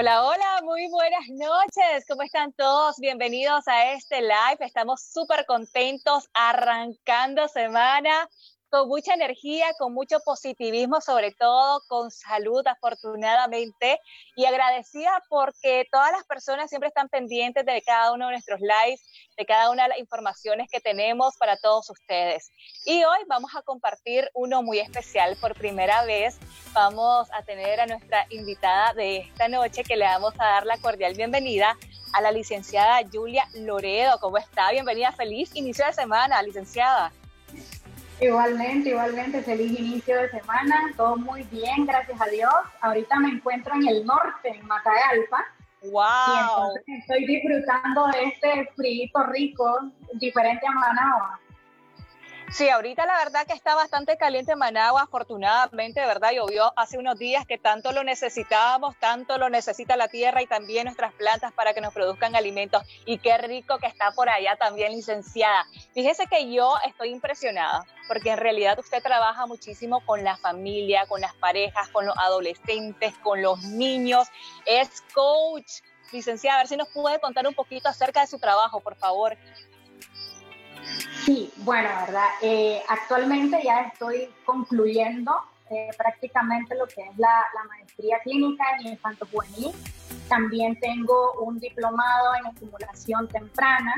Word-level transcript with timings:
Hola, 0.00 0.24
hola, 0.24 0.60
muy 0.62 0.88
buenas 0.90 1.26
noches. 1.30 2.06
¿Cómo 2.06 2.22
están 2.22 2.52
todos? 2.52 2.94
Bienvenidos 3.00 3.66
a 3.66 3.94
este 3.94 4.20
live. 4.20 4.58
Estamos 4.60 5.02
súper 5.02 5.44
contentos 5.44 6.28
arrancando 6.34 7.48
semana 7.48 8.28
con 8.70 8.88
mucha 8.88 9.14
energía, 9.14 9.66
con 9.78 9.94
mucho 9.94 10.18
positivismo, 10.20 11.00
sobre 11.00 11.32
todo 11.32 11.80
con 11.88 12.10
salud, 12.10 12.66
afortunadamente, 12.66 14.00
y 14.36 14.44
agradecida 14.44 15.22
porque 15.28 15.86
todas 15.90 16.12
las 16.12 16.24
personas 16.24 16.68
siempre 16.68 16.88
están 16.88 17.08
pendientes 17.08 17.64
de 17.64 17.82
cada 17.82 18.12
uno 18.12 18.26
de 18.26 18.32
nuestros 18.32 18.60
lives, 18.60 19.02
de 19.36 19.46
cada 19.46 19.70
una 19.70 19.84
de 19.84 19.90
las 19.90 19.98
informaciones 19.98 20.68
que 20.70 20.80
tenemos 20.80 21.36
para 21.36 21.56
todos 21.56 21.88
ustedes. 21.90 22.50
Y 22.84 23.04
hoy 23.04 23.18
vamos 23.26 23.52
a 23.56 23.62
compartir 23.62 24.30
uno 24.34 24.62
muy 24.62 24.78
especial. 24.78 25.36
Por 25.40 25.54
primera 25.54 26.04
vez 26.04 26.38
vamos 26.72 27.28
a 27.32 27.42
tener 27.42 27.80
a 27.80 27.86
nuestra 27.86 28.26
invitada 28.30 28.92
de 28.94 29.18
esta 29.18 29.48
noche, 29.48 29.82
que 29.82 29.96
le 29.96 30.04
vamos 30.04 30.34
a 30.38 30.44
dar 30.44 30.66
la 30.66 30.78
cordial 30.78 31.14
bienvenida 31.14 31.76
a 32.12 32.20
la 32.20 32.32
licenciada 32.32 33.00
Julia 33.10 33.46
Loredo. 33.54 34.18
¿Cómo 34.20 34.38
está? 34.38 34.70
Bienvenida, 34.70 35.12
feliz 35.12 35.54
inicio 35.54 35.86
de 35.86 35.92
semana, 35.92 36.42
licenciada. 36.42 37.12
Igualmente, 38.20 38.90
igualmente, 38.90 39.42
feliz 39.42 39.78
inicio 39.78 40.16
de 40.20 40.28
semana, 40.30 40.92
todo 40.96 41.16
muy 41.16 41.44
bien, 41.44 41.86
gracias 41.86 42.20
a 42.20 42.26
Dios. 42.26 42.52
Ahorita 42.80 43.20
me 43.20 43.28
encuentro 43.28 43.74
en 43.76 43.86
el 43.86 44.04
norte, 44.04 44.48
en 44.48 44.66
Matagalpa. 44.66 45.44
¡Wow! 45.82 45.92
Y 45.92 46.38
entonces 46.40 46.82
estoy 47.00 47.26
disfrutando 47.26 48.08
de 48.08 48.24
este 48.24 48.72
frío 48.74 49.22
rico, 49.28 49.92
diferente 50.14 50.66
a 50.66 50.72
Managua. 50.72 51.38
Sí, 52.50 52.68
ahorita 52.70 53.04
la 53.04 53.18
verdad 53.18 53.46
que 53.46 53.52
está 53.52 53.74
bastante 53.74 54.16
caliente 54.16 54.52
en 54.52 54.58
Managua, 54.58 55.02
afortunadamente, 55.02 56.00
de 56.00 56.06
verdad, 56.06 56.32
llovió 56.32 56.72
hace 56.76 56.96
unos 56.96 57.18
días 57.18 57.46
que 57.46 57.58
tanto 57.58 57.92
lo 57.92 58.04
necesitábamos, 58.04 58.96
tanto 58.96 59.36
lo 59.36 59.50
necesita 59.50 59.96
la 59.96 60.08
tierra 60.08 60.40
y 60.40 60.46
también 60.46 60.84
nuestras 60.84 61.12
plantas 61.12 61.52
para 61.52 61.74
que 61.74 61.82
nos 61.82 61.92
produzcan 61.92 62.34
alimentos. 62.34 62.82
Y 63.04 63.18
qué 63.18 63.36
rico 63.36 63.76
que 63.78 63.86
está 63.86 64.12
por 64.12 64.30
allá 64.30 64.56
también, 64.56 64.92
licenciada. 64.92 65.66
Fíjese 65.92 66.26
que 66.26 66.50
yo 66.50 66.74
estoy 66.86 67.10
impresionada, 67.10 67.84
porque 68.08 68.30
en 68.30 68.38
realidad 68.38 68.78
usted 68.78 69.02
trabaja 69.02 69.44
muchísimo 69.44 70.00
con 70.06 70.24
la 70.24 70.38
familia, 70.38 71.06
con 71.06 71.20
las 71.20 71.34
parejas, 71.34 71.88
con 71.88 72.06
los 72.06 72.16
adolescentes, 72.16 73.14
con 73.18 73.42
los 73.42 73.62
niños, 73.62 74.26
es 74.64 75.02
coach. 75.12 75.82
Licenciada, 76.10 76.56
a 76.56 76.62
ver 76.62 76.68
si 76.68 76.76
nos 76.78 76.88
puede 76.88 77.20
contar 77.20 77.46
un 77.46 77.52
poquito 77.52 77.90
acerca 77.90 78.22
de 78.22 78.26
su 78.26 78.38
trabajo, 78.38 78.80
por 78.80 78.96
favor. 78.96 79.36
Sí, 81.28 81.52
bueno, 81.58 81.88
verdad. 82.06 82.28
Eh, 82.40 82.82
actualmente 82.88 83.60
ya 83.62 83.82
estoy 83.82 84.30
concluyendo 84.46 85.30
eh, 85.68 85.90
prácticamente 85.98 86.74
lo 86.74 86.86
que 86.86 87.02
es 87.02 87.18
la, 87.18 87.44
maestría 87.68 88.18
clínica 88.20 88.64
en 88.80 88.92
infanto 88.92 89.26
juvenil. 89.30 89.72
También 90.28 90.80
tengo 90.80 91.34
un 91.42 91.58
diplomado 91.58 92.34
en 92.36 92.46
estimulación 92.46 93.28
temprana. 93.28 93.92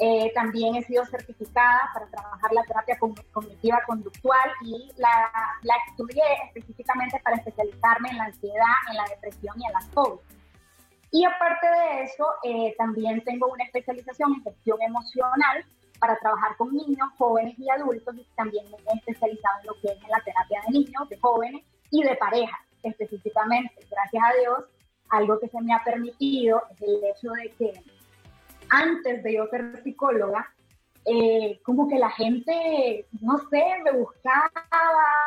Eh, 0.00 0.32
también 0.34 0.74
he 0.76 0.82
sido 0.84 1.04
certificada 1.04 1.90
para 1.92 2.06
trabajar 2.06 2.52
la 2.52 2.62
terapia 2.62 2.98
cognitiva 2.98 3.82
conductual 3.86 4.50
y 4.62 4.90
la, 4.96 5.30
la 5.62 5.74
estudié 5.88 6.22
específicamente 6.46 7.20
para 7.22 7.36
especializarme 7.36 8.08
en 8.08 8.16
la 8.16 8.24
ansiedad, 8.24 8.76
en 8.88 8.96
la 8.96 9.04
depresión 9.10 9.60
y 9.60 9.66
en 9.66 9.72
las 9.74 9.86
fobias. 9.90 10.24
Y 11.10 11.24
aparte 11.26 11.66
de 11.66 12.04
eso, 12.04 12.26
también 12.78 13.22
tengo 13.22 13.48
una 13.48 13.64
especialización 13.64 14.32
en 14.36 14.44
gestión 14.44 14.80
emocional 14.80 15.66
para 16.02 16.18
trabajar 16.18 16.56
con 16.56 16.74
niños, 16.74 17.08
jóvenes 17.16 17.56
y 17.56 17.70
adultos 17.70 18.12
y 18.16 18.26
también 18.34 18.64
me 18.68 18.76
he 18.76 18.96
especializado 18.96 19.60
en 19.60 19.66
lo 19.68 19.74
que 19.74 19.86
es 19.86 20.08
la 20.08 20.20
terapia 20.24 20.60
de 20.66 20.72
niños, 20.72 21.08
de 21.08 21.16
jóvenes 21.18 21.62
y 21.92 22.02
de 22.02 22.16
parejas 22.16 22.58
específicamente. 22.82 23.72
Gracias 23.88 24.24
a 24.24 24.40
Dios, 24.40 24.64
algo 25.10 25.38
que 25.38 25.46
se 25.46 25.60
me 25.60 25.72
ha 25.72 25.84
permitido 25.84 26.60
es 26.72 26.82
el 26.82 27.04
hecho 27.04 27.30
de 27.30 27.50
que 27.52 27.84
antes 28.68 29.22
de 29.22 29.34
yo 29.34 29.46
ser 29.46 29.80
psicóloga, 29.84 30.52
eh, 31.04 31.60
como 31.62 31.88
que 31.88 32.00
la 32.00 32.10
gente, 32.10 33.06
no 33.20 33.38
sé, 33.48 33.62
me 33.84 33.92
buscaba 33.92 34.50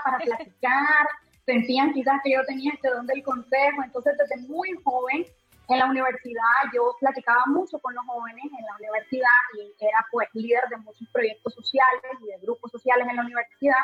para 0.04 0.18
platicar, 0.18 1.08
sentían 1.46 1.94
quizás 1.94 2.20
que 2.22 2.34
yo 2.34 2.44
tenía 2.46 2.74
este 2.74 2.90
don 2.90 3.08
del 3.08 3.24
consejo, 3.24 3.82
entonces 3.82 4.14
desde 4.18 4.46
muy 4.50 4.74
joven 4.84 5.26
en 5.68 5.80
la 5.80 5.86
universidad 5.86 6.72
yo 6.74 6.96
platicaba 7.00 7.44
mucho 7.48 7.80
con 7.80 7.94
los 7.96 8.06
jóvenes 8.06 8.46
en 8.46 8.66
la 8.66 8.76
universidad 8.76 9.42
y 9.58 9.74
era 9.84 10.06
pues 10.12 10.30
líder 10.34 10.64
de 10.70 10.78
muchos 10.78 11.08
proyectos 11.12 11.54
sociales 11.54 12.02
y 12.22 12.28
de 12.28 12.38
grupos 12.40 12.72
sociales 12.72 13.08
en 13.10 13.16
la 13.16 13.24
universidad. 13.24 13.84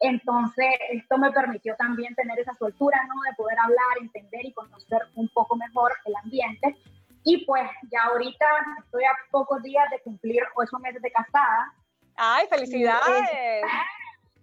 Entonces 0.00 0.74
esto 0.90 1.18
me 1.18 1.30
permitió 1.32 1.74
también 1.76 2.14
tener 2.14 2.38
esa 2.38 2.54
soltura, 2.54 2.98
¿no? 3.08 3.14
De 3.28 3.34
poder 3.36 3.58
hablar, 3.58 3.98
entender 4.00 4.46
y 4.46 4.52
conocer 4.52 5.02
un 5.16 5.28
poco 5.28 5.56
mejor 5.56 5.92
el 6.04 6.14
ambiente. 6.16 6.76
Y 7.24 7.44
pues 7.44 7.68
ya 7.90 8.04
ahorita 8.04 8.46
estoy 8.84 9.04
a 9.04 9.12
pocos 9.30 9.62
días 9.62 9.90
de 9.90 10.00
cumplir 10.00 10.42
ocho 10.54 10.78
meses 10.78 11.02
de 11.02 11.10
casada. 11.10 11.74
¡Ay, 12.16 12.46
felicidades! 12.48 13.28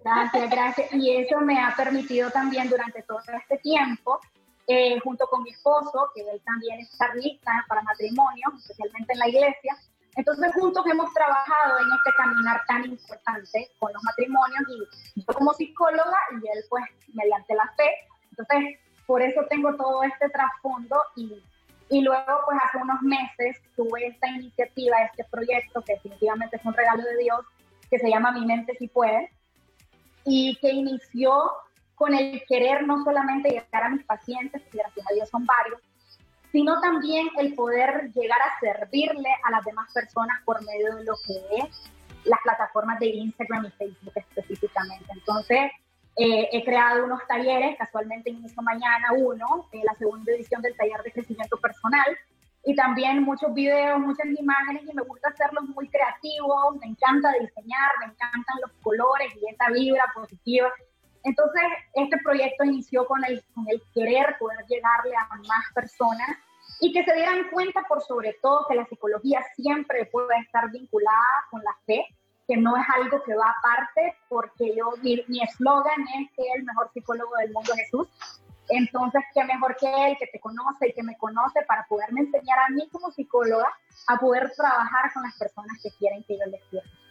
gracias, 0.03 0.49
gracias. 0.51 0.93
Y 0.93 1.15
eso 1.17 1.39
me 1.41 1.59
ha 1.59 1.73
permitido 1.75 2.29
también 2.29 2.69
durante 2.69 3.01
todo 3.03 3.19
este 3.39 3.57
tiempo 3.57 4.19
eh, 4.67 4.99
junto 4.99 5.27
con 5.27 5.43
mi 5.43 5.51
esposo, 5.51 6.11
que 6.15 6.21
él 6.21 6.41
también 6.45 6.79
es 6.79 6.95
carlista 6.97 7.51
para 7.67 7.83
matrimonio, 7.83 8.47
especialmente 8.57 9.13
en 9.13 9.19
la 9.19 9.27
iglesia. 9.29 9.77
Entonces 10.15 10.53
juntos 10.53 10.85
hemos 10.87 11.13
trabajado 11.13 11.77
en 11.79 11.85
este 11.93 12.11
caminar 12.17 12.61
tan 12.67 12.85
importante 12.85 13.69
con 13.79 13.91
los 13.91 14.01
matrimonios 14.03 14.63
y 15.15 15.21
yo 15.21 15.33
como 15.33 15.53
psicóloga 15.53 16.17
y 16.31 16.35
él 16.35 16.63
pues 16.69 16.83
mediante 17.13 17.53
la 17.53 17.71
fe. 17.75 17.89
Entonces 18.31 18.79
por 19.05 19.21
eso 19.21 19.41
tengo 19.49 19.75
todo 19.75 20.03
este 20.03 20.29
trasfondo 20.29 20.99
y, 21.15 21.43
y 21.89 22.01
luego 22.01 22.41
pues 22.45 22.57
hace 22.63 22.77
unos 22.77 23.01
meses 23.01 23.61
tuve 23.75 24.07
esta 24.07 24.27
iniciativa, 24.29 25.03
este 25.03 25.25
proyecto 25.25 25.81
que 25.83 25.93
definitivamente 25.93 26.55
es 26.55 26.65
un 26.65 26.73
regalo 26.73 27.03
de 27.03 27.17
Dios, 27.17 27.41
que 27.89 27.99
se 27.99 28.09
llama 28.09 28.31
Mi 28.31 28.45
mente 28.45 28.75
si 28.79 28.87
puede 28.87 29.31
y 30.23 30.57
que 30.59 30.71
inició 30.71 31.51
con 31.95 32.13
el 32.13 32.43
querer 32.47 32.85
no 32.85 33.03
solamente 33.03 33.49
llegar 33.49 33.83
a 33.83 33.89
mis 33.89 34.05
pacientes, 34.05 34.61
que 34.63 34.77
gracias 34.77 35.05
a 35.09 35.13
Dios 35.13 35.29
son 35.29 35.45
varios, 35.45 35.81
sino 36.51 36.79
también 36.79 37.27
el 37.37 37.53
poder 37.53 38.11
llegar 38.13 38.39
a 38.41 38.59
servirle 38.59 39.29
a 39.43 39.51
las 39.51 39.65
demás 39.65 39.91
personas 39.93 40.41
por 40.45 40.63
medio 40.65 40.95
de 40.95 41.03
lo 41.03 41.15
que 41.25 41.57
es 41.57 41.91
las 42.25 42.39
plataformas 42.41 42.99
de 42.99 43.07
Instagram 43.07 43.65
y 43.65 43.71
Facebook 43.71 44.13
específicamente. 44.15 45.05
Entonces, 45.09 45.71
eh, 46.17 46.47
he 46.51 46.63
creado 46.63 47.05
unos 47.05 47.19
talleres, 47.27 47.77
casualmente 47.77 48.29
inicio 48.29 48.61
mañana 48.61 49.09
uno, 49.17 49.67
la 49.71 49.93
segunda 49.95 50.31
edición 50.31 50.61
del 50.61 50.75
taller 50.77 51.01
de 51.03 51.11
crecimiento 51.11 51.57
personal, 51.57 52.17
y 52.63 52.73
también 52.73 53.21
muchos 53.23 53.53
videos, 53.53 53.99
muchas 53.99 54.25
imágenes, 54.25 54.83
y 54.89 54.93
me 54.93 55.03
gusta 55.03 55.29
hacerlos 55.29 55.65
muy 55.65 55.87
creativos, 55.89 56.77
me 56.79 56.87
encanta 56.87 57.31
diseñar, 57.33 57.91
me 57.99 58.05
encantan 58.05 58.61
los 58.61 58.71
colores 58.81 59.31
y 59.35 59.53
esa 59.53 59.69
vibra 59.69 60.03
positiva 60.15 60.71
entonces, 61.25 61.63
este 61.95 62.17
proyecto 62.19 62.63
inició 62.63 63.07
con 63.07 63.25
el, 63.25 63.43
con 63.55 63.65
el 63.67 63.81
querer 63.95 64.37
poder 64.37 64.63
llegarle 64.67 65.15
a 65.15 65.27
más 65.35 65.65
personas 65.73 66.29
y 66.79 66.93
que 66.93 67.03
se 67.03 67.15
dieran 67.15 67.49
cuenta, 67.51 67.81
por 67.87 68.03
sobre 68.03 68.33
todo, 68.43 68.67
que 68.69 68.75
la 68.75 68.85
psicología 68.85 69.41
siempre 69.55 70.05
puede 70.05 70.37
estar 70.39 70.69
vinculada 70.69 71.45
con 71.49 71.63
la 71.63 71.75
fe, 71.87 72.05
que 72.47 72.57
no 72.57 72.77
es 72.77 72.85
algo 72.95 73.23
que 73.23 73.33
va 73.33 73.55
aparte, 73.57 74.15
porque 74.29 74.75
yo, 74.75 74.93
mi 75.01 75.41
eslogan 75.41 76.01
es 76.19 76.29
que 76.35 76.43
el 76.57 76.63
mejor 76.63 76.91
psicólogo 76.93 77.35
del 77.37 77.51
mundo 77.53 77.73
es 77.73 77.79
Jesús. 77.79 78.07
Entonces, 78.69 79.23
qué 79.33 79.43
mejor 79.45 79.75
que 79.77 79.87
él, 79.87 80.15
que 80.19 80.27
te 80.27 80.39
conoce 80.39 80.89
y 80.89 80.93
que 80.93 81.01
me 81.01 81.17
conoce 81.17 81.63
para 81.67 81.87
poderme 81.87 82.21
enseñar 82.21 82.59
a 82.59 82.69
mí 82.69 82.87
como 82.91 83.11
psicóloga 83.11 83.69
a 84.07 84.17
poder 84.17 84.51
trabajar 84.55 85.11
con 85.11 85.23
las 85.23 85.35
personas 85.39 85.79
que 85.81 85.89
quieren 85.97 86.23
que 86.23 86.37
yo 86.37 86.45
les 86.45 86.61
sirva. 86.69 87.04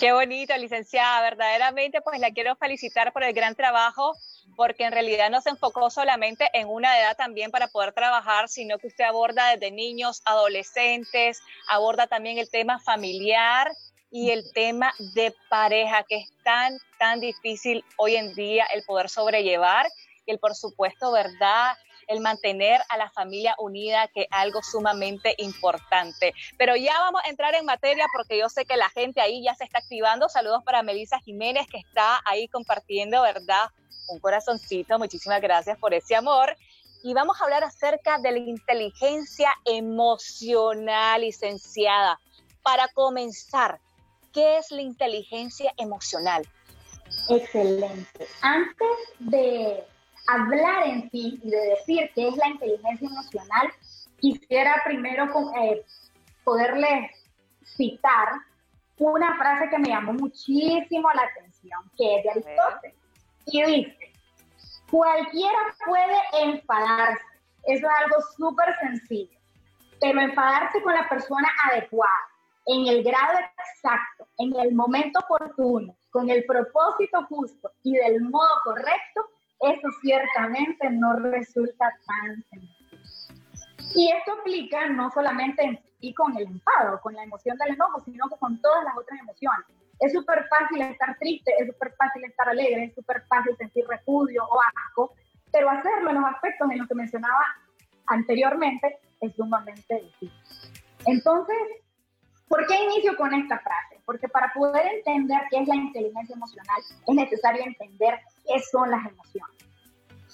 Qué 0.00 0.12
bonito, 0.12 0.56
licenciada. 0.56 1.22
Verdaderamente, 1.22 2.00
pues 2.02 2.18
la 2.18 2.32
quiero 2.32 2.56
felicitar 2.56 3.12
por 3.12 3.22
el 3.22 3.32
gran 3.32 3.54
trabajo, 3.54 4.16
porque 4.56 4.84
en 4.84 4.92
realidad 4.92 5.30
no 5.30 5.40
se 5.40 5.50
enfocó 5.50 5.88
solamente 5.88 6.48
en 6.52 6.68
una 6.68 6.98
edad 6.98 7.16
también 7.16 7.52
para 7.52 7.68
poder 7.68 7.92
trabajar, 7.92 8.48
sino 8.48 8.78
que 8.78 8.88
usted 8.88 9.04
aborda 9.04 9.50
desde 9.50 9.70
niños, 9.70 10.20
adolescentes, 10.24 11.40
aborda 11.68 12.08
también 12.08 12.38
el 12.38 12.50
tema 12.50 12.80
familiar 12.80 13.70
y 14.10 14.30
el 14.30 14.52
tema 14.52 14.92
de 15.14 15.32
pareja, 15.48 16.04
que 16.08 16.16
es 16.18 16.28
tan, 16.42 16.76
tan 16.98 17.20
difícil 17.20 17.84
hoy 17.96 18.16
en 18.16 18.34
día 18.34 18.66
el 18.74 18.82
poder 18.84 19.08
sobrellevar. 19.08 19.86
Y 20.26 20.32
el, 20.32 20.38
por 20.38 20.54
supuesto, 20.54 21.12
¿verdad? 21.12 21.76
El 22.08 22.20
mantener 22.20 22.80
a 22.88 22.96
la 22.96 23.10
familia 23.10 23.54
unida, 23.58 24.08
que 24.08 24.22
es 24.22 24.28
algo 24.30 24.62
sumamente 24.62 25.34
importante. 25.38 26.34
Pero 26.58 26.76
ya 26.76 26.98
vamos 27.00 27.22
a 27.24 27.30
entrar 27.30 27.54
en 27.54 27.64
materia 27.64 28.06
porque 28.12 28.38
yo 28.38 28.48
sé 28.48 28.64
que 28.64 28.76
la 28.76 28.90
gente 28.90 29.20
ahí 29.20 29.42
ya 29.42 29.54
se 29.54 29.64
está 29.64 29.78
activando. 29.78 30.28
Saludos 30.28 30.62
para 30.64 30.82
Melissa 30.82 31.18
Jiménez, 31.20 31.66
que 31.66 31.78
está 31.78 32.20
ahí 32.24 32.48
compartiendo, 32.48 33.22
¿verdad? 33.22 33.68
Un 34.08 34.18
corazoncito. 34.20 34.98
Muchísimas 34.98 35.40
gracias 35.40 35.78
por 35.78 35.94
ese 35.94 36.16
amor. 36.16 36.56
Y 37.02 37.12
vamos 37.12 37.40
a 37.40 37.44
hablar 37.44 37.64
acerca 37.64 38.18
de 38.18 38.32
la 38.32 38.38
inteligencia 38.38 39.50
emocional, 39.64 41.20
licenciada. 41.20 42.18
Para 42.62 42.88
comenzar, 42.88 43.78
¿qué 44.32 44.56
es 44.56 44.70
la 44.70 44.80
inteligencia 44.80 45.74
emocional? 45.76 46.48
Excelente. 47.28 48.26
Antes 48.40 48.98
de 49.18 49.84
hablar 50.26 50.86
en 50.86 51.10
sí 51.10 51.40
y 51.42 51.50
de 51.50 51.60
decir 51.68 52.10
qué 52.14 52.28
es 52.28 52.36
la 52.36 52.48
inteligencia 52.48 53.08
emocional, 53.08 53.72
quisiera 54.18 54.80
primero 54.84 55.28
eh, 55.60 55.84
poderles 56.44 57.10
citar 57.64 58.28
una 58.98 59.36
frase 59.36 59.68
que 59.70 59.78
me 59.78 59.88
llamó 59.88 60.12
muchísimo 60.12 61.08
la 61.12 61.22
atención, 61.22 61.80
que 61.96 62.16
es 62.16 62.22
de 62.22 62.30
Aristóteles. 62.30 62.96
Y 63.46 63.62
dice, 63.64 64.12
cualquiera 64.90 65.58
puede 65.84 66.16
enfadarse. 66.42 67.24
Eso 67.64 67.86
es 67.86 68.02
algo 68.02 68.16
súper 68.36 68.76
sencillo. 68.80 69.38
Pero 70.00 70.20
enfadarse 70.20 70.82
con 70.82 70.94
la 70.94 71.08
persona 71.08 71.48
adecuada, 71.70 72.12
en 72.66 72.86
el 72.86 73.02
grado 73.02 73.38
exacto, 73.58 74.26
en 74.38 74.54
el 74.56 74.74
momento 74.74 75.20
oportuno, 75.20 75.96
con 76.10 76.30
el 76.30 76.44
propósito 76.44 77.24
justo 77.28 77.72
y 77.82 77.94
del 77.94 78.22
modo 78.22 78.48
correcto, 78.62 79.28
eso 79.72 79.88
ciertamente 80.02 80.90
no 80.90 81.14
resulta 81.16 81.92
tan 82.06 82.42
sencillo. 82.50 82.74
Y 83.94 84.10
esto 84.10 84.32
aplica 84.40 84.88
no 84.88 85.10
solamente 85.10 85.62
en 85.62 85.78
sí 86.00 86.12
con 86.14 86.36
el 86.36 86.44
enfado, 86.44 87.00
con 87.00 87.14
la 87.14 87.22
emoción 87.22 87.56
del 87.58 87.74
enojo, 87.74 88.00
sino 88.04 88.28
que 88.28 88.36
con 88.36 88.60
todas 88.60 88.84
las 88.84 88.96
otras 88.96 89.20
emociones. 89.20 89.66
Es 90.00 90.12
súper 90.12 90.46
fácil 90.48 90.82
estar 90.82 91.16
triste, 91.18 91.52
es 91.58 91.68
súper 91.68 91.94
fácil 91.96 92.24
estar 92.24 92.48
alegre, 92.48 92.84
es 92.84 92.94
súper 92.94 93.22
fácil 93.26 93.56
sentir 93.56 93.86
repudio 93.86 94.44
o 94.44 94.58
asco, 94.76 95.14
pero 95.52 95.70
hacerlo 95.70 96.10
en 96.10 96.16
los 96.16 96.24
aspectos 96.24 96.68
en 96.70 96.78
los 96.78 96.88
que 96.88 96.94
mencionaba 96.96 97.44
anteriormente 98.06 98.98
es 99.20 99.34
sumamente 99.36 99.94
difícil. 99.94 100.32
Entonces, 101.06 101.56
¿por 102.48 102.66
qué 102.66 102.82
inicio 102.82 103.16
con 103.16 103.32
esta 103.32 103.58
frase? 103.60 103.93
Porque 104.04 104.28
para 104.28 104.52
poder 104.52 104.86
entender 104.86 105.40
qué 105.50 105.58
es 105.58 105.68
la 105.68 105.76
inteligencia 105.76 106.34
emocional 106.34 106.82
es 107.06 107.14
necesario 107.14 107.64
entender 107.64 108.20
qué 108.46 108.60
son 108.60 108.90
las 108.90 109.06
emociones. 109.06 109.54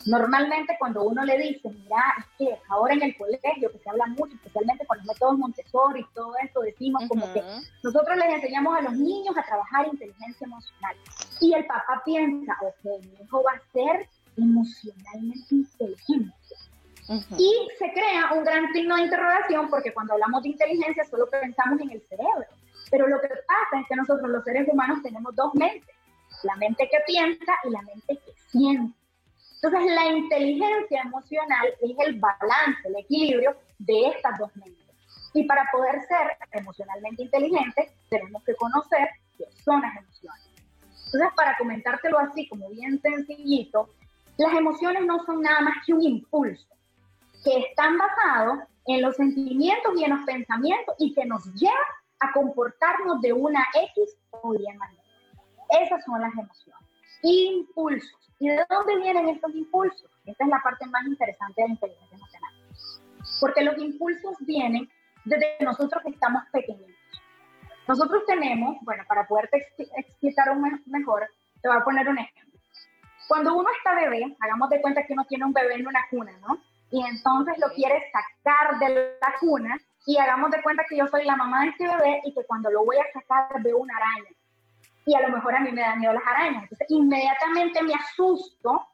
Normalmente 0.07 0.77
cuando 0.79 1.03
uno 1.03 1.25
le 1.25 1.37
dice, 1.37 1.69
mira, 1.69 2.03
es 2.19 2.25
que 2.39 2.59
ahora 2.69 2.95
en 2.95 3.03
el 3.03 3.17
colegio, 3.17 3.71
que 3.71 3.79
se 3.79 3.91
habla 3.91 4.07
mucho, 4.07 4.35
especialmente 4.35 4.87
con 4.87 4.97
los 4.97 5.07
métodos 5.07 5.39
Montessori 5.39 6.01
y 6.01 6.15
todo 6.15 6.33
esto, 6.43 6.61
decimos 6.61 7.05
como 7.07 7.31
que 7.35 7.43
nosotros 7.83 8.17
les 8.17 8.35
enseñamos 8.35 8.79
a 8.79 8.81
los 8.81 8.95
niños 8.95 9.37
a 9.37 9.43
trabajar 9.43 9.89
inteligencia 9.89 10.47
emocional. 10.47 10.97
Y 11.41 11.53
el 11.53 11.67
papá 11.67 12.03
piensa, 12.05 12.57
ok, 12.63 13.03
mi 13.03 13.25
hijo 13.25 13.43
va 13.43 13.53
a 13.53 13.73
ser 13.73 14.09
emocionalmente 14.39 15.55
inteligente. 15.55 16.35
Y 17.37 17.69
se 17.79 17.93
crea 17.93 18.33
un 18.35 18.45
gran 18.45 18.73
signo 18.73 18.95
de 18.97 19.03
interrogación 19.03 19.69
porque 19.69 19.93
cuando 19.93 20.15
hablamos 20.15 20.43
de 20.45 20.51
inteligencia 20.51 21.05
solo 21.05 21.29
pensamos 21.29 21.81
en 21.81 21.91
el 21.91 22.01
cerebro. 22.03 22.47
Pero 22.91 23.07
lo 23.07 23.21
que 23.21 23.29
pasa 23.29 23.81
es 23.81 23.89
que 23.89 23.97
nosotros 23.97 24.29
los 24.31 24.45
seres 24.45 24.69
humanos 24.69 25.03
tenemos 25.03 25.35
dos 25.35 25.55
mentes, 25.55 25.95
la 26.43 26.57
mente 26.57 26.89
que 26.91 26.99
piensa 27.07 27.53
y 27.65 27.71
la 27.71 27.83
mente 27.83 28.19
que 28.25 28.33
siente. 28.49 28.95
Entonces 29.63 29.93
la 29.95 30.07
inteligencia 30.07 31.03
emocional 31.03 31.69
es 31.81 31.97
el 32.07 32.19
balance, 32.19 32.81
el 32.89 32.97
equilibrio 32.97 33.57
de 33.79 34.09
estas 34.09 34.39
dos 34.39 34.51
mentes. 34.57 34.87
Y 35.35 35.45
para 35.45 35.69
poder 35.71 36.01
ser 36.07 36.37
emocionalmente 36.53 37.23
inteligentes 37.23 37.91
tenemos 38.09 38.43
que 38.45 38.55
conocer 38.55 39.09
qué 39.37 39.45
son 39.63 39.83
las 39.83 39.97
emociones. 39.97 40.49
Entonces 41.07 41.31
para 41.37 41.57
comentártelo 41.59 42.19
así 42.19 42.49
como 42.49 42.71
bien 42.71 43.01
sencillito, 43.01 43.91
las 44.39 44.55
emociones 44.55 45.05
no 45.05 45.23
son 45.25 45.43
nada 45.43 45.61
más 45.61 45.85
que 45.85 45.93
un 45.93 46.03
impulso 46.03 46.67
que 47.45 47.59
están 47.59 47.99
basados 47.99 48.61
en 48.87 49.03
los 49.03 49.17
sentimientos 49.17 49.93
y 49.97 50.05
en 50.05 50.11
los 50.11 50.25
pensamientos 50.25 50.95
y 50.99 51.15
que 51.15 51.25
nos 51.27 51.45
llevan 51.55 51.77
a 52.21 52.33
comportarnos 52.33 53.21
de 53.21 53.33
una 53.33 53.67
X 53.75 54.17
o 54.31 54.55
Y 54.55 54.67
manera. 54.77 55.03
Esas 55.83 56.05
son 56.05 56.21
las 56.21 56.33
emociones. 56.33 56.89
Impulsos. 57.23 58.33
¿Y 58.39 58.49
de 58.49 58.65
dónde 58.69 58.97
vienen 58.99 59.29
estos 59.29 59.55
impulsos? 59.55 60.11
Esta 60.25 60.45
es 60.45 60.51
la 60.51 60.63
parte 60.63 60.87
más 60.87 61.07
interesante 61.07 61.61
de 61.61 61.69
la 61.69 61.75
inteligencia 61.75 62.17
emocional. 62.17 62.55
Porque 63.41 63.63
los 63.63 63.79
impulsos 63.79 64.37
vienen 64.41 64.89
desde 65.25 65.57
nosotros 65.61 66.03
que 66.03 66.11
estamos 66.11 66.43
pequeñitos. 66.53 66.97
Nosotros 67.87 68.23
tenemos, 68.27 68.77
bueno, 68.83 69.05
para 69.09 69.27
poderte 69.27 69.67
explicar 69.97 70.51
un 70.51 70.81
mejor, 70.87 71.29
te 71.61 71.69
voy 71.69 71.77
a 71.77 71.85
poner 71.85 72.09
un 72.09 72.19
ejemplo. 72.19 72.61
Cuando 73.29 73.57
uno 73.57 73.69
está 73.77 73.95
bebé, 73.95 74.37
hagamos 74.41 74.71
de 74.71 74.81
cuenta 74.81 75.05
que 75.05 75.13
uno 75.13 75.25
tiene 75.25 75.45
un 75.45 75.53
bebé 75.53 75.75
en 75.75 75.87
una 75.87 76.07
cuna, 76.11 76.33
¿no? 76.39 76.61
y 76.91 77.05
entonces 77.07 77.57
lo 77.59 77.69
quiere 77.73 78.03
sacar 78.13 78.79
de 78.79 79.17
la 79.21 79.35
cuna 79.39 79.79
y 80.07 80.17
hagamos 80.19 80.51
de 80.51 80.63
cuenta 80.63 80.85
que 80.89 80.97
yo 80.97 81.07
soy 81.07 81.25
la 81.25 81.37
mamá 81.37 81.63
de 81.63 81.69
este 81.71 81.87
bebé 81.87 82.21
y 82.25 82.35
que 82.35 82.45
cuando 82.45 82.71
lo 82.71 82.85
voy 82.85 82.97
a 82.97 83.13
sacar 83.13 83.63
veo 83.63 83.79
una 83.79 83.97
araña. 83.97 84.31
Y 85.07 85.15
a 85.15 85.21
lo 85.23 85.35
mejor 85.35 85.55
a 85.55 85.61
mí 85.61 85.73
me 85.73 85.81
dan 85.81 85.99
miedo 85.99 86.13
las 86.13 86.27
arañas. 86.27 86.65
Entonces 86.65 86.87
inmediatamente 86.91 87.83
me 87.83 87.95
asusto 87.95 88.87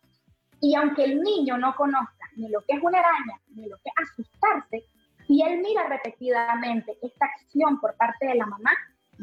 y 0.60 0.74
aunque 0.74 1.04
el 1.04 1.20
niño 1.20 1.58
no 1.58 1.74
conozca 1.76 2.26
ni 2.36 2.48
lo 2.48 2.60
que 2.62 2.74
es 2.76 2.82
una 2.82 2.98
araña, 2.98 3.40
ni 3.54 3.68
lo 3.68 3.76
que 3.76 3.90
es 3.90 4.10
asustarse, 4.10 4.84
si 5.26 5.42
él 5.42 5.60
mira 5.60 5.88
repetidamente 5.88 6.96
esta 7.02 7.26
acción 7.26 7.80
por 7.80 7.96
parte 7.96 8.26
de 8.26 8.34
la 8.36 8.46
mamá, 8.46 8.72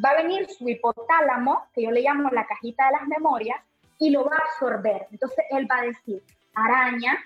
va 0.04 0.10
a 0.10 0.22
venir 0.22 0.50
su 0.50 0.68
hipotálamo, 0.68 1.68
que 1.74 1.84
yo 1.84 1.92
le 1.92 2.02
llamo 2.02 2.30
la 2.32 2.46
cajita 2.46 2.88
de 2.88 2.92
las 2.94 3.08
memorias, 3.08 3.60
y 4.00 4.10
lo 4.10 4.26
va 4.26 4.36
a 4.36 4.40
absorber. 4.40 5.08
Entonces 5.12 5.46
él 5.52 5.68
va 5.70 5.78
a 5.78 5.86
decir, 5.86 6.22
araña, 6.56 7.18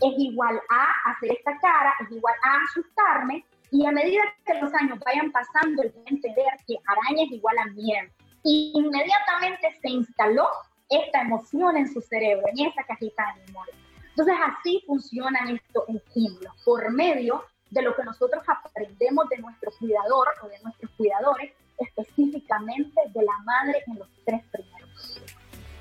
es 0.00 0.18
igual 0.18 0.60
a 0.70 1.10
hacer 1.10 1.32
esta 1.32 1.58
cara, 1.58 1.94
es 2.00 2.10
igual 2.12 2.34
a 2.42 2.64
asustarme, 2.64 3.44
y 3.70 3.84
a 3.86 3.92
medida 3.92 4.22
que 4.46 4.54
los 4.60 4.72
años 4.74 4.98
vayan 5.04 5.30
pasando, 5.30 5.82
él 5.82 5.92
a 5.94 6.10
entender 6.10 6.46
que 6.66 6.76
araña 6.86 7.24
es 7.24 7.32
igual 7.32 7.58
a 7.58 7.66
miedo. 7.66 8.08
Y 8.42 8.72
inmediatamente 8.74 9.78
se 9.82 9.90
instaló 9.90 10.48
esta 10.88 11.20
emoción 11.22 11.76
en 11.76 11.92
su 11.92 12.00
cerebro, 12.00 12.46
en 12.48 12.66
esa 12.66 12.82
cajita 12.84 13.34
de 13.34 13.46
memoria. 13.46 13.74
Entonces 14.10 14.34
así 14.42 14.82
funcionan 14.86 15.50
estos 15.50 15.84
estímulos, 15.88 16.52
por 16.64 16.90
medio 16.90 17.44
de 17.70 17.82
lo 17.82 17.94
que 17.94 18.04
nosotros 18.04 18.42
aprendemos 18.46 19.28
de 19.28 19.38
nuestro 19.38 19.70
cuidador 19.78 20.28
o 20.42 20.48
de 20.48 20.58
nuestros 20.60 20.90
cuidadores, 20.92 21.52
específicamente 21.78 23.00
de 23.14 23.22
la 23.22 23.38
madre 23.44 23.82
en 23.86 23.98
los 23.98 24.08
tres 24.24 24.42
primeros. 24.50 24.77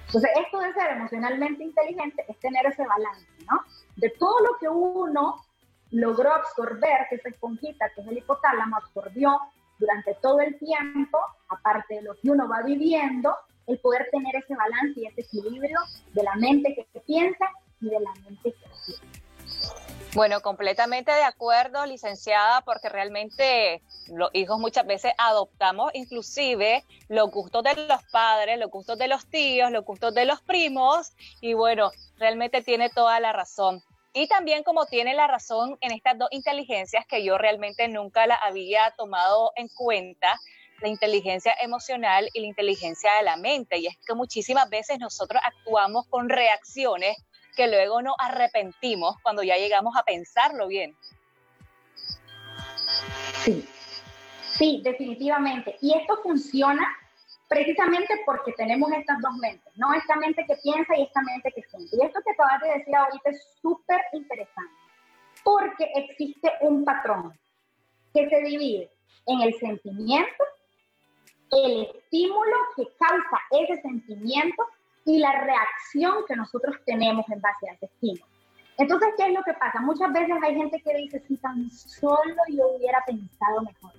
Entonces 0.07 0.31
esto 0.45 0.59
de 0.59 0.73
ser 0.73 0.91
emocionalmente 0.91 1.63
inteligente 1.63 2.25
es 2.27 2.39
tener 2.39 2.65
ese 2.65 2.85
balance, 2.85 3.27
¿no? 3.49 3.59
de 3.97 4.09
todo 4.11 4.39
lo 4.39 4.57
que 4.57 4.69
uno 4.69 5.43
logró 5.91 6.33
absorber, 6.33 7.07
que 7.09 7.15
esa 7.15 7.29
esponjita, 7.29 7.89
que 7.93 8.01
es 8.01 8.07
el 8.07 8.17
hipotálamo, 8.17 8.77
absorbió 8.77 9.39
durante 9.79 10.15
todo 10.15 10.39
el 10.39 10.57
tiempo, 10.57 11.19
aparte 11.49 11.95
de 11.95 12.01
lo 12.03 12.13
que 12.15 12.31
uno 12.31 12.47
va 12.47 12.61
viviendo, 12.61 13.35
el 13.67 13.79
poder 13.79 14.07
tener 14.11 14.35
ese 14.35 14.55
balance 14.55 14.99
y 14.99 15.05
ese 15.07 15.21
equilibrio 15.21 15.79
de 16.13 16.23
la 16.23 16.35
mente 16.35 16.73
que 16.73 16.99
piensa 17.01 17.45
y 17.81 17.89
de 17.89 17.99
la 17.99 18.11
mente 18.23 18.53
que 18.53 18.69
siente. 18.73 19.21
Bueno, 20.13 20.41
completamente 20.41 21.11
de 21.11 21.23
acuerdo, 21.23 21.85
licenciada, 21.85 22.61
porque 22.61 22.89
realmente 22.89 23.83
los 24.09 24.29
hijos 24.33 24.59
muchas 24.59 24.85
veces 24.85 25.13
adoptamos 25.17 25.91
inclusive 25.93 26.83
los 27.07 27.29
gustos 27.31 27.63
de 27.63 27.87
los 27.87 28.03
padres, 28.11 28.57
los 28.59 28.69
gustos 28.69 28.97
de 28.97 29.07
los 29.07 29.27
tíos, 29.27 29.71
los 29.71 29.85
gustos 29.85 30.13
de 30.13 30.25
los 30.25 30.41
primos, 30.41 31.11
y 31.41 31.53
bueno, 31.53 31.91
realmente 32.17 32.61
tiene 32.61 32.89
toda 32.89 33.19
la 33.19 33.33
razón. 33.33 33.83
Y 34.13 34.27
también 34.27 34.63
como 34.63 34.85
tiene 34.85 35.13
la 35.13 35.27
razón 35.27 35.77
en 35.81 35.91
estas 35.91 36.17
dos 36.17 36.29
inteligencias 36.31 37.05
que 37.05 37.23
yo 37.23 37.37
realmente 37.37 37.87
nunca 37.87 38.25
la 38.25 38.35
había 38.35 38.91
tomado 38.97 39.51
en 39.55 39.67
cuenta, 39.67 40.39
la 40.81 40.87
inteligencia 40.87 41.53
emocional 41.61 42.29
y 42.33 42.39
la 42.39 42.47
inteligencia 42.47 43.11
de 43.17 43.23
la 43.23 43.37
mente. 43.37 43.77
Y 43.77 43.87
es 43.87 43.97
que 44.05 44.13
muchísimas 44.15 44.69
veces 44.69 44.99
nosotros 44.99 45.41
actuamos 45.43 46.07
con 46.07 46.29
reacciones 46.29 47.17
que 47.55 47.67
luego 47.67 48.01
nos 48.01 48.15
arrepentimos 48.19 49.15
cuando 49.21 49.43
ya 49.43 49.57
llegamos 49.57 49.95
a 49.97 50.03
pensarlo 50.03 50.67
bien. 50.67 50.95
Sí, 53.43 53.67
sí, 54.57 54.81
definitivamente. 54.83 55.77
Y 55.81 55.93
esto 55.93 56.17
funciona 56.23 56.83
precisamente 57.47 58.21
porque 58.25 58.51
tenemos 58.53 58.91
estas 58.91 59.19
dos 59.21 59.35
mentes, 59.37 59.71
¿no? 59.77 59.93
Esta 59.93 60.15
mente 60.15 60.45
que 60.45 60.55
piensa 60.63 60.97
y 60.97 61.03
esta 61.03 61.21
mente 61.21 61.51
que 61.53 61.63
siente. 61.63 61.95
Y 61.95 62.05
esto 62.05 62.19
que 62.25 62.31
acabas 62.31 62.61
de 62.61 62.79
decir 62.79 62.95
ahorita 62.95 63.29
es 63.29 63.57
súper 63.61 64.01
interesante, 64.13 64.73
porque 65.43 65.85
existe 65.95 66.51
un 66.61 66.83
patrón 66.83 67.37
que 68.13 68.29
se 68.29 68.41
divide 68.41 68.91
en 69.27 69.41
el 69.41 69.53
sentimiento, 69.55 70.43
el 71.51 71.83
estímulo 71.83 72.57
que 72.75 72.83
causa 72.99 73.39
ese 73.51 73.81
sentimiento 73.81 74.63
y 75.05 75.19
la 75.19 75.31
reacción 75.41 76.25
que 76.27 76.35
nosotros 76.35 76.75
tenemos 76.85 77.25
en 77.29 77.39
base 77.39 77.69
a 77.69 77.73
ese 77.73 77.85
estímulo. 77.85 78.25
Entonces, 78.77 79.09
¿qué 79.17 79.27
es 79.27 79.33
lo 79.33 79.41
que 79.43 79.53
pasa? 79.53 79.79
Muchas 79.81 80.11
veces 80.11 80.35
hay 80.43 80.55
gente 80.55 80.81
que 80.81 80.93
dice, 80.97 81.23
si 81.27 81.37
tan 81.37 81.71
solo 81.71 82.35
yo 82.49 82.67
hubiera 82.75 83.03
pensado 83.05 83.61
mejor 83.61 83.93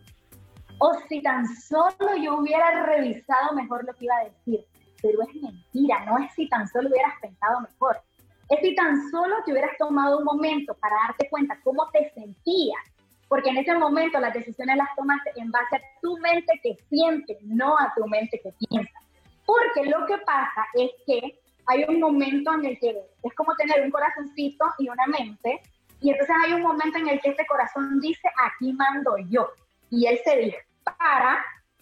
o 0.78 0.94
si 1.08 1.22
tan 1.22 1.46
solo 1.46 2.16
yo 2.20 2.36
hubiera 2.38 2.84
revisado 2.84 3.54
mejor 3.54 3.84
lo 3.84 3.94
que 3.94 4.04
iba 4.04 4.16
a 4.16 4.24
decir. 4.24 4.64
Pero 5.02 5.22
es 5.22 5.34
mentira, 5.42 6.04
no 6.06 6.18
es 6.18 6.32
si 6.34 6.48
tan 6.48 6.66
solo 6.68 6.88
hubieras 6.88 7.14
pensado 7.20 7.60
mejor. 7.60 8.00
Es 8.48 8.60
si 8.60 8.74
tan 8.74 9.10
solo 9.10 9.36
te 9.44 9.52
hubieras 9.52 9.76
tomado 9.78 10.18
un 10.18 10.24
momento 10.24 10.74
para 10.74 10.96
darte 11.06 11.28
cuenta 11.28 11.58
cómo 11.62 11.88
te 11.90 12.10
sentías. 12.14 12.82
Porque 13.28 13.50
en 13.50 13.58
ese 13.58 13.74
momento 13.74 14.18
las 14.18 14.32
decisiones 14.32 14.76
las 14.76 14.88
tomaste 14.96 15.32
en 15.36 15.50
base 15.50 15.76
a 15.76 15.80
tu 16.00 16.16
mente 16.18 16.58
que 16.62 16.76
siente, 16.88 17.38
no 17.42 17.76
a 17.78 17.92
tu 17.94 18.06
mente 18.06 18.40
que 18.42 18.52
piensa. 18.68 18.98
Porque 19.44 19.88
lo 19.88 20.06
que 20.06 20.18
pasa 20.18 20.66
es 20.74 20.90
que 21.06 21.38
hay 21.66 21.84
un 21.86 22.00
momento 22.00 22.54
en 22.54 22.64
el 22.64 22.78
que 22.78 22.96
es 23.22 23.34
como 23.34 23.54
tener 23.56 23.82
un 23.82 23.90
corazoncito 23.90 24.64
y 24.78 24.88
una 24.88 25.06
mente, 25.06 25.60
y 26.00 26.10
entonces 26.10 26.34
hay 26.44 26.54
un 26.54 26.62
momento 26.62 26.98
en 26.98 27.08
el 27.08 27.20
que 27.20 27.30
este 27.30 27.46
corazón 27.46 28.00
dice, 28.00 28.28
aquí 28.46 28.72
mando 28.72 29.16
yo, 29.28 29.48
y 29.90 30.06
él 30.06 30.18
se 30.24 30.36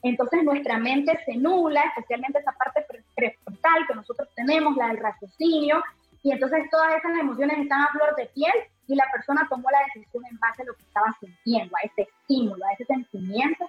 entonces 0.02 0.44
nuestra 0.44 0.78
mente 0.78 1.18
se 1.24 1.36
nula, 1.36 1.82
especialmente 1.82 2.38
esa 2.38 2.52
parte 2.52 2.86
prefrontal 3.14 3.86
que 3.86 3.94
nosotros 3.94 4.28
tenemos, 4.34 4.76
la 4.76 4.88
del 4.88 4.98
raciocinio, 4.98 5.82
y 6.22 6.32
entonces 6.32 6.68
todas 6.70 6.94
esas 6.96 7.18
emociones 7.18 7.58
están 7.58 7.82
a 7.82 7.92
flor 7.92 8.14
de 8.16 8.26
piel 8.26 8.52
y 8.88 8.94
la 8.94 9.04
persona 9.12 9.46
tomó 9.48 9.68
la 9.70 9.80
decisión 9.84 10.24
en 10.30 10.38
base 10.38 10.62
a 10.62 10.64
lo 10.66 10.74
que 10.74 10.82
estaba 10.82 11.16
sintiendo, 11.20 11.74
a 11.76 11.86
ese 11.86 12.02
estímulo, 12.02 12.64
a 12.66 12.72
ese 12.72 12.84
sentimiento, 12.84 13.68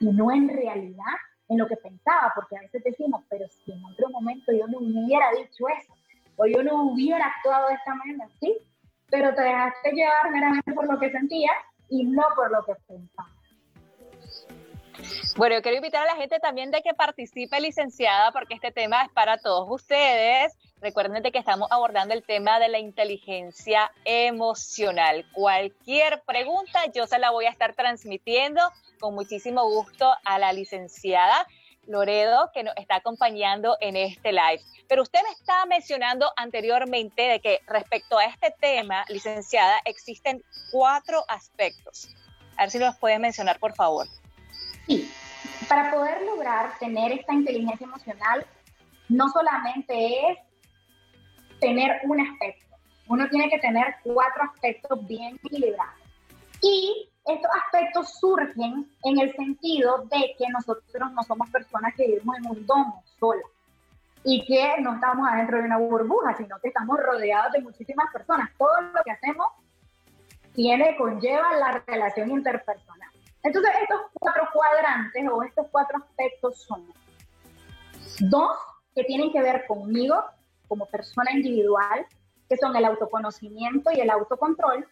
y 0.00 0.06
no 0.12 0.32
en 0.32 0.48
realidad 0.48 1.14
en 1.48 1.58
lo 1.58 1.66
que 1.66 1.76
pensaba, 1.76 2.32
porque 2.34 2.56
a 2.56 2.60
veces 2.60 2.82
decimos, 2.84 3.22
pero 3.28 3.46
si 3.48 3.72
en 3.72 3.84
otro 3.84 4.08
momento 4.10 4.52
yo 4.52 4.66
no 4.66 4.78
hubiera 4.78 5.30
dicho 5.32 5.68
eso, 5.68 5.94
o 6.36 6.46
yo 6.46 6.62
no 6.62 6.82
hubiera 6.84 7.26
actuado 7.26 7.68
de 7.68 7.74
esta 7.74 7.94
manera, 7.94 8.28
sí, 8.40 8.56
pero 9.10 9.34
te 9.34 9.42
dejaste 9.42 9.92
llevar 9.92 10.30
meramente 10.30 10.72
por 10.72 10.90
lo 10.90 10.98
que 10.98 11.10
sentías 11.10 11.56
y 11.88 12.04
no 12.04 12.22
por 12.34 12.50
lo 12.50 12.64
que 12.64 12.74
pensabas. 12.86 13.33
Bueno, 15.36 15.56
yo 15.56 15.62
quiero 15.62 15.76
invitar 15.76 16.02
a 16.02 16.14
la 16.14 16.16
gente 16.16 16.38
también 16.38 16.70
de 16.70 16.82
que 16.82 16.94
participe, 16.94 17.60
licenciada, 17.60 18.32
porque 18.32 18.54
este 18.54 18.70
tema 18.70 19.02
es 19.02 19.10
para 19.10 19.38
todos 19.38 19.66
ustedes. 19.68 20.56
Recuerden 20.80 21.22
de 21.22 21.32
que 21.32 21.38
estamos 21.38 21.70
abordando 21.70 22.14
el 22.14 22.22
tema 22.22 22.58
de 22.58 22.68
la 22.68 22.78
inteligencia 22.78 23.90
emocional. 24.04 25.24
Cualquier 25.32 26.22
pregunta 26.22 26.80
yo 26.94 27.06
se 27.06 27.18
la 27.18 27.30
voy 27.30 27.46
a 27.46 27.50
estar 27.50 27.74
transmitiendo 27.74 28.60
con 29.00 29.14
muchísimo 29.14 29.64
gusto 29.64 30.14
a 30.24 30.38
la 30.38 30.52
licenciada 30.52 31.46
Loredo, 31.86 32.50
que 32.52 32.62
nos 32.62 32.74
está 32.76 32.96
acompañando 32.96 33.76
en 33.80 33.96
este 33.96 34.32
live. 34.32 34.62
Pero 34.88 35.02
usted 35.02 35.20
me 35.22 35.30
estaba 35.30 35.66
mencionando 35.66 36.30
anteriormente 36.36 37.22
de 37.22 37.40
que 37.40 37.60
respecto 37.66 38.18
a 38.18 38.24
este 38.24 38.54
tema, 38.60 39.04
licenciada, 39.08 39.80
existen 39.84 40.42
cuatro 40.70 41.24
aspectos. 41.28 42.08
A 42.56 42.62
ver 42.62 42.70
si 42.70 42.78
nos 42.78 42.96
puedes 42.98 43.18
mencionar, 43.18 43.58
por 43.58 43.74
favor. 43.74 44.06
Sí, 44.86 45.10
para 45.68 45.90
poder 45.90 46.22
lograr 46.22 46.78
tener 46.78 47.12
esta 47.12 47.32
inteligencia 47.32 47.86
emocional, 47.86 48.46
no 49.08 49.28
solamente 49.28 50.30
es 50.30 50.38
tener 51.60 52.00
un 52.04 52.20
aspecto, 52.20 52.76
uno 53.08 53.28
tiene 53.28 53.48
que 53.50 53.58
tener 53.58 53.96
cuatro 54.02 54.44
aspectos 54.44 55.06
bien 55.06 55.38
equilibrados. 55.44 55.94
Y 56.62 57.10
estos 57.26 57.50
aspectos 57.64 58.18
surgen 58.18 58.90
en 59.02 59.18
el 59.18 59.34
sentido 59.34 60.04
de 60.10 60.34
que 60.38 60.48
nosotros 60.50 61.12
no 61.12 61.22
somos 61.22 61.48
personas 61.50 61.94
que 61.94 62.06
vivimos 62.06 62.36
en 62.38 62.46
un 62.46 62.66
domo 62.66 63.02
sola 63.18 63.42
y 64.24 64.44
que 64.46 64.80
no 64.80 64.94
estamos 64.94 65.28
adentro 65.30 65.58
de 65.58 65.64
una 65.64 65.78
burbuja, 65.78 66.34
sino 66.36 66.58
que 66.60 66.68
estamos 66.68 66.98
rodeados 66.98 67.52
de 67.52 67.60
muchísimas 67.60 68.10
personas. 68.12 68.50
Todo 68.56 68.80
lo 68.80 69.02
que 69.04 69.10
hacemos 69.10 69.46
tiene, 70.54 70.96
conlleva 70.96 71.54
la 71.56 71.82
relación 71.86 72.30
interpersonal. 72.30 73.10
Entonces, 73.44 73.72
estos 73.82 74.00
cuatro 74.14 74.48
cuadrantes 74.52 75.28
o 75.30 75.42
estos 75.42 75.66
cuatro 75.70 75.98
aspectos 75.98 76.62
son 76.62 76.86
dos 78.20 78.56
que 78.94 79.04
tienen 79.04 79.30
que 79.30 79.42
ver 79.42 79.66
conmigo 79.66 80.24
como 80.66 80.86
persona 80.86 81.30
individual, 81.30 82.06
que 82.48 82.56
son 82.56 82.74
el 82.74 82.84
autoconocimiento 82.86 83.90
y 83.92 84.00
el 84.00 84.10
autocontrol, 84.10 84.86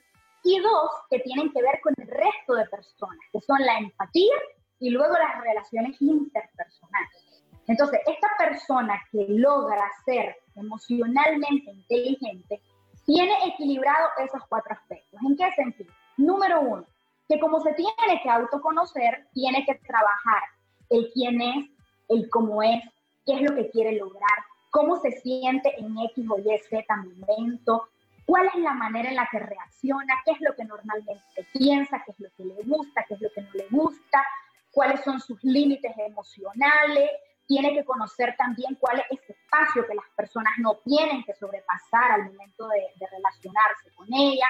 y 0.44 0.58
dos 0.60 0.90
que 1.08 1.20
tienen 1.20 1.50
que 1.52 1.62
ver 1.62 1.80
con 1.82 1.94
el 1.96 2.06
resto 2.06 2.54
de 2.54 2.66
personas, 2.66 3.18
que 3.32 3.40
son 3.40 3.58
la 3.60 3.78
empatía 3.78 4.34
y 4.80 4.90
luego 4.90 5.14
las 5.14 5.40
relaciones 5.40 5.96
interpersonales. 6.00 7.42
Entonces, 7.68 8.00
esta 8.06 8.28
persona 8.36 9.00
que 9.10 9.24
logra 9.28 9.88
ser 10.04 10.36
emocionalmente 10.56 11.70
inteligente 11.70 12.60
tiene 13.06 13.32
equilibrado 13.46 14.08
esos 14.18 14.42
cuatro 14.48 14.74
aspectos. 14.74 15.20
¿En 15.26 15.36
qué 15.36 15.50
sentido? 15.52 15.92
Número 16.16 16.60
uno, 16.60 16.84
que 17.28 17.40
como 17.40 17.60
se 17.60 17.72
tiene 17.74 18.20
que 18.22 18.30
autoconocer, 18.30 19.26
tiene 19.32 19.64
que 19.64 19.74
trabajar 19.76 20.42
el 20.90 21.10
quién 21.12 21.40
es, 21.40 21.70
el 22.08 22.28
cómo 22.30 22.62
es, 22.62 22.82
qué 23.24 23.34
es 23.34 23.42
lo 23.42 23.54
que 23.54 23.70
quiere 23.70 23.92
lograr, 23.92 24.38
cómo 24.70 25.00
se 25.00 25.12
siente 25.12 25.74
en 25.78 25.96
X 25.98 26.26
o 26.28 26.38
Y, 26.38 26.58
Z 26.58 26.84
momento, 26.96 27.88
cuál 28.26 28.46
es 28.46 28.56
la 28.56 28.74
manera 28.74 29.08
en 29.08 29.16
la 29.16 29.28
que 29.30 29.38
reacciona, 29.38 30.14
qué 30.24 30.32
es 30.32 30.40
lo 30.40 30.54
que 30.54 30.64
normalmente 30.64 31.46
piensa, 31.52 32.02
qué 32.04 32.12
es 32.12 32.20
lo 32.20 32.28
que 32.36 32.44
le 32.44 32.62
gusta, 32.64 33.04
qué 33.08 33.14
es 33.14 33.20
lo 33.20 33.30
que 33.34 33.42
no 33.42 33.50
le 33.54 33.66
gusta, 33.70 34.24
cuáles 34.70 35.02
son 35.02 35.20
sus 35.20 35.42
límites 35.44 35.92
emocionales, 35.98 37.10
tiene 37.46 37.74
que 37.74 37.84
conocer 37.84 38.34
también 38.38 38.76
cuál 38.76 39.00
es 39.00 39.18
ese 39.18 39.32
espacio 39.32 39.86
que 39.86 39.94
las 39.94 40.08
personas 40.16 40.52
no 40.58 40.76
tienen 40.84 41.22
que 41.24 41.34
sobrepasar 41.34 42.12
al 42.12 42.24
momento 42.24 42.68
de, 42.68 42.80
de 42.98 43.06
relacionarse 43.06 43.90
con 43.94 44.06
ella, 44.12 44.46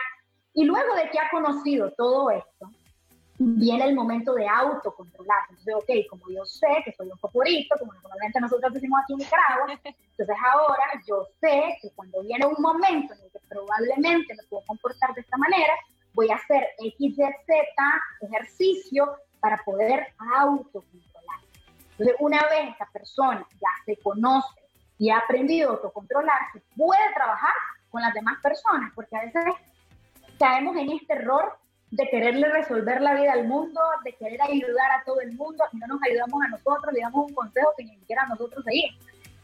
y 0.54 0.64
luego 0.64 0.94
de 0.94 1.08
que 1.10 1.18
ha 1.18 1.30
conocido 1.30 1.90
todo 1.92 2.30
esto, 2.30 2.70
viene 3.38 3.84
el 3.84 3.94
momento 3.94 4.34
de 4.34 4.46
autocontrolar. 4.46 5.40
Entonces, 5.50 5.74
ok, 5.74 6.10
como 6.10 6.30
yo 6.30 6.44
sé 6.44 6.68
que 6.84 6.92
soy 6.92 7.10
un 7.10 7.18
favorito, 7.18 7.74
como 7.78 7.92
normalmente 7.92 8.40
nosotros 8.40 8.72
decimos 8.72 9.00
aquí 9.02 9.14
en 9.14 9.18
Nicaragua, 9.20 9.80
entonces 9.84 10.36
ahora 10.52 10.84
yo 11.06 11.26
sé 11.40 11.76
que 11.80 11.90
cuando 11.94 12.22
viene 12.22 12.46
un 12.46 12.60
momento 12.60 13.14
en 13.14 13.20
el 13.20 13.30
que 13.30 13.40
probablemente 13.48 14.34
me 14.34 14.42
puedo 14.48 14.64
comportar 14.66 15.14
de 15.14 15.22
esta 15.22 15.36
manera, 15.36 15.72
voy 16.14 16.30
a 16.30 16.36
hacer 16.36 16.68
X, 16.78 16.94
Y, 16.98 17.14
Z, 17.14 17.32
ejercicio 18.20 19.16
para 19.40 19.62
poder 19.64 20.14
autocontrolar. 20.36 21.40
Entonces, 21.92 22.16
una 22.20 22.40
vez 22.48 22.70
esta 22.70 22.86
persona 22.92 23.46
ya 23.52 23.84
se 23.84 23.96
conoce 23.96 24.60
y 24.98 25.10
ha 25.10 25.18
aprendido 25.18 25.70
a 25.70 25.72
autocontrolarse, 25.72 26.62
puede 26.76 27.12
trabajar 27.14 27.54
con 27.90 28.02
las 28.02 28.14
demás 28.14 28.38
personas, 28.42 28.92
porque 28.94 29.16
a 29.16 29.22
veces 29.22 29.44
caemos 30.42 30.76
en 30.76 30.90
este 30.90 31.12
error 31.12 31.56
de 31.92 32.08
quererle 32.08 32.48
resolver 32.48 33.00
la 33.00 33.14
vida 33.14 33.32
al 33.32 33.46
mundo, 33.46 33.80
de 34.04 34.12
querer 34.16 34.42
ayudar 34.42 34.90
a 34.90 35.04
todo 35.04 35.20
el 35.20 35.32
mundo 35.34 35.62
y 35.72 35.76
no 35.76 35.86
nos 35.86 36.00
ayudamos 36.02 36.42
a 36.42 36.48
nosotros, 36.48 36.92
le 36.92 37.00
damos 37.00 37.28
un 37.28 37.34
consejo 37.34 37.72
que 37.76 37.84
ni 37.84 37.96
siquiera 37.96 38.26
nosotros 38.26 38.64
seguimos. 38.64 38.98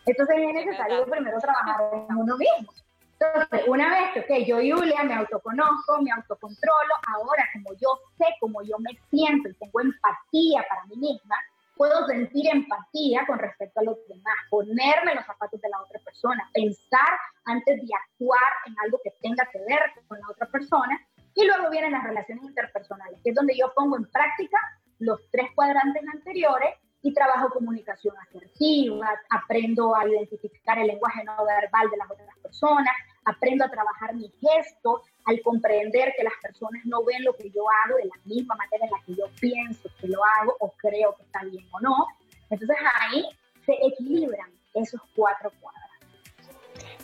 Entonces 0.07 0.37
es 0.39 0.55
necesario 0.55 1.05
primero 1.05 1.39
trabajar 1.39 1.77
en 2.11 2.17
uno 2.17 2.37
mismo. 2.37 2.73
Entonces, 3.21 3.69
una 3.69 3.91
vez 3.91 4.11
que, 4.13 4.21
ok, 4.21 4.47
yo, 4.47 4.57
Julia, 4.57 5.05
me 5.05 5.15
autoconozco, 5.15 6.03
me 6.03 6.11
autocontrolo, 6.11 6.95
ahora 7.15 7.45
como 7.53 7.77
yo 7.79 7.89
sé 8.17 8.27
cómo 8.41 8.63
yo 8.63 8.77
me 8.79 8.99
siento 9.11 9.51
y 9.51 9.55
tengo 9.55 9.81
empatía 9.81 10.65
para 10.69 10.85
mí 10.87 10.97
misma, 10.97 11.37
puedo 11.79 12.07
sentir 12.07 12.51
empatía 12.53 13.25
con 13.27 13.39
respecto 13.39 13.81
a 13.81 13.85
los 13.85 13.97
demás, 14.09 14.35
ponerme 14.51 15.15
los 15.15 15.25
zapatos 15.25 15.61
de 15.61 15.69
la 15.71 15.81
otra 15.81 16.01
persona, 16.05 16.51
pensar 16.53 17.09
antes 17.45 17.77
de 17.77 17.89
actuar 17.95 18.53
en 18.67 18.75
algo 18.85 19.01
que 19.03 19.13
tenga 19.23 19.49
que 19.51 19.61
ver 19.61 19.81
con 20.09 20.19
la 20.21 20.29
otra 20.29 20.47
persona. 20.49 21.01
Y 21.35 21.47
luego 21.47 21.71
vienen 21.71 21.93
las 21.93 22.03
relaciones 22.03 22.45
interpersonales, 22.45 23.21
que 23.23 23.31
es 23.31 23.37
donde 23.37 23.57
yo 23.57 23.73
pongo 23.75 23.97
en 23.97 24.11
práctica 24.11 24.59
los 24.99 25.21
tres 25.31 25.49
cuadrantes 25.55 26.03
anteriores 26.13 26.75
y 27.03 27.15
trabajo 27.15 27.51
comunicación 27.51 28.17
asertiva, 28.19 29.09
aprendo 29.31 29.95
a 29.95 30.07
identificar 30.09 30.79
el 30.79 30.89
lenguaje 30.89 31.23
no 31.23 31.45
verbal 31.47 31.89
de 31.91 31.97
las 31.97 32.11
otras 32.11 32.39
personas, 32.43 32.93
aprendo 33.25 33.65
a 33.65 33.71
trabajar 33.71 34.15
mi 34.15 34.33
gesto, 34.41 35.03
al 35.27 35.41
comprender 35.43 36.15
que 36.17 36.25
las 36.25 36.33
personas 36.41 36.85
no 36.85 37.05
ven 37.05 37.23
lo 37.25 37.35
que 37.35 37.51
yo 37.51 37.65
hago 37.85 37.97
de 37.97 38.07
la 38.07 38.17
misma 38.25 38.55
manera 38.55 38.87
en 38.87 38.91
la 38.91 38.99
que 39.05 39.15
yo 39.15 39.27
pienso 39.41 39.89
que 40.01 40.09
lo 40.09 40.21
hago 40.25 40.57
o 40.61 40.73
creo 40.73 41.15
que 41.17 41.23
está 41.23 41.45
bien 41.45 41.67
o 41.73 41.81
no. 41.81 42.07
Entonces 42.51 42.77
ahí 43.01 43.29
se 43.67 43.75
equilibran 43.87 44.51
esos 44.75 45.01
cuatro 45.15 45.53
cuadros. 45.61 45.83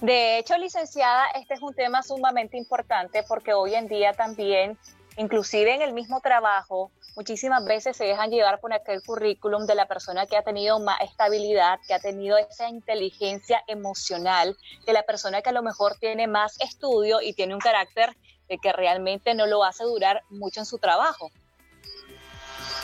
De 0.00 0.38
hecho, 0.38 0.56
licenciada, 0.59 1.26
este 1.35 1.54
es 1.54 1.62
un 1.62 1.75
tema 1.75 2.02
sumamente 2.02 2.56
importante 2.56 3.23
porque 3.28 3.54
hoy 3.54 3.75
en 3.75 3.88
día 3.88 4.12
también, 4.12 4.78
inclusive 5.16 5.75
en 5.75 5.83
el 5.83 5.92
mismo 5.92 6.21
trabajo, 6.21 6.90
muchísimas 7.16 7.64
veces 7.64 7.97
se 7.97 8.04
dejan 8.04 8.30
llevar 8.30 8.61
por 8.61 8.73
aquel 8.73 9.02
currículum 9.02 9.66
de 9.66 9.75
la 9.75 9.87
persona 9.87 10.26
que 10.26 10.37
ha 10.37 10.42
tenido 10.42 10.80
más 10.80 11.00
estabilidad, 11.00 11.78
que 11.87 11.94
ha 11.94 12.00
tenido 12.00 12.37
esa 12.38 12.68
inteligencia 12.68 13.62
emocional, 13.66 14.56
de 14.87 14.92
la 14.92 15.02
persona 15.02 15.42
que 15.42 15.50
a 15.50 15.52
lo 15.52 15.62
mejor 15.62 15.97
tiene 15.99 16.26
más 16.26 16.61
estudio 16.61 17.21
y 17.21 17.33
tiene 17.33 17.54
un 17.54 17.61
carácter 17.61 18.16
de 18.49 18.59
que 18.59 18.73
realmente 18.73 19.35
no 19.35 19.47
lo 19.47 19.64
hace 19.64 19.85
durar 19.85 20.23
mucho 20.30 20.61
en 20.61 20.66
su 20.66 20.78
trabajo. 20.78 21.30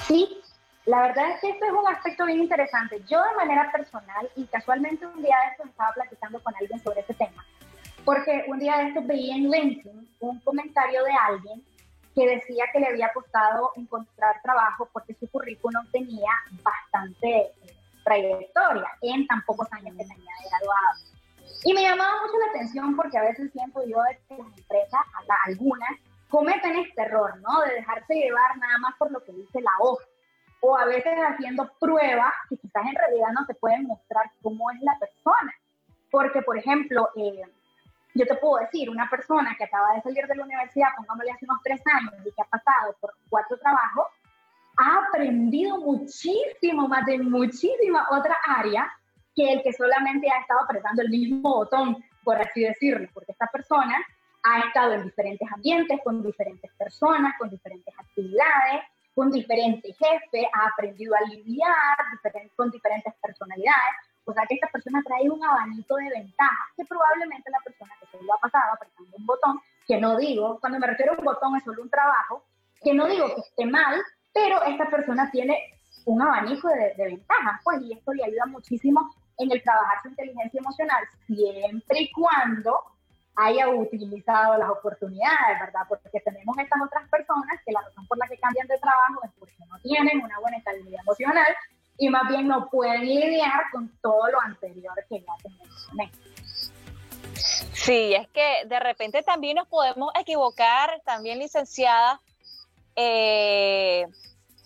Sí, 0.07 0.41
la 0.87 1.03
verdad 1.03 1.33
es 1.33 1.41
que 1.41 1.51
este 1.51 1.67
es 1.67 1.73
un 1.73 1.87
aspecto 1.87 2.25
bien 2.27 2.41
interesante. 2.41 3.03
Yo 3.09 3.23
de 3.23 3.37
manera 3.37 3.71
personal, 3.71 4.29
y 4.37 4.45
casualmente 4.47 5.07
un 5.07 5.23
día 5.23 5.37
de 5.45 5.53
esto 5.53 5.65
estaba 5.69 5.93
platicando 5.93 6.43
con 6.43 6.55
alguien 6.57 6.83
sobre 6.83 7.01
este 7.01 7.15
tema, 7.15 7.45
porque 8.05 8.45
un 8.49 8.59
día 8.59 8.79
de 8.79 8.89
esto 8.89 9.03
veía 9.05 9.35
en 9.35 9.51
LinkedIn 9.51 10.09
un 10.21 10.41
comentario 10.41 11.05
de 11.05 11.13
alguien 11.13 11.65
que 12.15 12.27
decía 12.27 12.65
que 12.73 12.81
le 12.81 12.89
había 12.89 13.13
costado 13.13 13.73
encontrar 13.77 14.41
trabajo 14.43 14.89
porque 14.93 15.15
su 15.15 15.29
currículum 15.31 15.87
tenía 15.93 16.33
bastante 16.63 17.29
eh, 17.29 17.77
trayectoria 18.05 18.89
en 19.03 19.27
tan 19.27 19.43
pocos 19.43 19.69
años 19.73 19.97
que 19.97 20.05
tenía 20.05 20.33
de 20.43 20.49
graduado. 20.49 21.11
Y 21.65 21.75
me 21.75 21.83
llamaba 21.83 22.23
mucho 22.23 22.39
la 22.39 22.51
atención 22.51 22.97
porque 22.97 23.19
a 23.19 23.23
veces 23.23 23.53
siento 23.53 23.85
yo 23.87 23.99
que 24.29 24.39
las 24.39 24.59
empresas, 24.59 25.01
algunas, 25.47 25.91
cometen 26.29 26.77
este 26.79 27.03
error, 27.03 27.39
¿no? 27.41 27.61
De 27.63 27.75
dejarse 27.75 28.15
llevar 28.15 28.57
nada 28.57 28.79
más 28.79 28.97
por 28.97 29.11
lo 29.11 29.23
que 29.23 29.33
dice 29.33 29.61
la 29.61 29.73
hoja. 29.81 30.05
O 30.63 30.77
a 30.77 30.85
veces 30.87 31.15
haciendo 31.17 31.71
pruebas 31.79 32.33
que 32.49 32.57
quizás 32.57 32.87
en 32.87 32.95
realidad 32.95 33.29
no 33.35 33.45
se 33.47 33.55
pueden 33.55 33.87
mostrar 33.87 34.31
cómo 34.43 34.71
es 34.71 34.81
la 34.81 34.99
persona. 34.99 35.55
porque, 36.11 36.43
por 36.43 36.59
ejemplo, 36.59 37.09
eh, 37.15 37.41
yo 38.15 38.27
te 38.27 38.35
puedo 38.37 38.59
decir, 38.59 38.91
una 38.91 39.09
persona 39.09 39.55
que 39.57 39.65
acaba 39.65 39.95
de 39.95 40.03
salir 40.03 40.27
de 40.27 40.35
la 40.35 40.45
universidad, 40.45 40.89
pongámosle 40.97 41.33
hace 41.33 41.45
unos 41.45 41.61
tres 41.63 41.81
años, 41.95 42.15
y 42.27 42.33
que 42.33 42.43
ha 42.43 42.45
pasado 42.47 42.97
por 43.01 43.15
cuatro 43.29 43.57
trabajos, 43.59 44.07
ha 44.77 45.07
aprendido 45.07 45.79
muchísimo 45.79 46.89
más 46.89 47.05
de 47.07 47.19
muchísima 47.19 48.07
otra 48.11 48.37
área 48.47 48.91
que 49.35 49.53
el 49.53 49.63
que 49.63 49.73
solamente 49.73 50.31
ha 50.31 50.41
estado 50.41 50.61
apretando 50.65 51.03
el 51.03 51.11
mismo 51.11 51.55
botón, 51.55 51.97
por 52.25 52.41
así 52.41 52.63
decirlo, 52.63 53.09
porque 53.13 53.33
esta 53.33 53.47
persona 53.47 53.97
ha 54.43 54.61
estado 54.61 54.95
en 54.95 55.05
diferentes 55.05 55.49
ambientes, 55.53 56.01
con 56.03 56.23
diferentes 56.23 56.71
personas, 56.79 57.35
con 57.39 57.51
diferentes 57.51 57.95
actividades, 57.99 58.83
con 59.15 59.31
diferentes 59.31 59.97
jefes, 59.99 60.47
ha 60.53 60.69
aprendido 60.69 61.15
a 61.15 61.29
lidiar 61.29 61.97
con 62.57 62.71
diferentes 62.71 63.13
personalidades. 63.21 64.10
O 64.25 64.33
sea 64.33 64.45
que 64.47 64.55
esta 64.55 64.69
persona 64.69 65.03
trae 65.05 65.29
un 65.29 65.43
abanico 65.43 65.97
de 65.97 66.11
ventajas 66.11 66.69
que 66.77 66.85
probablemente 66.85 67.51
la 67.51 67.61
persona 67.65 67.93
que 68.01 68.07
se 68.07 68.23
lo 68.23 68.35
ha 68.35 68.39
pasado 68.39 68.75
apretando 68.75 69.17
un 69.17 69.27
botón, 69.27 69.61
que 69.87 70.01
no 70.01 70.17
digo, 70.17 70.59
cuando 70.61 70.79
me 70.79 70.87
refiero 70.87 71.13
a 71.13 71.19
un 71.19 71.25
botón 71.25 71.57
es 71.57 71.65
solo 71.65 71.83
un 71.83 71.91
trabajo, 71.91 72.45
que 72.83 72.95
no 72.95 73.07
digo 73.07 73.35
que 73.35 73.41
esté 73.41 73.67
mal, 73.67 74.01
pero 74.33 74.63
esta 74.63 74.89
persona 74.89 75.31
tiene 75.31 75.59
un 76.07 76.23
abanico 76.23 76.69
de, 76.69 76.95
de 76.97 77.05
ventajas, 77.05 77.61
pues, 77.65 77.83
y 77.83 77.93
esto 77.93 78.13
le 78.13 78.25
ayuda 78.25 78.47
muchísimo 78.47 79.15
en 79.39 79.51
el 79.51 79.63
trabajar 79.63 80.03
su 80.03 80.09
inteligencia 80.09 80.61
emocional, 80.61 81.05
siempre 81.27 82.01
y 82.01 82.13
cuando 82.13 82.79
haya 83.37 83.69
utilizado 83.69 84.59
las 84.59 84.69
oportunidades, 84.69 85.61
¿verdad? 85.61 85.83
Porque 85.89 86.21
tenemos 86.21 86.57
estas 86.59 86.81
otras 86.83 87.09
personas 87.09 87.59
que 87.65 87.73
la 87.73 87.81
razón 87.81 88.07
por 88.07 88.19
la 88.19 88.29
que 88.29 88.39
cambian 88.39 88.67
de 88.67 88.79
trabajo 88.79 89.21
es 89.25 89.31
porque 89.39 89.65
no 89.69 89.79
tienen 89.81 90.23
una 90.23 90.39
buena 90.41 90.59
estabilidad 90.59 91.01
emocional 91.01 91.57
y 92.01 92.09
más 92.09 92.27
bien 92.29 92.49
no 92.49 92.69
pueden 92.71 93.05
lidiar 93.05 93.71
con 93.71 93.89
todo 94.01 94.27
lo 94.29 94.41
anterior 94.41 94.95
que 95.09 95.21
ya 95.21 95.33
te 95.43 95.51
mencioné. 95.51 96.11
Sí, 97.75 98.15
es 98.15 98.27
que 98.29 98.65
de 98.65 98.81
repente 98.81 99.23
también 99.23 99.57
nos 99.57 99.69
podemos 99.69 100.11
equivocar, 100.19 101.01
también 101.05 101.39
licenciada, 101.39 102.21
eh, 102.97 104.07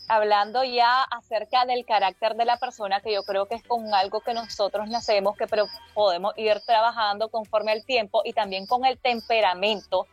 hablando 0.08 0.62
ya 0.62 1.02
acerca 1.02 1.66
del 1.66 1.84
carácter 1.84 2.36
de 2.36 2.44
la 2.44 2.56
persona, 2.58 3.00
que 3.00 3.12
yo 3.12 3.24
creo 3.24 3.46
que 3.46 3.56
es 3.56 3.64
con 3.64 3.92
algo 3.92 4.20
que 4.20 4.32
nosotros 4.32 4.88
nacemos, 4.88 5.36
que 5.36 5.48
pero 5.48 5.66
podemos 5.92 6.34
ir 6.36 6.60
trabajando 6.60 7.30
conforme 7.30 7.72
al 7.72 7.84
tiempo 7.84 8.22
y 8.24 8.32
también 8.32 8.66
con 8.66 8.84
el 8.84 8.96
temperamento, 8.96 10.06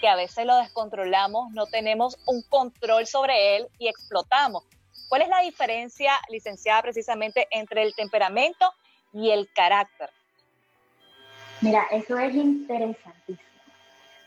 que 0.00 0.08
a 0.08 0.16
veces 0.16 0.44
lo 0.44 0.56
descontrolamos, 0.56 1.52
no 1.52 1.66
tenemos 1.66 2.18
un 2.26 2.42
control 2.42 3.06
sobre 3.06 3.56
él 3.56 3.68
y 3.78 3.86
explotamos. 3.86 4.64
¿Cuál 5.08 5.22
es 5.22 5.28
la 5.28 5.40
diferencia, 5.40 6.12
licenciada, 6.28 6.82
precisamente 6.82 7.46
entre 7.50 7.82
el 7.82 7.94
temperamento 7.94 8.70
y 9.12 9.30
el 9.30 9.48
carácter? 9.52 10.10
Mira, 11.60 11.86
eso 11.90 12.18
es 12.18 12.34
interesantísimo, 12.34 13.48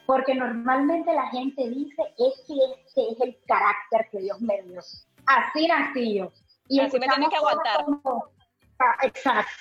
porque 0.05 0.33
normalmente 0.33 1.13
la 1.13 1.27
gente 1.27 1.69
dice 1.69 2.01
es 2.17 2.41
que 2.47 2.55
este 2.85 3.11
es 3.11 3.21
el 3.21 3.37
carácter 3.45 4.07
que 4.11 4.19
Dios 4.19 4.39
me 4.41 4.61
dio 4.63 4.81
así 5.27 5.67
nací 5.67 6.15
yo. 6.15 6.31
Y 6.69 6.79
así 6.79 6.99
me 6.99 7.07
tiene 7.07 7.29
que 7.29 7.35
aguantar. 7.35 7.85
Ah, 8.79 8.95
exacto. 9.03 9.51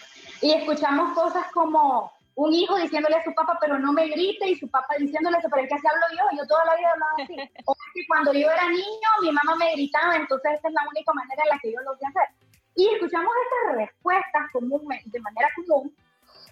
Y 0.43 0.53
escuchamos 0.53 1.15
cosas 1.15 1.47
como 1.53 2.13
un 2.37 2.53
hijo 2.53 2.77
diciéndole 2.77 3.17
a 3.17 3.25
su 3.25 3.35
papá, 3.35 3.57
pero 3.61 3.79
no 3.79 3.93
me 3.93 4.09
grite, 4.09 4.49
y 4.49 4.57
su 4.57 4.69
papá 4.69 4.95
diciéndole 4.99 5.39
eso, 5.39 5.49
pero 5.51 5.63
es 5.63 5.69
que 5.69 5.75
así 5.75 5.87
hablo 5.87 6.07
yo, 6.13 6.39
yo 6.39 6.47
toda 6.47 6.67
la 6.67 6.77
vida 6.77 6.93
hablaba 6.93 7.13
así. 7.25 7.37
O 7.65 7.75
que 7.95 8.07
cuando 8.07 8.33
yo 8.35 8.51
era 8.51 8.69
niño, 8.69 9.09
mi 9.23 9.33
mamá 9.33 9.57
me 9.57 9.73
gritaba, 9.73 10.17
entonces 10.17 10.53
esta 10.55 10.69
es 10.69 10.75
la 10.75 10.87
única 10.89 11.13
manera 11.15 11.43
en 11.43 11.49
la 11.49 11.59
que 11.59 11.73
yo 11.73 11.81
lo 11.81 11.97
voy 11.97 12.05
a 12.05 12.09
hacer. 12.09 12.29
Y 12.75 12.89
escuchamos 12.93 13.33
estas 13.43 13.77
respuestas 13.77 14.43
de 14.53 15.21
manera 15.21 15.49
común, 15.57 15.97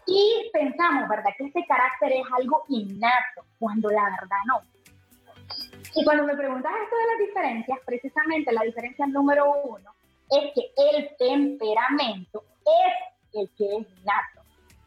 y 0.07 0.51
pensamos, 0.53 1.07
¿verdad?, 1.09 1.31
que 1.37 1.45
este 1.45 1.67
carácter 1.67 2.13
es 2.13 2.27
algo 2.33 2.65
innato, 2.69 3.45
cuando 3.59 3.91
la 3.91 4.05
verdad 4.05 4.41
no. 4.47 4.63
Y 5.95 6.05
cuando 6.05 6.25
me 6.25 6.35
preguntas 6.35 6.73
esto 6.83 6.97
de 6.97 7.07
las 7.07 7.19
diferencias, 7.29 7.79
precisamente 7.85 8.53
la 8.53 8.63
diferencia 8.63 9.07
número 9.07 9.53
uno 9.65 9.95
es 10.31 10.53
que 10.55 10.73
el 10.77 11.15
temperamento 11.19 12.43
es 12.65 13.41
el 13.41 13.51
que 13.57 13.77
es 13.77 14.05
nato. 14.05 14.44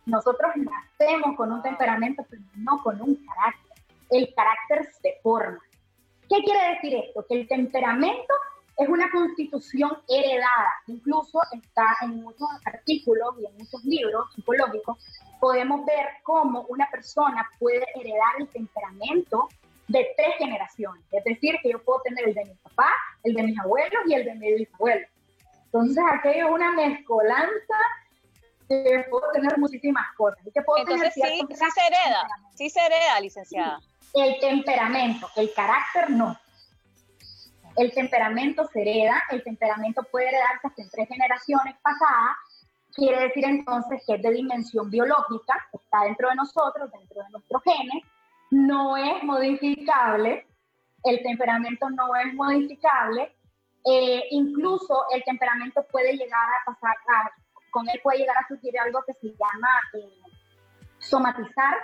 Nosotros 0.08 0.52
nacemos 0.56 1.36
con 1.36 1.52
un 1.52 1.62
temperamento, 1.62 2.26
pero 2.30 2.42
no 2.56 2.82
con 2.82 3.02
un 3.02 3.16
carácter. 3.26 3.78
El 4.10 4.34
carácter 4.34 4.90
se 5.02 5.20
forma. 5.22 5.60
¿Qué 6.30 6.42
quiere 6.44 6.76
decir 6.76 6.96
esto? 6.96 7.26
Que 7.28 7.42
el 7.42 7.48
temperamento 7.48 8.34
es 8.78 8.88
una 8.88 9.12
constitución 9.12 9.92
heredada. 10.08 10.72
Incluso 10.88 11.40
está 11.52 11.98
en 12.04 12.22
muchos 12.22 12.48
artículos 12.64 13.36
y 13.42 13.48
en 13.48 13.58
muchos 13.58 13.84
libros 13.84 14.34
psicológicos, 14.34 14.98
podemos 15.42 15.86
ver 15.86 16.08
cómo 16.24 16.62
una 16.70 16.90
persona 16.90 17.46
puede 17.60 17.86
heredar 17.96 18.40
el 18.40 18.48
temperamento 18.48 19.50
de 19.90 20.08
tres 20.16 20.36
generaciones. 20.38 21.04
Es 21.12 21.24
decir, 21.26 21.56
que 21.62 21.72
yo 21.72 21.84
puedo 21.84 22.02
tener 22.04 22.30
el 22.30 22.34
de 22.34 22.46
mi 22.46 22.54
papá, 22.56 22.92
el 23.24 23.34
de 23.34 23.44
mis 23.44 23.60
abuelos 23.60 24.04
y 24.06 24.14
el 24.14 24.24
de 24.24 24.36
mis 24.36 24.56
bisabuelos. 24.58 25.10
Entonces, 25.66 26.04
aquello 26.14 26.48
es 26.48 26.54
una 26.54 26.72
mezcolanza 26.72 27.76
que 28.68 29.06
puedo 29.10 29.32
tener 29.32 29.58
muchísimas 29.58 30.06
cosas. 30.16 30.40
Entonces, 30.46 31.14
sí, 31.14 31.22
sí 31.22 31.56
se 31.56 31.88
hereda, 31.88 32.28
sí 32.56 32.70
se 32.70 32.80
hereda, 32.80 33.20
licenciada. 33.22 33.80
El 34.14 34.40
temperamento, 34.40 35.30
el 35.36 35.54
carácter 35.54 36.10
no. 36.10 36.38
El 37.76 37.94
temperamento 37.94 38.68
se 38.74 38.82
hereda, 38.82 39.24
el 39.30 39.44
temperamento 39.44 40.02
puede 40.12 40.30
heredarse 40.30 40.68
hasta 40.68 40.82
en 40.82 40.90
tres 40.90 41.08
generaciones 41.08 41.76
pasadas, 41.82 42.38
quiere 42.96 43.20
decir 43.22 43.46
entonces 43.46 44.02
que 44.08 44.16
es 44.16 44.22
de 44.24 44.32
dimensión 44.32 44.90
biológica, 44.90 45.68
está 45.72 46.02
dentro 46.02 46.30
de 46.30 46.36
nosotros, 46.36 46.92
dentro 46.92 47.24
de 47.24 47.30
nuestros 47.30 47.62
genes, 47.64 48.04
no 48.50 48.98
es 48.98 49.24
modificable, 49.24 50.48
el 51.04 51.22
temperamento 51.22 51.90
no 51.92 52.16
es 52.16 52.34
modificable, 52.34 53.36
eh, 53.86 54.24
incluso 54.32 55.06
el 55.14 55.24
temperamento 55.24 55.86
puede 55.92 56.14
llegar 56.14 56.50
a 56.66 56.74
pasar, 56.74 57.32
con 57.72 57.88
él 57.90 58.00
puede 58.04 58.20
llegar 58.20 58.38
a 58.38 58.48
surgir 58.48 58.78
algo 58.80 59.04
que 59.06 59.14
se 59.14 59.28
llama 59.28 59.70
eh, 59.94 60.22
somatizar, 61.00 61.76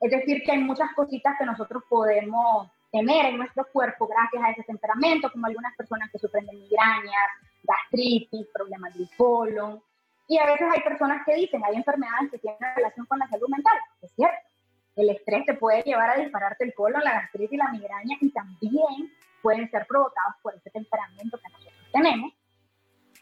es 0.00 0.10
decir, 0.10 0.42
que 0.42 0.52
hay 0.52 0.58
muchas 0.58 0.92
cositas 0.94 1.34
que 1.38 1.46
nosotros 1.46 1.82
podemos 1.88 2.68
tener 2.90 3.26
en 3.26 3.38
nuestro 3.38 3.66
cuerpo 3.72 4.06
gracias 4.06 4.42
a 4.42 4.50
ese 4.50 4.64
temperamento, 4.64 5.30
como 5.32 5.46
algunas 5.46 5.74
personas 5.76 6.10
que 6.10 6.18
sufren 6.18 6.46
de 6.46 6.52
migrañas, 6.52 7.30
gastritis, 7.62 8.46
problemas 8.52 8.94
del 8.94 9.08
colon, 9.16 9.82
y 10.28 10.38
a 10.38 10.46
veces 10.46 10.66
hay 10.72 10.80
personas 10.82 11.22
que 11.26 11.34
dicen, 11.34 11.62
hay 11.64 11.76
enfermedades 11.76 12.30
que 12.30 12.38
tienen 12.38 12.58
relación 12.76 13.06
con 13.06 13.18
la 13.18 13.28
salud 13.28 13.48
mental, 13.48 13.78
es 14.02 14.12
cierto, 14.14 14.48
el 14.96 15.10
estrés 15.10 15.46
te 15.46 15.54
puede 15.54 15.82
llevar 15.82 16.10
a 16.10 16.20
dispararte 16.20 16.64
el 16.64 16.74
colon, 16.74 17.02
la 17.02 17.12
gastritis 17.12 17.58
la 17.58 17.68
migraña 17.68 18.16
y 18.20 18.30
también 18.30 19.12
pueden 19.40 19.70
ser 19.70 19.86
provocados 19.86 20.34
por 20.42 20.54
ese 20.54 20.70
temperamento 20.70 21.38
que 21.38 21.52
nosotros 21.52 21.88
tenemos. 21.92 22.32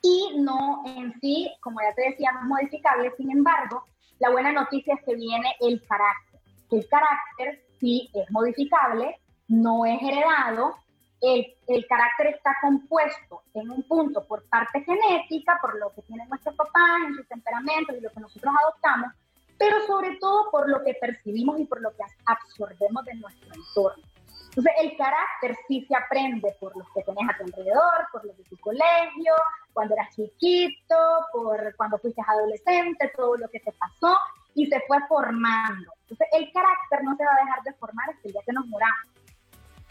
Y 0.02 0.40
no 0.40 0.82
en 0.86 1.12
sí, 1.20 1.52
como 1.60 1.80
ya 1.80 1.94
te 1.94 2.10
decía, 2.10 2.30
es 2.40 2.46
modificable. 2.46 3.12
Sin 3.16 3.30
embargo, 3.30 3.84
la 4.18 4.30
buena 4.30 4.52
noticia 4.52 4.94
es 4.94 5.04
que 5.04 5.14
viene 5.14 5.54
el 5.60 5.82
carácter. 5.86 6.40
El 6.70 6.88
carácter 6.88 7.64
sí 7.78 8.10
es 8.14 8.30
modificable, 8.30 9.18
no 9.48 9.84
es 9.84 10.00
heredado. 10.02 10.76
El, 11.20 11.54
el 11.68 11.86
carácter 11.86 12.28
está 12.28 12.56
compuesto 12.62 13.42
en 13.54 13.70
un 13.70 13.82
punto 13.82 14.26
por 14.26 14.48
parte 14.48 14.82
genética, 14.82 15.58
por 15.60 15.78
lo 15.78 15.92
que 15.92 16.02
tienen 16.02 16.28
nuestros 16.28 16.54
papás, 16.54 17.02
en 17.06 17.14
sus 17.14 17.28
temperamentos 17.28 17.96
y 17.96 18.00
lo 18.00 18.10
que 18.10 18.20
nosotros 18.20 18.54
adoptamos, 18.62 19.12
pero 19.58 19.86
sobre 19.86 20.16
todo 20.16 20.50
por 20.50 20.70
lo 20.70 20.82
que 20.82 20.94
percibimos 20.94 21.60
y 21.60 21.66
por 21.66 21.82
lo 21.82 21.90
que 21.90 22.02
absorbemos 22.24 23.04
de 23.04 23.14
nuestro 23.16 23.54
entorno. 23.54 24.09
Entonces, 24.50 24.72
el 24.80 24.96
carácter 24.96 25.56
sí 25.68 25.86
se 25.86 25.94
aprende 25.94 26.52
por 26.58 26.76
los 26.76 26.86
que 26.92 27.04
tenés 27.04 27.28
a 27.28 27.38
tu 27.38 27.44
alrededor, 27.44 28.08
por 28.10 28.24
los 28.24 28.36
de 28.36 28.42
tu 28.44 28.56
colegio, 28.58 29.32
cuando 29.72 29.94
eras 29.94 30.14
chiquito, 30.14 30.96
por 31.32 31.76
cuando 31.76 31.98
fuiste 31.98 32.20
adolescente, 32.26 33.12
todo 33.16 33.36
lo 33.36 33.48
que 33.48 33.60
te 33.60 33.72
pasó 33.72 34.18
y 34.56 34.66
se 34.66 34.80
fue 34.88 34.98
formando. 35.08 35.92
Entonces, 36.02 36.26
el 36.32 36.52
carácter 36.52 37.04
no 37.04 37.16
se 37.16 37.24
va 37.24 37.30
a 37.32 37.44
dejar 37.44 37.62
de 37.62 37.72
formar 37.74 38.10
hasta 38.10 38.26
el 38.26 38.32
día 38.32 38.42
que 38.44 38.52
nos 38.52 38.66
moramos. 38.66 39.10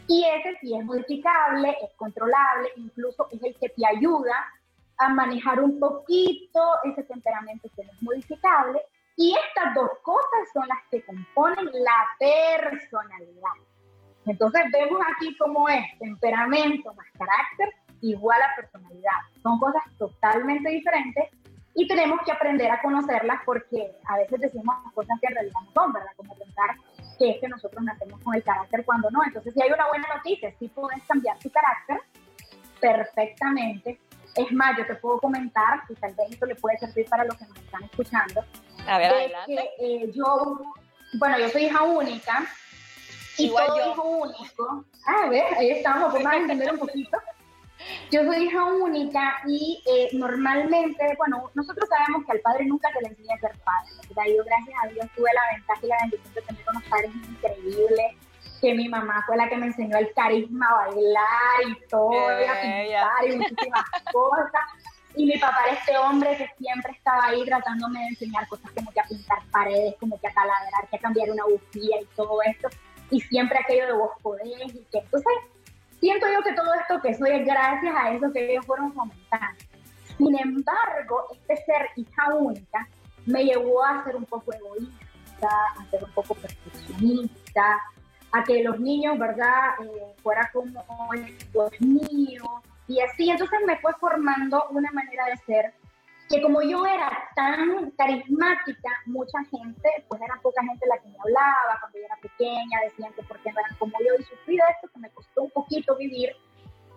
Y 0.07 0.25
ese 0.25 0.57
sí 0.59 0.75
es 0.75 0.83
modificable, 0.83 1.77
es 1.81 1.93
controlable, 1.95 2.69
incluso 2.75 3.29
es 3.31 3.41
el 3.41 3.55
que 3.55 3.69
te 3.69 3.85
ayuda 3.85 4.35
a 4.97 5.07
manejar 5.07 5.61
un 5.61 5.79
poquito 5.79 6.59
ese 6.83 7.03
temperamento 7.03 7.69
que 7.75 7.85
no 7.85 7.91
es 7.93 8.01
modificable 8.03 8.81
y 9.15 9.35
estas 9.35 9.73
dos 9.75 9.89
cosas 10.01 10.49
son 10.53 10.67
las 10.67 10.79
que 10.89 11.03
componen 11.05 11.65
la 11.65 12.07
personalidad. 12.19 13.68
Entonces 14.29 14.61
vemos 14.71 15.01
aquí 15.15 15.35
cómo 15.37 15.67
es 15.67 15.83
temperamento 15.97 16.93
más 16.93 17.07
carácter 17.17 17.69
igual 18.01 18.39
a 18.41 18.55
personalidad. 18.55 19.19
Son 19.41 19.59
cosas 19.59 19.81
totalmente 19.97 20.69
diferentes 20.69 21.29
y 21.73 21.87
tenemos 21.87 22.19
que 22.25 22.31
aprender 22.31 22.69
a 22.71 22.81
conocerlas 22.81 23.41
porque 23.45 23.91
a 24.05 24.17
veces 24.17 24.39
decimos 24.39 24.75
cosas 24.93 25.19
que 25.19 25.27
en 25.27 25.33
realidad 25.33 25.59
no 25.65 25.71
son, 25.73 25.93
¿verdad? 25.93 26.11
Como 26.15 26.37
pensar 26.37 26.75
que 27.17 27.31
es 27.31 27.41
que 27.41 27.47
nosotros 27.47 27.83
nacemos 27.83 28.21
con 28.21 28.35
el 28.35 28.43
carácter 28.43 28.85
cuando 28.85 29.09
no. 29.09 29.23
Entonces 29.25 29.53
si 29.53 29.61
hay 29.61 29.71
una 29.71 29.87
buena 29.87 30.07
noticia, 30.15 30.53
si 30.59 30.67
puedes 30.67 31.03
cambiar 31.05 31.37
tu 31.39 31.49
carácter 31.49 31.99
perfectamente. 32.79 33.99
Es 34.35 34.51
más, 34.51 34.77
yo 34.77 34.85
te 34.85 34.95
puedo 34.95 35.19
comentar, 35.19 35.81
y 35.89 35.95
tal 35.95 36.13
vez 36.13 36.31
esto 36.31 36.45
le 36.45 36.55
puede 36.55 36.77
servir 36.77 37.09
para 37.09 37.25
los 37.25 37.35
que 37.35 37.45
nos 37.45 37.57
están 37.57 37.83
escuchando, 37.83 38.45
A 38.87 38.97
ver, 38.99 39.11
adelante. 39.11 39.69
Eh, 39.79 40.11
yo, 40.13 40.61
bueno, 41.17 41.39
yo 41.39 41.49
soy 41.49 41.65
hija 41.65 41.81
única. 41.81 42.45
Y 43.39 43.45
Igual 43.45 43.67
todo 43.67 43.91
hijo 43.91 44.03
único. 44.03 44.85
Ah, 45.07 45.23
a 45.25 45.29
ver, 45.29 45.45
ahí 45.57 45.69
estamos, 45.71 46.13
vamos 46.13 46.31
a 46.31 46.37
entender 46.37 46.73
un 46.73 46.79
poquito. 46.79 47.17
Yo 48.11 48.25
soy 48.25 48.43
hija 48.43 48.65
única 48.65 49.41
y 49.47 49.81
eh, 49.85 50.09
normalmente, 50.13 51.15
bueno, 51.17 51.49
nosotros 51.53 51.87
sabemos 51.87 52.25
que 52.25 52.33
al 52.33 52.41
padre 52.41 52.65
nunca 52.65 52.91
se 52.91 53.01
le 53.01 53.07
enseña 53.07 53.35
a 53.35 53.39
ser 53.39 53.51
padre. 53.63 54.35
Yo, 54.35 54.43
gracias 54.43 54.75
a 54.83 54.87
Dios, 54.87 55.07
tuve 55.15 55.29
la 55.33 55.55
ventaja 55.55 55.79
y 55.83 55.87
la 55.87 55.97
bendición 56.01 56.33
de 56.33 56.41
tener 56.41 56.65
unos 56.69 56.83
padres 56.83 57.11
increíbles, 57.15 58.15
que 58.59 58.73
mi 58.73 58.89
mamá 58.89 59.23
fue 59.25 59.37
la 59.37 59.47
que 59.47 59.55
me 59.55 59.67
enseñó 59.67 59.97
el 59.97 60.13
carisma 60.13 60.67
a 60.67 60.87
bailar 60.87 61.61
y 61.67 61.87
todo, 61.87 62.11
y 62.11 62.43
a 62.43 62.61
pintar 62.61 63.25
y 63.27 63.37
muchísimas 63.37 63.85
cosas. 64.13 64.61
Y 65.15 65.25
mi 65.25 65.37
papá 65.37 65.57
era 65.65 65.79
este 65.79 65.97
hombre 65.97 66.37
que 66.37 66.47
siempre 66.57 66.93
estaba 66.93 67.27
ahí 67.27 67.43
tratándome 67.45 67.99
de 67.99 68.07
enseñar 68.07 68.47
cosas 68.47 68.71
como 68.71 68.91
que 68.91 68.99
a 68.99 69.03
pintar 69.03 69.39
paredes, 69.51 69.95
como 69.99 70.19
que 70.19 70.27
a 70.27 70.33
taladrar, 70.33 70.87
que 70.89 70.97
a 70.97 70.99
cambiar 70.99 71.31
una 71.31 71.43
bujía 71.45 72.01
y 72.01 72.05
todo 72.15 72.41
esto. 72.43 72.69
Y 73.11 73.21
siempre 73.21 73.59
aquello 73.59 73.87
de 73.87 73.93
vos 73.93 74.11
podés 74.21 74.73
y 74.73 74.85
que 74.91 74.99
entonces 74.99 75.33
siento 75.99 76.27
yo 76.27 76.43
que 76.43 76.53
todo 76.53 76.73
esto 76.75 77.01
que 77.01 77.15
soy 77.15 77.31
es 77.31 77.45
gracias 77.45 77.95
a 77.95 78.11
eso 78.11 78.31
que 78.31 78.51
ellos 78.51 78.65
fueron 78.65 78.93
fomentando. 78.93 79.59
Sin 80.17 80.37
embargo, 80.37 81.27
este 81.31 81.57
ser 81.63 81.89
hija 81.95 82.33
única 82.35 82.87
me 83.25 83.45
llevó 83.45 83.83
a 83.83 84.03
ser 84.03 84.15
un 84.15 84.25
poco 84.25 84.53
egoísta, 84.53 85.49
a 85.77 85.85
ser 85.89 86.03
un 86.03 86.11
poco 86.11 86.35
perfeccionista, 86.35 87.79
a 88.31 88.43
que 88.43 88.63
los 88.63 88.79
niños, 88.79 89.17
¿verdad?, 89.17 89.75
eh, 89.83 90.13
fuera 90.21 90.49
como 90.51 90.83
los 91.53 91.81
míos, 91.81 92.49
y 92.87 92.99
así. 92.99 93.29
Entonces 93.29 93.59
me 93.65 93.77
fue 93.77 93.93
formando 93.99 94.65
una 94.71 94.91
manera 94.91 95.25
de 95.25 95.37
ser 95.37 95.73
que 96.29 96.41
como 96.43 96.61
yo 96.61 96.85
era 96.85 97.11
tan 97.35 97.89
carismática, 97.97 98.89
mucha 99.07 99.39
gente, 99.49 99.89
pues 100.07 100.21
era 100.21 100.39
poca 100.43 100.61
gente 100.63 100.85
la 100.85 100.99
que 100.99 101.09
me 101.09 101.17
hablaba 101.19 101.79
cuando 101.79 101.97
yo 101.97 102.05
era 102.05 102.15
pequeña, 102.17 102.81
decían 102.83 103.11
que 103.13 103.23
porque 103.23 103.51
no 103.51 103.59
eran 103.59 103.75
como 103.77 103.93
yo 103.99 104.13
y 104.19 104.23
sufrí 104.23 104.55
de 104.57 104.63
esto, 104.75 104.89
que 104.93 104.99
me 104.99 105.09
costó 105.09 105.43
un 105.43 105.49
poquito 105.49 105.95
vivir. 105.95 106.35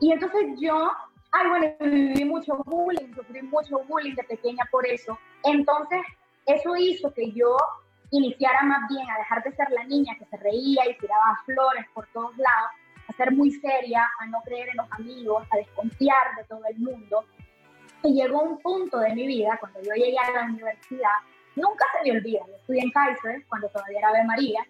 Y 0.01 0.13
entonces 0.13 0.45
yo, 0.61 0.93
ay, 1.33 1.49
bueno, 1.49 1.67
viví 1.81 2.25
mucho 2.27 2.59
bullying, 2.67 3.15
sufrí 3.15 3.41
mucho 3.43 3.79
bullying 3.89 4.15
de 4.15 4.25
pequeña 4.25 4.69
por 4.71 4.87
eso. 4.87 5.19
Entonces, 5.45 6.03
eso 6.45 6.77
hizo 6.77 7.11
que 7.15 7.33
yo 7.33 7.57
iniciara 8.11 8.63
más 8.65 8.87
bien 8.91 9.09
a 9.11 9.17
dejar 9.17 9.43
de 9.45 9.53
ser 9.53 9.71
la 9.71 9.85
niña 9.85 10.15
que 10.19 10.27
se 10.27 10.37
reía 10.37 10.91
y 10.91 10.99
tiraba 10.99 11.41
flores 11.47 11.87
por 11.95 12.07
todos 12.09 12.37
lados, 12.37 12.71
a 13.09 13.13
ser 13.15 13.33
muy 13.33 13.51
seria, 13.51 14.11
a 14.21 14.27
no 14.27 14.43
creer 14.45 14.69
en 14.69 14.77
los 14.77 14.93
amigos, 14.93 15.47
a 15.51 15.57
desconfiar 15.57 16.37
de 16.37 16.45
todo 16.45 16.63
el 16.67 16.79
mundo 16.79 17.25
y 18.03 18.15
llegó 18.15 18.43
un 18.43 18.59
punto 18.59 18.99
de 18.99 19.15
mi 19.15 19.27
vida, 19.27 19.57
cuando 19.61 19.81
yo 19.81 19.95
llegué 19.95 20.19
a 20.19 20.31
la 20.33 20.45
universidad, 20.45 21.11
nunca 21.57 21.85
se 21.93 22.05
me 22.11 22.19
olvida, 22.19 22.41
yo 22.47 22.57
estudié 22.57 22.83
en 22.83 22.91
Kaiser, 22.91 23.47
cuando 23.49 23.69
todavía 23.69 23.99
era 23.99 24.09
Ave 24.09 24.25
María, 24.25 24.61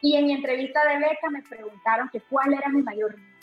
y 0.00 0.16
en 0.16 0.26
mi 0.26 0.32
entrevista 0.32 0.80
de 0.86 0.98
beca 0.98 1.30
me 1.30 1.42
preguntaron 1.42 2.08
que 2.10 2.20
cuál 2.20 2.52
era 2.52 2.68
mi 2.68 2.82
mayor 2.82 3.16
miedo. 3.16 3.34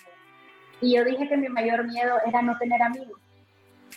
Y 0.82 0.96
yo 0.96 1.04
dije 1.04 1.28
que 1.28 1.38
mi 1.38 1.50
mayor 1.50 1.88
miedo 1.88 2.18
era 2.26 2.42
no 2.42 2.58
tener 2.58 2.82
amigos. 2.82 3.20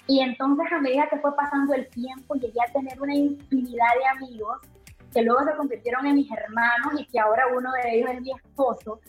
Y 0.06 0.20
entonces 0.20 0.70
a 0.70 0.80
medida 0.80 1.08
que 1.08 1.18
fue 1.18 1.34
pasando 1.34 1.74
el 1.74 1.88
tiempo, 1.88 2.34
llegué 2.34 2.60
a 2.66 2.72
tener 2.72 3.00
una 3.00 3.14
infinidad 3.14 3.92
de 3.98 4.06
amigos 4.06 4.60
que 5.12 5.22
luego 5.22 5.44
se 5.44 5.56
convirtieron 5.56 6.06
en 6.06 6.16
mis 6.16 6.30
hermanos 6.30 7.00
y 7.00 7.06
que 7.06 7.20
ahora 7.20 7.46
uno 7.54 7.70
de 7.72 7.96
ellos 7.96 8.10
es 8.10 8.20
mi 8.20 8.32
esposo. 8.32 9.00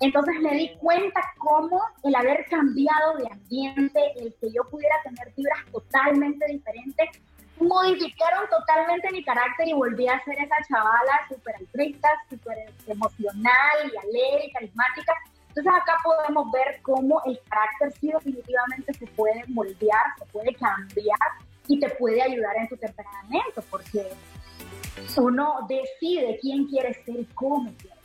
Entonces 0.00 0.40
me 0.40 0.54
di 0.54 0.74
cuenta 0.78 1.20
cómo 1.36 1.78
el 2.02 2.14
haber 2.14 2.46
cambiado 2.46 3.18
de 3.18 3.28
ambiente, 3.30 4.00
el 4.16 4.34
que 4.40 4.50
yo 4.50 4.64
pudiera 4.70 4.96
tener 5.04 5.30
fibras 5.34 5.58
totalmente 5.70 6.46
diferentes, 6.46 7.20
modificaron 7.58 8.48
totalmente 8.48 9.10
mi 9.12 9.22
carácter 9.22 9.68
y 9.68 9.74
volví 9.74 10.08
a 10.08 10.24
ser 10.24 10.38
esa 10.38 10.56
chavala 10.66 11.20
súper 11.28 11.56
altruista, 11.56 12.08
súper 12.30 12.72
emocional 12.86 13.76
y 13.84 13.96
alegre 14.08 14.46
y 14.46 14.52
carismática. 14.52 15.12
Entonces 15.48 15.72
acá 15.82 15.98
podemos 16.02 16.50
ver 16.50 16.80
cómo 16.80 17.20
el 17.26 17.38
carácter 17.50 17.92
sí 18.00 18.10
definitivamente 18.10 18.94
se 18.94 19.06
puede 19.08 19.44
moldear, 19.48 20.04
se 20.18 20.24
puede 20.26 20.54
cambiar 20.54 21.18
y 21.68 21.78
te 21.78 21.90
puede 21.90 22.22
ayudar 22.22 22.56
en 22.56 22.68
tu 22.68 22.76
temperamento, 22.78 23.62
porque 23.68 24.08
uno 25.18 25.66
decide 25.68 26.38
quién 26.40 26.66
quiere 26.68 26.94
ser 27.04 27.20
y 27.20 27.24
cómo 27.34 27.70
quiere 27.76 27.99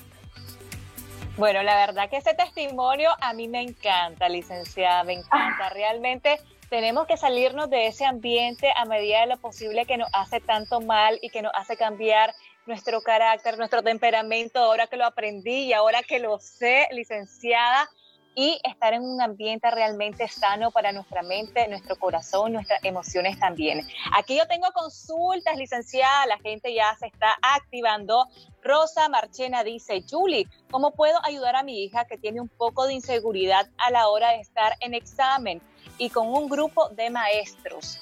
bueno, 1.37 1.63
la 1.63 1.75
verdad 1.75 2.09
que 2.09 2.17
ese 2.17 2.33
testimonio 2.33 3.09
a 3.19 3.33
mí 3.33 3.47
me 3.47 3.61
encanta, 3.61 4.29
licenciada, 4.29 5.03
me 5.03 5.13
encanta. 5.13 5.69
Realmente 5.69 6.39
tenemos 6.69 7.07
que 7.07 7.17
salirnos 7.17 7.69
de 7.69 7.87
ese 7.87 8.05
ambiente 8.05 8.71
a 8.75 8.85
medida 8.85 9.21
de 9.21 9.27
lo 9.27 9.37
posible 9.37 9.85
que 9.85 9.97
nos 9.97 10.09
hace 10.13 10.39
tanto 10.39 10.81
mal 10.81 11.19
y 11.21 11.29
que 11.29 11.41
nos 11.41 11.51
hace 11.55 11.75
cambiar 11.77 12.33
nuestro 12.65 13.01
carácter, 13.01 13.57
nuestro 13.57 13.83
temperamento, 13.83 14.59
ahora 14.59 14.87
que 14.87 14.97
lo 14.97 15.05
aprendí 15.05 15.65
y 15.65 15.73
ahora 15.73 16.03
que 16.03 16.19
lo 16.19 16.39
sé, 16.39 16.87
licenciada 16.91 17.89
y 18.35 18.59
estar 18.63 18.93
en 18.93 19.01
un 19.01 19.21
ambiente 19.21 19.71
realmente 19.71 20.27
sano 20.27 20.69
para 20.69 20.91
nuestra 20.91 21.23
mente, 21.23 21.67
nuestro 21.69 21.95
corazón, 21.95 22.51
nuestras 22.53 22.83
emociones 22.83 23.39
también. 23.39 23.87
Aquí 24.13 24.37
yo 24.37 24.45
tengo 24.47 24.67
consultas, 24.73 25.57
licenciada, 25.57 26.25
la 26.25 26.37
gente 26.39 26.73
ya 26.73 26.93
se 26.99 27.07
está 27.07 27.37
activando. 27.41 28.27
Rosa 28.61 29.07
Marchena 29.07 29.63
dice, 29.63 30.03
Julie, 30.09 30.47
¿cómo 30.69 30.91
puedo 30.91 31.17
ayudar 31.23 31.55
a 31.55 31.63
mi 31.63 31.83
hija 31.83 32.05
que 32.05 32.17
tiene 32.17 32.41
un 32.41 32.49
poco 32.49 32.85
de 32.85 32.93
inseguridad 32.93 33.69
a 33.77 33.89
la 33.89 34.09
hora 34.09 34.31
de 34.31 34.41
estar 34.41 34.75
en 34.81 34.93
examen 34.93 35.61
y 35.97 36.09
con 36.09 36.27
un 36.27 36.49
grupo 36.49 36.89
de 36.89 37.09
maestros? 37.09 37.99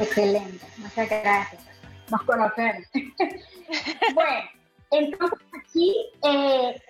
Excelente, 0.00 0.66
muchas 0.78 1.08
gracias. 1.08 1.62
Nos 2.10 2.22
conocemos. 2.22 2.88
bueno. 4.14 4.62
Entonces, 4.92 5.38
aquí, 5.58 5.96
eh, 6.22 6.82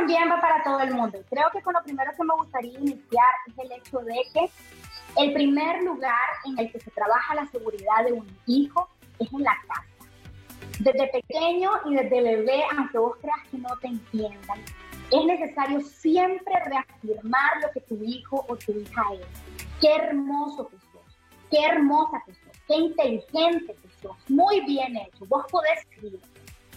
también 0.00 0.30
va 0.30 0.40
para 0.40 0.62
todo 0.62 0.80
el 0.80 0.94
mundo. 0.94 1.18
Creo 1.28 1.50
que 1.52 1.60
con 1.60 1.74
lo 1.74 1.82
primero 1.82 2.10
que 2.16 2.24
me 2.24 2.34
gustaría 2.34 2.78
iniciar 2.78 3.34
es 3.46 3.58
el 3.58 3.72
hecho 3.72 3.98
de 3.98 4.14
que 4.32 4.50
el 5.18 5.34
primer 5.34 5.82
lugar 5.82 6.28
en 6.46 6.58
el 6.58 6.72
que 6.72 6.80
se 6.80 6.90
trabaja 6.90 7.34
la 7.34 7.46
seguridad 7.46 8.06
de 8.06 8.12
un 8.12 8.26
hijo 8.46 8.88
es 9.18 9.30
en 9.30 9.42
la 9.42 9.54
casa. 9.68 9.84
Desde 10.78 11.06
pequeño 11.08 11.70
y 11.84 11.94
desde 11.96 12.22
bebé, 12.22 12.62
aunque 12.78 12.96
vos 12.96 13.16
creas 13.20 13.46
que 13.50 13.58
no 13.58 13.68
te 13.82 13.88
entiendan, 13.88 14.58
es 15.10 15.24
necesario 15.26 15.80
siempre 15.82 16.54
reafirmar 16.64 17.60
lo 17.60 17.70
que 17.72 17.80
tu 17.80 18.02
hijo 18.02 18.46
o 18.48 18.56
tu 18.56 18.72
hija 18.72 19.02
es. 19.12 19.66
Qué 19.82 19.94
hermoso 19.94 20.68
que 20.68 20.76
sos, 20.78 21.18
qué 21.50 21.62
hermosa 21.62 22.22
que 22.24 22.32
sos, 22.32 22.56
qué 22.66 22.76
inteligente 22.76 23.74
que 23.74 23.88
sos, 24.00 24.16
muy 24.30 24.60
bien 24.62 24.96
hecho, 24.96 25.26
vos 25.26 25.44
podés 25.50 25.80
escribir 25.80 26.20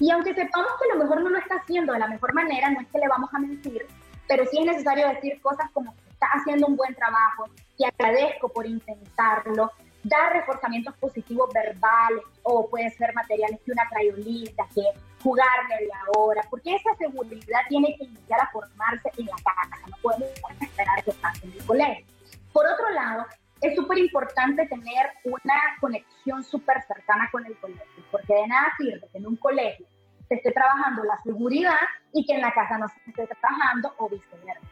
y 0.03 0.11
aunque 0.11 0.35
sepamos 0.35 0.69
que 0.77 0.91
a 0.91 0.95
lo 0.95 1.01
mejor 1.01 1.21
no 1.21 1.29
lo 1.29 1.37
está 1.37 1.55
haciendo 1.55 1.93
de 1.93 1.99
la 1.99 2.09
mejor 2.09 2.33
manera, 2.33 2.69
no 2.69 2.81
es 2.81 2.87
que 2.89 2.99
le 2.99 3.07
vamos 3.07 3.29
a 3.33 3.39
mentir, 3.39 3.87
pero 4.27 4.45
sí 4.47 4.57
es 4.59 4.65
necesario 4.65 5.07
decir 5.07 5.41
cosas 5.41 5.71
como 5.71 5.95
que 5.95 6.09
está 6.09 6.27
haciendo 6.33 6.67
un 6.67 6.75
buen 6.75 6.93
trabajo, 6.93 7.45
que 7.77 7.85
agradezco 7.85 8.49
por 8.49 8.67
intentarlo, 8.67 9.71
dar 10.03 10.33
reforzamientos 10.33 10.93
positivos 10.97 11.49
verbales 11.53 12.21
o 12.41 12.69
puede 12.69 12.89
ser 12.89 13.13
materiales 13.13 13.61
que 13.65 13.71
una 13.71 13.87
crayolita, 13.87 14.67
que 14.75 14.83
jugar 15.23 15.69
media 15.69 15.97
hora, 16.17 16.41
porque 16.49 16.75
esa 16.75 16.93
seguridad 16.97 17.61
tiene 17.69 17.95
que 17.95 18.03
iniciar 18.03 18.41
a 18.41 18.51
formarse 18.51 19.09
en 19.17 19.27
la 19.27 19.35
casa, 19.37 19.87
no 19.89 19.95
podemos 20.01 20.29
esperar 20.59 21.01
que 21.05 21.13
pase 21.13 21.45
en 21.45 21.53
el 21.53 21.65
colegio. 21.65 22.05
Por 22.51 22.65
otro 22.65 22.89
lado, 22.89 23.25
es 23.63 23.75
súper 23.75 23.97
importante 23.97 24.67
tener 24.67 25.07
una 25.23 25.55
conexión 25.79 26.43
súper 26.43 26.83
cercana 26.83 27.29
con 27.31 27.45
el 27.45 27.57
colegio, 27.59 28.03
porque 28.11 28.33
de 28.33 28.47
nada 28.47 28.73
sirve 28.77 29.07
que 29.09 29.17
en 29.17 29.25
un 29.25 29.37
colegio 29.37 29.87
se 30.27 30.35
esté 30.35 30.51
trabajando 30.51 31.03
la 31.05 31.17
seguridad 31.23 31.79
y 32.11 32.25
que 32.25 32.33
en 32.33 32.41
la 32.41 32.51
casa 32.51 32.77
no 32.77 32.87
se 32.89 33.09
esté 33.09 33.25
trabajando 33.39 33.93
o 33.97 34.09
viceversa. 34.09 34.67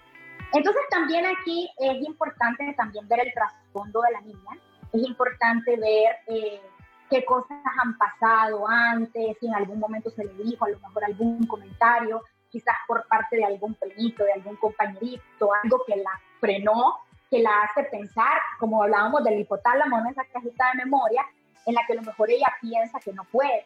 Entonces 0.54 0.82
también 0.90 1.26
aquí 1.26 1.72
es 1.80 2.06
importante 2.06 2.74
también 2.78 3.08
ver 3.08 3.22
el 3.22 3.34
trasfondo 3.34 4.02
de 4.02 4.12
la 4.12 4.22
niña, 4.22 4.60
es 4.92 5.08
importante 5.08 5.78
ver 5.78 6.18
eh, 6.28 6.62
qué 7.10 7.24
cosas 7.24 7.60
han 7.82 7.98
pasado 7.98 8.68
antes, 8.68 9.38
si 9.40 9.48
en 9.48 9.56
algún 9.56 9.80
momento 9.80 10.10
se 10.10 10.26
le 10.26 10.34
dijo 10.44 10.66
a 10.66 10.70
lo 10.70 10.80
mejor 10.80 11.06
algún 11.06 11.48
comentario, 11.48 12.24
quizás 12.50 12.76
por 12.86 13.08
parte 13.08 13.38
de 13.38 13.46
algún 13.46 13.74
primito, 13.76 14.26
de 14.26 14.34
algún 14.34 14.58
compañerito, 14.58 15.54
algo 15.64 15.82
que 15.88 15.96
la 15.96 16.12
frenó 16.42 16.98
que 17.32 17.40
la 17.40 17.62
hace 17.64 17.86
pensar, 17.86 18.38
como 18.60 18.84
hablábamos 18.84 19.24
del 19.24 19.40
hipotálamo 19.40 20.00
en 20.00 20.08
esa 20.08 20.26
cajita 20.26 20.66
de 20.74 20.84
memoria, 20.84 21.26
en 21.66 21.74
la 21.74 21.82
que 21.88 21.94
a 21.94 21.96
lo 21.96 22.02
mejor 22.02 22.30
ella 22.30 22.54
piensa 22.60 23.00
que 23.00 23.14
no 23.14 23.24
puede, 23.24 23.66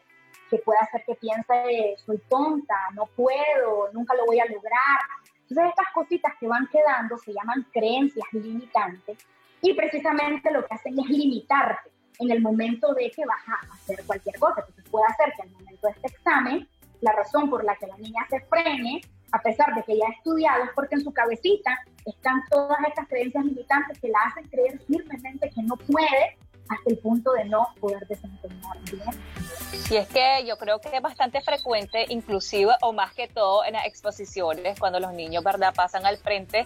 que 0.52 0.60
puede 0.60 0.80
hacer 0.80 1.04
que 1.04 1.16
piense, 1.16 1.96
soy 2.06 2.20
tonta, 2.30 2.76
no 2.94 3.08
puedo, 3.08 3.92
nunca 3.92 4.14
lo 4.16 4.26
voy 4.28 4.40
a 4.40 4.46
lograr. 4.46 5.00
Entonces 5.50 5.70
estas 5.70 5.92
cositas 5.96 6.34
que 6.40 6.48
van 6.48 6.68
quedando 6.68 7.18
se 7.18 7.34
llaman 7.34 7.66
creencias 7.74 8.28
limitantes 8.34 9.18
y 9.62 9.74
precisamente 9.74 10.52
lo 10.52 10.64
que 10.64 10.76
hacen 10.76 11.00
es 11.00 11.10
limitarte 11.10 11.90
en 12.20 12.32
el 12.32 12.42
momento 12.42 12.94
de 12.94 13.10
que 13.10 13.26
vas 13.26 13.42
a 13.48 13.74
hacer 13.74 14.06
cualquier 14.06 14.38
cosa. 14.38 14.62
Entonces 14.62 14.92
puede 14.92 15.06
hacer 15.08 15.34
que 15.36 15.42
al 15.42 15.50
momento 15.50 15.88
de 15.88 15.94
este 15.94 16.08
examen, 16.08 16.70
la 17.02 17.14
razón 17.14 17.50
por 17.50 17.64
la 17.64 17.76
que 17.76 17.88
la 17.88 17.98
niña 17.98 18.26
se 18.30 18.42
frene 18.42 19.02
a 19.36 19.40
pesar 19.40 19.76
de 19.76 19.84
que 19.84 19.98
ya 19.98 20.06
ha 20.08 20.14
estudiado, 20.14 20.64
es 20.64 20.70
porque 20.74 20.96
en 20.96 21.02
su 21.02 21.12
cabecita 21.12 21.78
están 22.06 22.42
todas 22.50 22.78
estas 22.88 23.08
creencias 23.10 23.44
limitantes 23.44 24.00
que 24.00 24.08
la 24.08 24.20
hacen 24.28 24.48
creer 24.48 24.80
firmemente 24.88 25.50
que 25.50 25.62
no 25.64 25.76
puede 25.76 26.38
hasta 26.70 26.90
el 26.90 26.98
punto 27.00 27.34
de 27.34 27.46
no 27.46 27.68
poder 27.80 28.08
desempeñar 28.08 28.78
bien. 28.90 29.04
Y 29.92 29.98
es 29.98 30.08
que 30.08 30.46
yo 30.48 30.58
creo 30.58 30.80
que 30.80 30.96
es 30.96 31.02
bastante 31.02 31.42
frecuente, 31.42 32.06
inclusive 32.08 32.74
o 32.82 32.94
más 32.94 33.14
que 33.14 33.28
todo 33.28 33.66
en 33.66 33.74
las 33.74 33.86
exposiciones, 33.86 34.80
cuando 34.80 35.00
los 35.02 35.12
niños, 35.12 35.44
¿verdad?, 35.44 35.74
pasan 35.76 36.06
al 36.06 36.18
frente, 36.18 36.66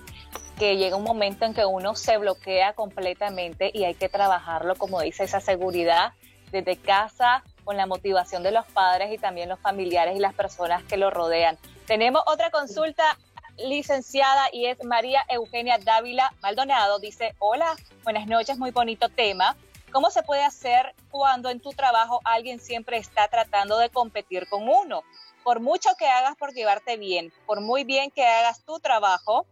que 0.58 0.78
llega 0.78 0.96
un 0.96 1.04
momento 1.04 1.46
en 1.46 1.56
que 1.56 1.66
uno 1.66 1.96
se 1.96 2.18
bloquea 2.18 2.74
completamente 2.74 3.72
y 3.74 3.86
hay 3.86 3.96
que 3.96 4.10
trabajarlo, 4.10 4.76
como 4.76 5.02
dice, 5.02 5.24
esa 5.24 5.40
seguridad 5.40 6.14
desde 6.52 6.78
casa, 6.78 7.44
con 7.64 7.78
la 7.78 7.88
motivación 7.88 8.44
de 8.44 8.52
los 8.52 8.66
padres 8.68 9.12
y 9.12 9.18
también 9.18 9.50
los 9.50 9.60
familiares 9.60 10.16
y 10.16 10.20
las 10.20 10.34
personas 10.34 10.84
que 10.84 10.98
lo 10.98 11.10
rodean. 11.10 11.58
Tenemos 11.90 12.22
otra 12.28 12.52
consulta 12.52 13.18
licenciada 13.58 14.50
y 14.54 14.68
es 14.68 14.78
María 14.84 15.26
Eugenia 15.28 15.80
Dávila 15.80 16.32
Maldonado. 16.40 17.00
Dice, 17.00 17.34
hola, 17.40 17.76
buenas 18.04 18.28
noches, 18.28 18.60
muy 18.60 18.70
bonito 18.70 19.10
tema. 19.10 19.58
¿Cómo 19.92 20.12
se 20.12 20.22
puede 20.22 20.44
hacer 20.44 20.94
cuando 21.10 21.50
en 21.50 21.60
tu 21.60 21.72
trabajo 21.72 22.20
alguien 22.26 22.60
siempre 22.60 22.98
está 22.98 23.28
tratando 23.28 23.80
de 23.80 23.90
competir 23.90 24.48
con 24.50 24.70
uno? 24.70 25.02
Por 25.44 25.62
mucho 25.62 25.90
que 25.98 26.06
hagas 26.06 26.36
por 26.36 26.54
llevarte 26.54 26.96
bien, 26.98 27.34
por 27.48 27.60
muy 27.60 27.86
bien 27.86 28.12
que 28.12 28.24
hagas 28.24 28.64
tu 28.64 28.80
trabajo, 28.80 29.48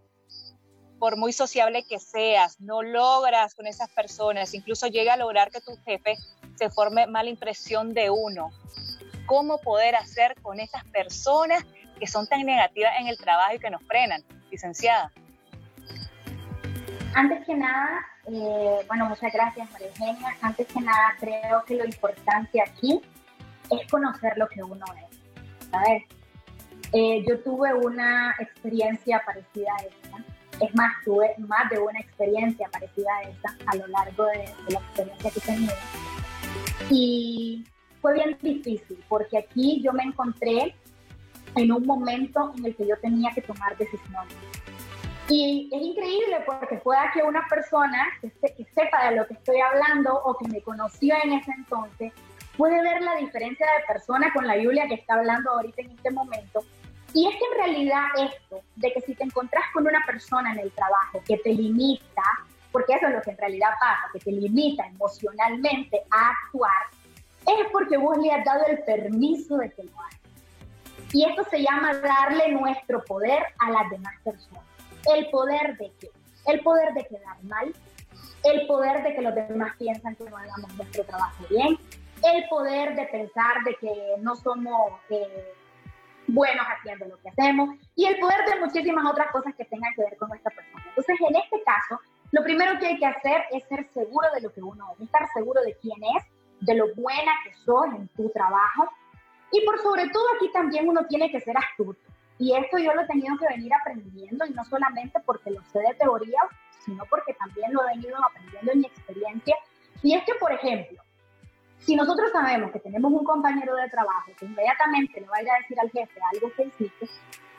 por 0.99 1.17
muy 1.17 1.33
sociable 1.33 1.87
que 1.89 1.97
seas, 1.97 2.61
no 2.61 2.83
logras 2.83 3.55
con 3.55 3.65
esas 3.65 3.89
personas, 3.89 4.53
incluso 4.53 4.85
llega 4.85 5.13
a 5.13 5.17
lograr 5.17 5.49
que 5.49 5.59
tu 5.59 5.75
jefe 5.85 6.17
se 6.55 6.69
forme 6.69 7.07
mala 7.07 7.31
impresión 7.31 7.95
de 7.95 8.11
uno. 8.11 8.51
¿Cómo 9.25 9.57
poder 9.57 9.95
hacer 9.95 10.39
con 10.43 10.59
esas 10.59 10.85
personas 10.85 11.65
que 11.97 12.07
son 12.07 12.27
tan 12.27 12.41
negativas 12.45 12.93
en 12.99 13.07
el 13.07 13.17
trabajo 13.17 13.55
y 13.55 13.59
que 13.59 13.69
nos 13.69 13.83
frenan, 13.83 14.23
licenciada? 14.51 15.11
Antes 17.13 17.45
que 17.45 17.55
nada, 17.55 18.05
eh, 18.27 18.85
bueno, 18.87 19.05
muchas 19.07 19.33
gracias 19.33 19.71
María 19.71 19.87
Eugenia. 19.87 20.35
Antes 20.41 20.67
que 20.67 20.81
nada, 20.81 21.15
creo 21.19 21.63
que 21.65 21.75
lo 21.75 21.85
importante 21.85 22.61
aquí 22.61 23.01
es 23.71 23.89
conocer 23.89 24.37
lo 24.37 24.47
que 24.47 24.63
uno 24.63 24.85
es, 25.09 25.69
¿sabes? 25.71 26.03
Eh, 26.93 27.25
yo 27.27 27.39
tuve 27.41 27.73
una 27.73 28.35
experiencia 28.39 29.21
parecida 29.25 29.69
a 29.79 29.83
esta. 29.83 30.65
Es 30.65 30.73
más, 30.73 30.93
tuve 31.03 31.35
más 31.37 31.69
de 31.69 31.79
una 31.79 31.99
experiencia 31.99 32.67
parecida 32.69 33.09
a 33.17 33.23
esta 33.23 33.55
a 33.65 33.75
lo 33.75 33.87
largo 33.87 34.25
de, 34.25 34.53
de 34.67 34.73
la 34.73 34.79
experiencia 34.79 35.31
que 35.31 35.39
tenido. 35.39 35.73
Y 36.89 37.65
fue 38.01 38.13
bien 38.13 38.37
difícil 38.41 39.03
porque 39.09 39.37
aquí 39.37 39.81
yo 39.83 39.91
me 39.93 40.03
encontré 40.03 40.75
en 41.57 41.71
un 41.71 41.85
momento 41.85 42.53
en 42.57 42.65
el 42.65 42.75
que 42.75 42.87
yo 42.87 42.97
tenía 43.01 43.31
que 43.33 43.41
tomar 43.41 43.77
decisiones. 43.77 44.35
Y 45.29 45.69
es 45.73 45.81
increíble 45.81 46.41
porque 46.45 46.77
pueda 46.77 47.11
que 47.13 47.21
una 47.21 47.45
persona 47.49 48.07
que, 48.21 48.31
sepa 48.73 49.09
de 49.09 49.17
lo 49.17 49.27
que 49.27 49.33
estoy 49.33 49.59
hablando 49.59 50.15
o 50.23 50.37
que 50.37 50.47
me 50.47 50.61
conoció 50.61 51.15
en 51.21 51.33
ese 51.33 51.51
entonces 51.51 52.13
puede 52.55 52.81
ver 52.81 53.01
la 53.01 53.15
diferencia 53.17 53.65
de 53.65 53.93
persona 53.93 54.31
con 54.33 54.47
la 54.47 54.53
Julia 54.53 54.87
que 54.87 54.95
está 54.95 55.15
hablando 55.15 55.51
ahorita 55.51 55.81
en 55.81 55.91
este 55.91 56.11
momento. 56.11 56.63
Y 57.13 57.27
es 57.27 57.35
que 57.35 57.45
en 57.51 57.57
realidad 57.57 58.05
esto, 58.17 58.61
de 58.75 58.93
que 58.93 59.01
si 59.01 59.15
te 59.15 59.23
encontrás 59.23 59.63
con 59.73 59.85
una 59.85 60.03
persona 60.05 60.53
en 60.53 60.59
el 60.59 60.71
trabajo 60.71 61.21
que 61.25 61.37
te 61.37 61.53
limita, 61.53 62.23
porque 62.71 62.93
eso 62.93 63.07
es 63.07 63.13
lo 63.13 63.21
que 63.21 63.31
en 63.31 63.37
realidad 63.37 63.71
pasa, 63.79 64.09
que 64.13 64.19
te 64.19 64.31
limita 64.31 64.87
emocionalmente 64.87 66.03
a 66.09 66.29
actuar, 66.29 66.83
es 67.45 67.67
porque 67.71 67.97
vos 67.97 68.17
le 68.17 68.31
has 68.31 68.45
dado 68.45 68.65
el 68.67 68.79
permiso 68.83 69.57
de 69.57 69.71
que 69.71 69.83
lo 69.83 69.91
haga. 69.99 70.26
Y 71.13 71.25
esto 71.25 71.43
se 71.49 71.61
llama 71.61 71.93
darle 71.99 72.51
nuestro 72.51 73.03
poder 73.05 73.41
a 73.59 73.71
las 73.71 73.89
demás 73.89 74.13
personas. 74.23 74.63
¿El 75.15 75.29
poder 75.29 75.77
de 75.77 75.91
qué? 75.99 76.09
El 76.47 76.61
poder 76.61 76.93
de 76.93 77.05
quedar 77.05 77.41
mal, 77.43 77.73
el 78.43 78.67
poder 78.67 79.03
de 79.03 79.15
que 79.15 79.21
los 79.21 79.35
demás 79.35 79.75
piensan 79.77 80.15
que 80.15 80.29
no 80.29 80.37
hagamos 80.37 80.73
nuestro 80.75 81.03
trabajo 81.05 81.43
bien, 81.49 81.77
el 82.23 82.47
poder 82.49 82.95
de 82.95 83.05
pensar 83.05 83.63
de 83.65 83.75
que 83.75 84.15
no 84.19 84.35
somos 84.35 84.91
eh, 85.09 85.53
buenos 86.27 86.65
haciendo 86.65 87.05
lo 87.05 87.17
que 87.21 87.29
hacemos 87.29 87.69
y 87.95 88.05
el 88.05 88.19
poder 88.19 88.45
de 88.45 88.59
muchísimas 88.59 89.05
otras 89.09 89.31
cosas 89.31 89.55
que 89.55 89.65
tengan 89.65 89.93
que 89.95 90.03
ver 90.03 90.17
con 90.17 90.29
nuestra 90.29 90.51
persona. 90.51 90.83
Entonces, 90.87 91.17
en 91.21 91.35
este 91.35 91.63
caso, 91.63 92.01
lo 92.31 92.43
primero 92.43 92.77
que 92.79 92.87
hay 92.87 92.99
que 92.99 93.05
hacer 93.05 93.43
es 93.51 93.63
ser 93.65 93.87
seguro 93.93 94.27
de 94.33 94.41
lo 94.41 94.51
que 94.51 94.61
uno 94.61 94.91
es, 94.93 95.01
estar 95.01 95.27
seguro 95.33 95.61
de 95.61 95.75
quién 95.81 95.97
es, 96.17 96.23
de 96.61 96.75
lo 96.75 96.93
buena 96.95 97.31
que 97.43 97.53
sos 97.53 97.85
en 97.95 98.07
tu 98.09 98.29
trabajo, 98.29 98.89
y 99.51 99.65
por 99.65 99.79
sobre 99.79 100.09
todo 100.09 100.23
aquí 100.35 100.51
también 100.51 100.87
uno 100.87 101.05
tiene 101.07 101.31
que 101.31 101.41
ser 101.41 101.55
astuto. 101.57 101.99
Y 102.39 102.55
esto 102.55 102.77
yo 102.77 102.93
lo 102.93 103.01
he 103.01 103.07
tenido 103.07 103.37
que 103.37 103.47
venir 103.47 103.71
aprendiendo 103.73 104.45
y 104.45 104.51
no 104.51 104.63
solamente 104.65 105.19
porque 105.25 105.51
lo 105.51 105.63
sé 105.63 105.79
de 105.79 105.95
teoría, 105.95 106.39
sino 106.85 107.03
porque 107.09 107.33
también 107.33 107.73
lo 107.73 107.83
he 107.83 107.95
venido 107.95 108.17
aprendiendo 108.23 108.71
en 108.71 108.79
mi 108.79 108.85
experiencia. 108.85 109.55
Y 110.03 110.13
es 110.13 110.23
que, 110.23 110.33
por 110.35 110.51
ejemplo, 110.51 111.01
si 111.79 111.95
nosotros 111.95 112.31
sabemos 112.31 112.71
que 112.71 112.79
tenemos 112.79 113.11
un 113.11 113.23
compañero 113.23 113.75
de 113.75 113.89
trabajo 113.89 114.31
que 114.37 114.45
inmediatamente 114.45 115.21
le 115.21 115.27
va 115.27 115.37
a 115.37 115.41
ir 115.41 115.49
a 115.49 115.57
decir 115.57 115.79
al 115.79 115.89
jefe 115.89 116.19
algo 116.33 116.51
que 116.55 116.63
hiciste, 116.63 117.07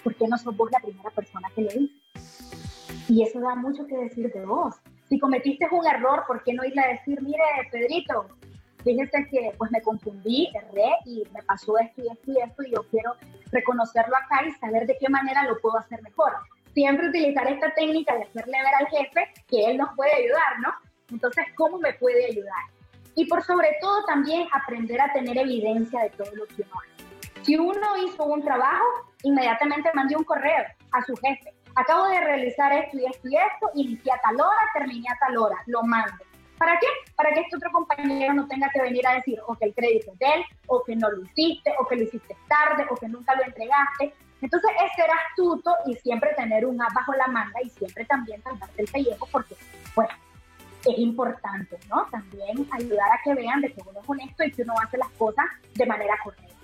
¿por 0.04 0.14
qué 0.14 0.28
no 0.28 0.38
sos 0.38 0.56
vos 0.56 0.70
la 0.70 0.80
primera 0.80 1.10
persona 1.10 1.48
que 1.54 1.62
le 1.62 1.74
dice? 1.74 1.94
Y 3.08 3.22
eso 3.22 3.40
da 3.40 3.54
mucho 3.54 3.86
que 3.86 3.96
decir 3.96 4.30
de 4.32 4.44
vos. 4.44 4.76
Si 5.08 5.18
cometiste 5.18 5.66
un 5.70 5.86
error, 5.86 6.24
¿por 6.26 6.42
qué 6.42 6.52
no 6.52 6.64
irle 6.64 6.82
a 6.82 6.88
decir, 6.88 7.20
mire, 7.22 7.42
Pedrito, 7.72 8.26
fíjese 8.88 9.28
que 9.30 9.52
pues 9.58 9.70
me 9.70 9.82
confundí, 9.82 10.50
erré 10.54 10.90
y 11.04 11.22
me 11.34 11.42
pasó 11.42 11.78
esto 11.78 12.02
y 12.02 12.08
esto 12.08 12.32
y 12.32 12.38
esto 12.40 12.62
y 12.62 12.70
yo 12.70 12.82
quiero 12.90 13.12
reconocerlo 13.52 14.16
acá 14.16 14.46
y 14.46 14.52
saber 14.52 14.86
de 14.86 14.96
qué 14.98 15.10
manera 15.10 15.44
lo 15.44 15.58
puedo 15.60 15.76
hacer 15.76 16.00
mejor. 16.02 16.32
Siempre 16.72 17.08
utilizar 17.08 17.46
esta 17.48 17.74
técnica 17.74 18.14
de 18.14 18.22
hacerle 18.22 18.58
ver 18.62 18.74
al 18.74 18.86
jefe 18.86 19.28
que 19.46 19.66
él 19.66 19.76
nos 19.76 19.94
puede 19.94 20.14
ayudar, 20.14 20.60
¿no? 20.60 20.72
Entonces, 21.10 21.44
¿cómo 21.54 21.78
me 21.78 21.92
puede 21.94 22.26
ayudar? 22.26 22.64
Y 23.14 23.26
por 23.26 23.42
sobre 23.42 23.76
todo 23.80 24.04
también 24.06 24.48
aprender 24.52 25.00
a 25.00 25.12
tener 25.12 25.36
evidencia 25.36 26.04
de 26.04 26.10
todo 26.10 26.34
lo 26.34 26.46
que 26.46 26.62
uno 26.62 26.80
hace. 26.80 27.42
Si 27.42 27.56
uno 27.56 27.96
hizo 28.06 28.24
un 28.24 28.42
trabajo, 28.42 28.84
inmediatamente 29.22 29.90
mande 29.92 30.16
un 30.16 30.24
correo 30.24 30.64
a 30.92 31.04
su 31.04 31.14
jefe. 31.16 31.52
Acabo 31.74 32.06
de 32.08 32.20
realizar 32.20 32.72
esto 32.72 32.96
y 32.96 33.04
esto 33.04 33.28
y 33.28 33.36
esto, 33.36 33.70
inicié 33.74 34.12
a 34.12 34.20
tal 34.20 34.36
hora, 34.36 34.60
terminé 34.72 35.08
a 35.10 35.18
tal 35.18 35.36
hora, 35.36 35.56
lo 35.66 35.82
mando 35.82 36.27
¿Para 36.58 36.78
qué? 36.78 36.86
Para 37.14 37.32
que 37.32 37.40
este 37.40 37.56
otro 37.56 37.70
compañero 37.70 38.34
no 38.34 38.48
tenga 38.48 38.68
que 38.70 38.82
venir 38.82 39.06
a 39.06 39.14
decir 39.14 39.40
o 39.46 39.54
que 39.54 39.66
el 39.66 39.74
crédito 39.74 40.12
es 40.12 40.18
de 40.18 40.26
él, 40.26 40.44
o 40.66 40.82
que 40.82 40.96
no 40.96 41.08
lo 41.10 41.22
hiciste, 41.22 41.72
o 41.78 41.86
que 41.86 41.96
lo 41.96 42.02
hiciste 42.02 42.36
tarde, 42.48 42.86
o 42.90 42.96
que 42.96 43.08
nunca 43.08 43.34
lo 43.36 43.44
entregaste. 43.44 44.12
Entonces 44.40 44.70
es 44.84 44.92
ser 44.94 45.10
astuto 45.10 45.74
y 45.86 45.94
siempre 45.96 46.34
tener 46.34 46.66
un 46.66 46.80
as 46.80 46.92
bajo 46.94 47.12
la 47.14 47.26
manga 47.28 47.60
y 47.62 47.70
siempre 47.70 48.04
también 48.04 48.42
salvarte 48.42 48.82
el 48.82 48.88
pellejo 48.88 49.28
porque, 49.30 49.56
bueno, 49.94 50.10
es 50.84 50.98
importante, 50.98 51.78
¿no? 51.88 52.06
También 52.06 52.68
ayudar 52.72 53.10
a 53.12 53.20
que 53.22 53.34
vean 53.34 53.60
de 53.60 53.72
que 53.72 53.82
uno 53.84 54.00
es 54.00 54.08
honesto 54.08 54.44
y 54.44 54.52
que 54.52 54.62
uno 54.62 54.74
hace 54.82 54.96
las 54.96 55.10
cosas 55.10 55.44
de 55.74 55.86
manera 55.86 56.14
correcta. 56.22 56.57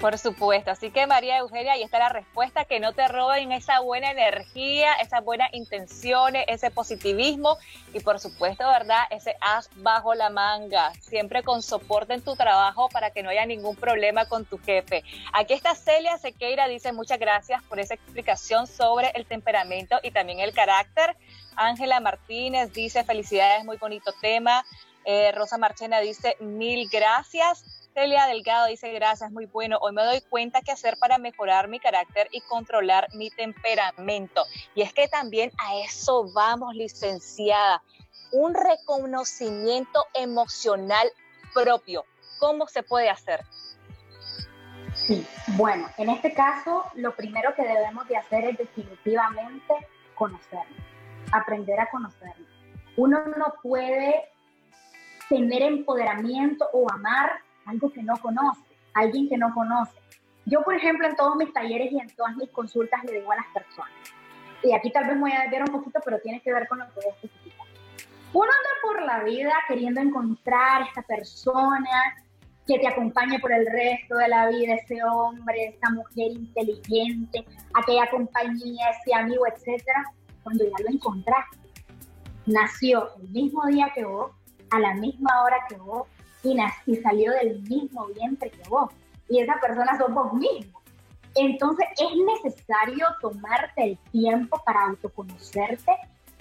Por 0.00 0.16
supuesto, 0.16 0.70
así 0.70 0.92
que 0.92 1.08
María 1.08 1.38
Eugenia, 1.38 1.72
ahí 1.72 1.82
está 1.82 1.98
la 1.98 2.08
respuesta, 2.08 2.64
que 2.64 2.78
no 2.78 2.92
te 2.92 3.08
roben 3.08 3.50
esa 3.50 3.80
buena 3.80 4.12
energía, 4.12 4.94
esas 4.94 5.24
buenas 5.24 5.52
intenciones, 5.52 6.44
ese 6.46 6.70
positivismo 6.70 7.58
y 7.92 7.98
por 7.98 8.20
supuesto, 8.20 8.64
¿verdad? 8.64 9.02
Ese 9.10 9.34
as 9.40 9.68
bajo 9.74 10.14
la 10.14 10.30
manga, 10.30 10.92
siempre 11.00 11.42
con 11.42 11.62
soporte 11.62 12.14
en 12.14 12.22
tu 12.22 12.36
trabajo 12.36 12.88
para 12.90 13.10
que 13.10 13.24
no 13.24 13.30
haya 13.30 13.44
ningún 13.44 13.74
problema 13.74 14.26
con 14.26 14.44
tu 14.44 14.58
jefe. 14.58 15.02
Aquí 15.32 15.54
está 15.54 15.74
Celia 15.74 16.16
Sequeira, 16.16 16.68
dice 16.68 16.92
muchas 16.92 17.18
gracias 17.18 17.60
por 17.64 17.80
esa 17.80 17.94
explicación 17.94 18.68
sobre 18.68 19.10
el 19.16 19.26
temperamento 19.26 19.98
y 20.04 20.12
también 20.12 20.38
el 20.38 20.52
carácter. 20.52 21.16
Ángela 21.56 21.98
Martínez 21.98 22.72
dice 22.72 23.02
felicidades, 23.02 23.64
muy 23.64 23.78
bonito 23.78 24.12
tema. 24.20 24.64
Eh, 25.04 25.32
Rosa 25.32 25.58
Marchena 25.58 25.98
dice 25.98 26.36
mil 26.38 26.88
gracias. 26.88 27.64
Celia 27.98 28.26
Delgado 28.26 28.68
dice, 28.68 28.92
gracias, 28.92 29.32
muy 29.32 29.46
bueno. 29.46 29.76
Hoy 29.80 29.92
me 29.92 30.04
doy 30.04 30.20
cuenta 30.20 30.60
qué 30.60 30.70
hacer 30.70 30.96
para 30.98 31.18
mejorar 31.18 31.66
mi 31.66 31.80
carácter 31.80 32.28
y 32.30 32.40
controlar 32.42 33.08
mi 33.14 33.28
temperamento. 33.28 34.44
Y 34.76 34.82
es 34.82 34.92
que 34.92 35.08
también 35.08 35.50
a 35.58 35.78
eso 35.78 36.30
vamos, 36.32 36.76
licenciada. 36.76 37.82
Un 38.30 38.54
reconocimiento 38.54 40.04
emocional 40.14 41.08
propio. 41.52 42.04
¿Cómo 42.38 42.68
se 42.68 42.84
puede 42.84 43.10
hacer? 43.10 43.40
Sí, 44.94 45.26
bueno, 45.56 45.88
en 45.96 46.10
este 46.10 46.32
caso 46.32 46.84
lo 46.94 47.16
primero 47.16 47.52
que 47.56 47.62
debemos 47.62 48.06
de 48.06 48.16
hacer 48.16 48.44
es 48.44 48.58
definitivamente 48.58 49.74
conocernos, 50.14 50.84
aprender 51.32 51.80
a 51.80 51.90
conocernos. 51.90 52.48
Uno 52.96 53.24
no 53.36 53.54
puede 53.60 54.30
tener 55.28 55.62
empoderamiento 55.62 56.64
o 56.72 56.88
amar 56.92 57.47
algo 57.68 57.92
que 57.92 58.02
no 58.02 58.16
conoce, 58.16 58.62
alguien 58.94 59.28
que 59.28 59.36
no 59.36 59.52
conoce. 59.54 59.96
Yo, 60.46 60.62
por 60.62 60.74
ejemplo, 60.74 61.06
en 61.06 61.16
todos 61.16 61.36
mis 61.36 61.52
talleres 61.52 61.92
y 61.92 62.00
en 62.00 62.08
todas 62.16 62.34
mis 62.36 62.50
consultas 62.50 63.04
le 63.04 63.20
digo 63.20 63.30
a 63.30 63.36
las 63.36 63.46
personas, 63.48 63.92
y 64.62 64.72
aquí 64.72 64.90
tal 64.90 65.06
vez 65.06 65.14
me 65.14 65.20
voy 65.20 65.32
a 65.32 65.48
ver 65.50 65.62
un 65.62 65.72
poquito, 65.72 66.00
pero 66.04 66.18
tiene 66.20 66.40
que 66.40 66.52
ver 66.52 66.66
con 66.66 66.78
lo 66.78 66.86
que 66.86 66.94
voy 66.94 67.04
a 67.06 67.14
especificar. 67.14 67.66
Uno 68.32 68.46
anda 68.46 68.70
por 68.82 69.02
la 69.02 69.24
vida 69.24 69.52
queriendo 69.68 70.00
encontrar 70.00 70.82
esta 70.82 71.02
persona 71.02 72.16
que 72.66 72.78
te 72.78 72.88
acompañe 72.88 73.38
por 73.38 73.52
el 73.52 73.66
resto 73.66 74.16
de 74.16 74.28
la 74.28 74.48
vida, 74.48 74.74
ese 74.74 75.02
hombre, 75.02 75.68
esta 75.68 75.90
mujer 75.90 76.32
inteligente, 76.32 77.46
aquella 77.74 78.10
compañía, 78.10 78.90
ese 78.90 79.14
amigo, 79.14 79.46
etcétera, 79.46 80.04
cuando 80.42 80.64
ya 80.64 80.84
lo 80.84 80.90
encontraste. 80.90 81.56
Nació 82.46 83.14
el 83.16 83.28
mismo 83.30 83.64
día 83.66 83.90
que 83.94 84.04
vos, 84.04 84.32
a 84.70 84.78
la 84.80 84.94
misma 84.94 85.42
hora 85.42 85.56
que 85.68 85.76
vos 85.76 86.06
y, 86.42 86.96
salió 86.96 87.32
del 87.32 87.60
mismo 87.62 88.06
vientre 88.06 88.50
que 88.50 88.68
vos. 88.68 88.90
Y 89.28 89.40
esa 89.40 89.58
persona 89.60 89.98
sos 89.98 90.12
vos 90.12 90.32
mismo. 90.34 90.80
Entonces 91.34 91.86
es 91.96 92.44
necesario 92.44 93.06
tomarte 93.20 93.84
el 93.84 93.98
tiempo 94.10 94.60
para 94.64 94.86
autoconocerte, 94.86 95.92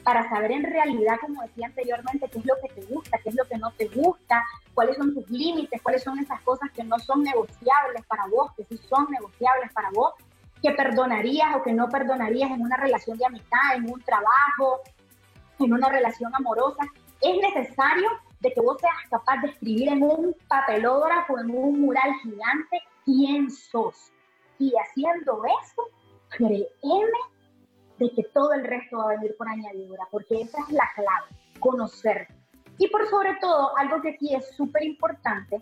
para 0.04 0.28
saber 0.30 0.52
en 0.54 0.64
realidad, 0.64 1.18
como 1.20 1.42
decía 1.42 1.68
anteriormente, 1.68 2.30
qué 2.30 2.40
es 2.40 2.46
lo 2.46 2.56
que 2.62 2.82
te 2.82 2.94
gusta, 2.94 3.18
qué 3.22 3.30
es 3.30 3.36
lo 3.36 3.44
que 3.46 3.58
no 3.58 3.72
te 3.72 3.88
gusta, 3.90 4.44
cuáles 4.74 4.96
son 4.96 5.14
tus 5.14 5.30
límites, 5.30 5.82
cuáles 5.82 6.04
son 6.04 6.18
esas 6.20 6.42
cosas 6.42 6.72
que 6.72 6.84
no 6.84 6.98
son 7.00 7.24
negociables 7.24 8.06
para 8.08 8.26
vos, 8.28 8.52
que 8.56 8.64
sí 8.64 8.80
son 8.90 9.08
negociables 9.12 9.72
para 9.74 9.90
vos, 9.92 10.14
que 10.62 10.72
perdonarías 10.72 11.56
o 11.56 11.64
que 11.64 11.74
no 11.74 11.90
perdonarías 11.90 12.52
en 12.52 12.62
una 12.62 12.78
relación 12.78 13.18
de 13.18 13.26
amistad, 13.26 13.76
en 13.76 13.92
un 13.92 14.02
trabajo, 14.02 14.82
en 15.60 15.74
una 15.74 15.90
relación 15.90 16.34
amorosa. 16.34 16.84
Es 17.22 17.38
necesario 17.38 18.10
de 18.40 18.54
que 18.54 18.62
vos 18.62 18.78
seas 18.80 19.10
capaz 19.10 19.42
de 19.42 19.50
escribir 19.50 19.90
en 19.90 20.04
un 20.04 20.36
papelógrafo, 20.48 21.40
en 21.40 21.50
un 21.52 21.82
mural 21.82 22.14
gigante, 22.22 22.82
quién 23.06 23.50
sos. 23.50 24.12
Y 24.60 24.74
haciendo 24.76 25.42
eso, 25.46 25.84
créeme 26.30 27.20
de 28.00 28.12
que 28.12 28.24
todo 28.34 28.54
el 28.54 28.64
resto 28.64 28.98
va 28.98 29.06
a 29.06 29.16
venir 29.16 29.36
por 29.38 29.48
añadidura, 29.48 30.08
porque 30.12 30.42
esa 30.42 30.60
es 30.62 30.72
la 30.72 30.88
clave, 30.96 31.28
conocerte. 31.60 32.34
Y 32.78 32.88
por 32.90 33.08
sobre 33.08 33.36
todo, 33.42 33.76
algo 33.78 34.02
que 34.02 34.10
aquí 34.10 34.36
es 34.36 34.56
súper 34.56 34.84
importante, 34.84 35.58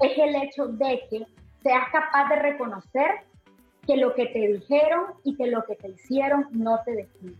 es 0.00 0.18
el 0.18 0.34
hecho 0.36 0.66
de 0.66 1.02
que 1.08 1.26
seas 1.62 1.88
capaz 1.90 2.28
de 2.28 2.36
reconocer 2.36 3.10
que 3.86 3.96
lo 3.96 4.14
que 4.14 4.26
te 4.26 4.46
dijeron 4.48 5.14
y 5.24 5.36
que 5.36 5.46
lo 5.46 5.64
que 5.64 5.76
te 5.76 5.88
hicieron 5.88 6.48
no 6.52 6.80
te 6.84 6.92
define. 6.92 7.36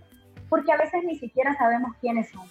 Porque 0.49 0.73
a 0.73 0.77
veces 0.77 1.03
ni 1.05 1.19
siquiera 1.19 1.55
sabemos 1.55 1.93
quiénes 2.01 2.31
somos. 2.31 2.51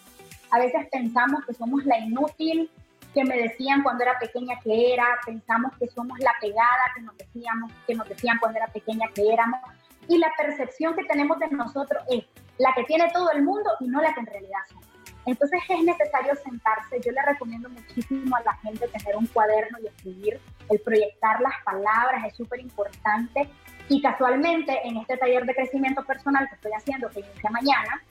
A 0.54 0.60
veces 0.60 0.86
pensamos 0.92 1.44
que 1.48 1.54
somos 1.56 1.84
la 1.84 1.98
inútil 1.98 2.70
que 3.12 3.24
me 3.24 3.38
decían 3.38 3.82
cuando 3.82 4.04
era 4.04 4.20
pequeña 4.20 4.60
que 4.64 4.94
era, 4.94 5.04
pensamos 5.26 5.72
que 5.80 5.88
somos 5.88 6.20
la 6.20 6.32
pegada 6.40 6.92
que 6.96 7.02
nos 7.02 7.18
decíamos, 7.18 7.72
que 7.88 7.96
nos 7.96 8.08
decían 8.08 8.38
cuando 8.40 8.60
era 8.60 8.68
pequeña 8.68 9.08
que 9.16 9.34
éramos, 9.34 9.60
y 10.08 10.20
la 10.20 10.32
percepción 10.38 10.96
que 10.96 11.06
tenemos 11.06 11.40
de 11.40 11.48
nosotros 11.48 12.04
es 12.08 12.26
la 12.60 12.72
que 12.76 12.84
tiene 12.84 13.10
todo 13.12 13.32
el 13.32 13.42
mundo 13.42 13.68
y 13.80 13.88
no 13.88 14.00
la 14.00 14.14
que 14.14 14.20
en 14.20 14.28
realidad 14.28 14.60
somos. 14.70 14.86
Entonces 15.26 15.60
es 15.70 15.84
necesario 15.84 16.36
sentarse, 16.36 17.02
yo 17.04 17.12
le 17.14 17.22
recomiendo 17.24 17.70
muchísimo 17.70 18.36
a 18.36 18.44
la 18.44 18.54
gente 18.58 18.88
tener 18.90 19.16
un 19.16 19.26
cuaderno 19.26 19.80
y 19.82 19.88
escribir, 19.88 20.40
el 20.70 20.80
proyectar 20.82 21.42
las 21.42 21.64
palabras 21.66 22.26
es 22.28 22.36
súper 22.36 22.60
importante 22.60 23.50
y 23.90 24.04
casualmente 24.04 24.88
en 24.88 24.98
este 24.98 25.18
taller 25.18 25.48
de 25.48 25.56
crecimiento 25.56 26.04
personal 26.04 26.48
que 26.48 26.56
estoy 26.56 26.74
haciendo, 26.74 27.10
que 27.10 27.22
inicia 27.22 27.50
mañana, 27.50 28.04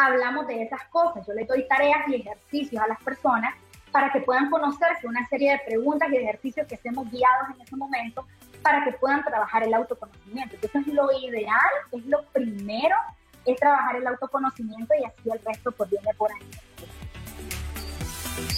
hablamos 0.00 0.46
de 0.46 0.62
esas 0.62 0.82
cosas. 0.84 1.26
Yo 1.26 1.34
les 1.34 1.46
doy 1.46 1.66
tareas 1.68 2.08
y 2.08 2.16
ejercicios 2.16 2.82
a 2.82 2.88
las 2.88 3.00
personas 3.02 3.54
para 3.92 4.10
que 4.12 4.20
puedan 4.20 4.50
conocerse 4.50 5.06
una 5.06 5.26
serie 5.28 5.52
de 5.52 5.58
preguntas 5.66 6.08
y 6.10 6.16
ejercicios 6.16 6.66
que 6.66 6.76
estemos 6.76 7.10
guiados 7.10 7.54
en 7.54 7.60
ese 7.60 7.76
momento 7.76 8.26
para 8.62 8.84
que 8.84 8.92
puedan 8.92 9.24
trabajar 9.24 9.62
el 9.64 9.74
autoconocimiento. 9.74 10.56
Entonces 10.60 10.94
lo 10.94 11.10
ideal, 11.12 11.70
es 11.92 12.04
lo 12.06 12.22
primero, 12.26 12.96
es 13.44 13.58
trabajar 13.58 13.96
el 13.96 14.06
autoconocimiento 14.06 14.94
y 15.00 15.04
así 15.04 15.30
el 15.30 15.40
resto 15.44 15.72
pues 15.72 15.90
viene 15.90 16.14
por 16.16 16.30
ahí. 16.32 16.50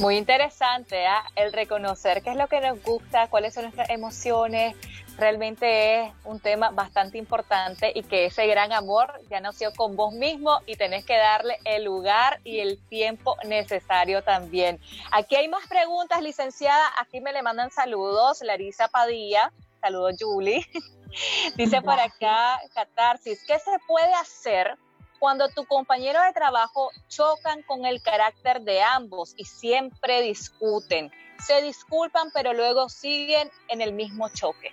Muy 0.00 0.16
interesante, 0.16 1.04
¿eh? 1.04 1.08
el 1.36 1.52
reconocer 1.52 2.22
qué 2.22 2.30
es 2.30 2.36
lo 2.36 2.46
que 2.46 2.60
nos 2.60 2.82
gusta, 2.82 3.28
cuáles 3.28 3.54
son 3.54 3.64
nuestras 3.64 3.90
emociones, 3.90 4.76
realmente 5.22 6.00
es 6.00 6.12
un 6.24 6.40
tema 6.40 6.70
bastante 6.70 7.16
importante 7.16 7.92
y 7.94 8.02
que 8.02 8.26
ese 8.26 8.44
gran 8.48 8.72
amor 8.72 9.20
ya 9.30 9.40
nació 9.40 9.72
con 9.72 9.94
vos 9.94 10.12
mismo 10.12 10.58
y 10.66 10.74
tenés 10.74 11.04
que 11.04 11.16
darle 11.16 11.60
el 11.64 11.84
lugar 11.84 12.40
y 12.42 12.58
el 12.58 12.76
tiempo 12.88 13.36
necesario 13.44 14.24
también. 14.24 14.80
Aquí 15.12 15.36
hay 15.36 15.46
más 15.46 15.64
preguntas, 15.68 16.20
licenciada. 16.22 16.84
Aquí 16.98 17.20
me 17.20 17.32
le 17.32 17.40
mandan 17.40 17.70
saludos. 17.70 18.42
Larisa 18.42 18.88
Padilla, 18.88 19.52
saludos 19.80 20.16
Julie. 20.18 20.66
Dice 21.56 21.80
por 21.82 22.00
acá, 22.00 22.60
Catarsis, 22.74 23.44
¿qué 23.46 23.60
se 23.60 23.78
puede 23.86 24.12
hacer 24.14 24.76
cuando 25.20 25.48
tu 25.50 25.64
compañero 25.66 26.20
de 26.20 26.32
trabajo 26.32 26.90
chocan 27.06 27.62
con 27.62 27.86
el 27.86 28.02
carácter 28.02 28.62
de 28.62 28.82
ambos 28.82 29.34
y 29.36 29.44
siempre 29.44 30.20
discuten? 30.22 31.12
Se 31.46 31.62
disculpan, 31.62 32.32
pero 32.34 32.54
luego 32.54 32.88
siguen 32.88 33.48
en 33.68 33.82
el 33.82 33.92
mismo 33.92 34.28
choque. 34.30 34.72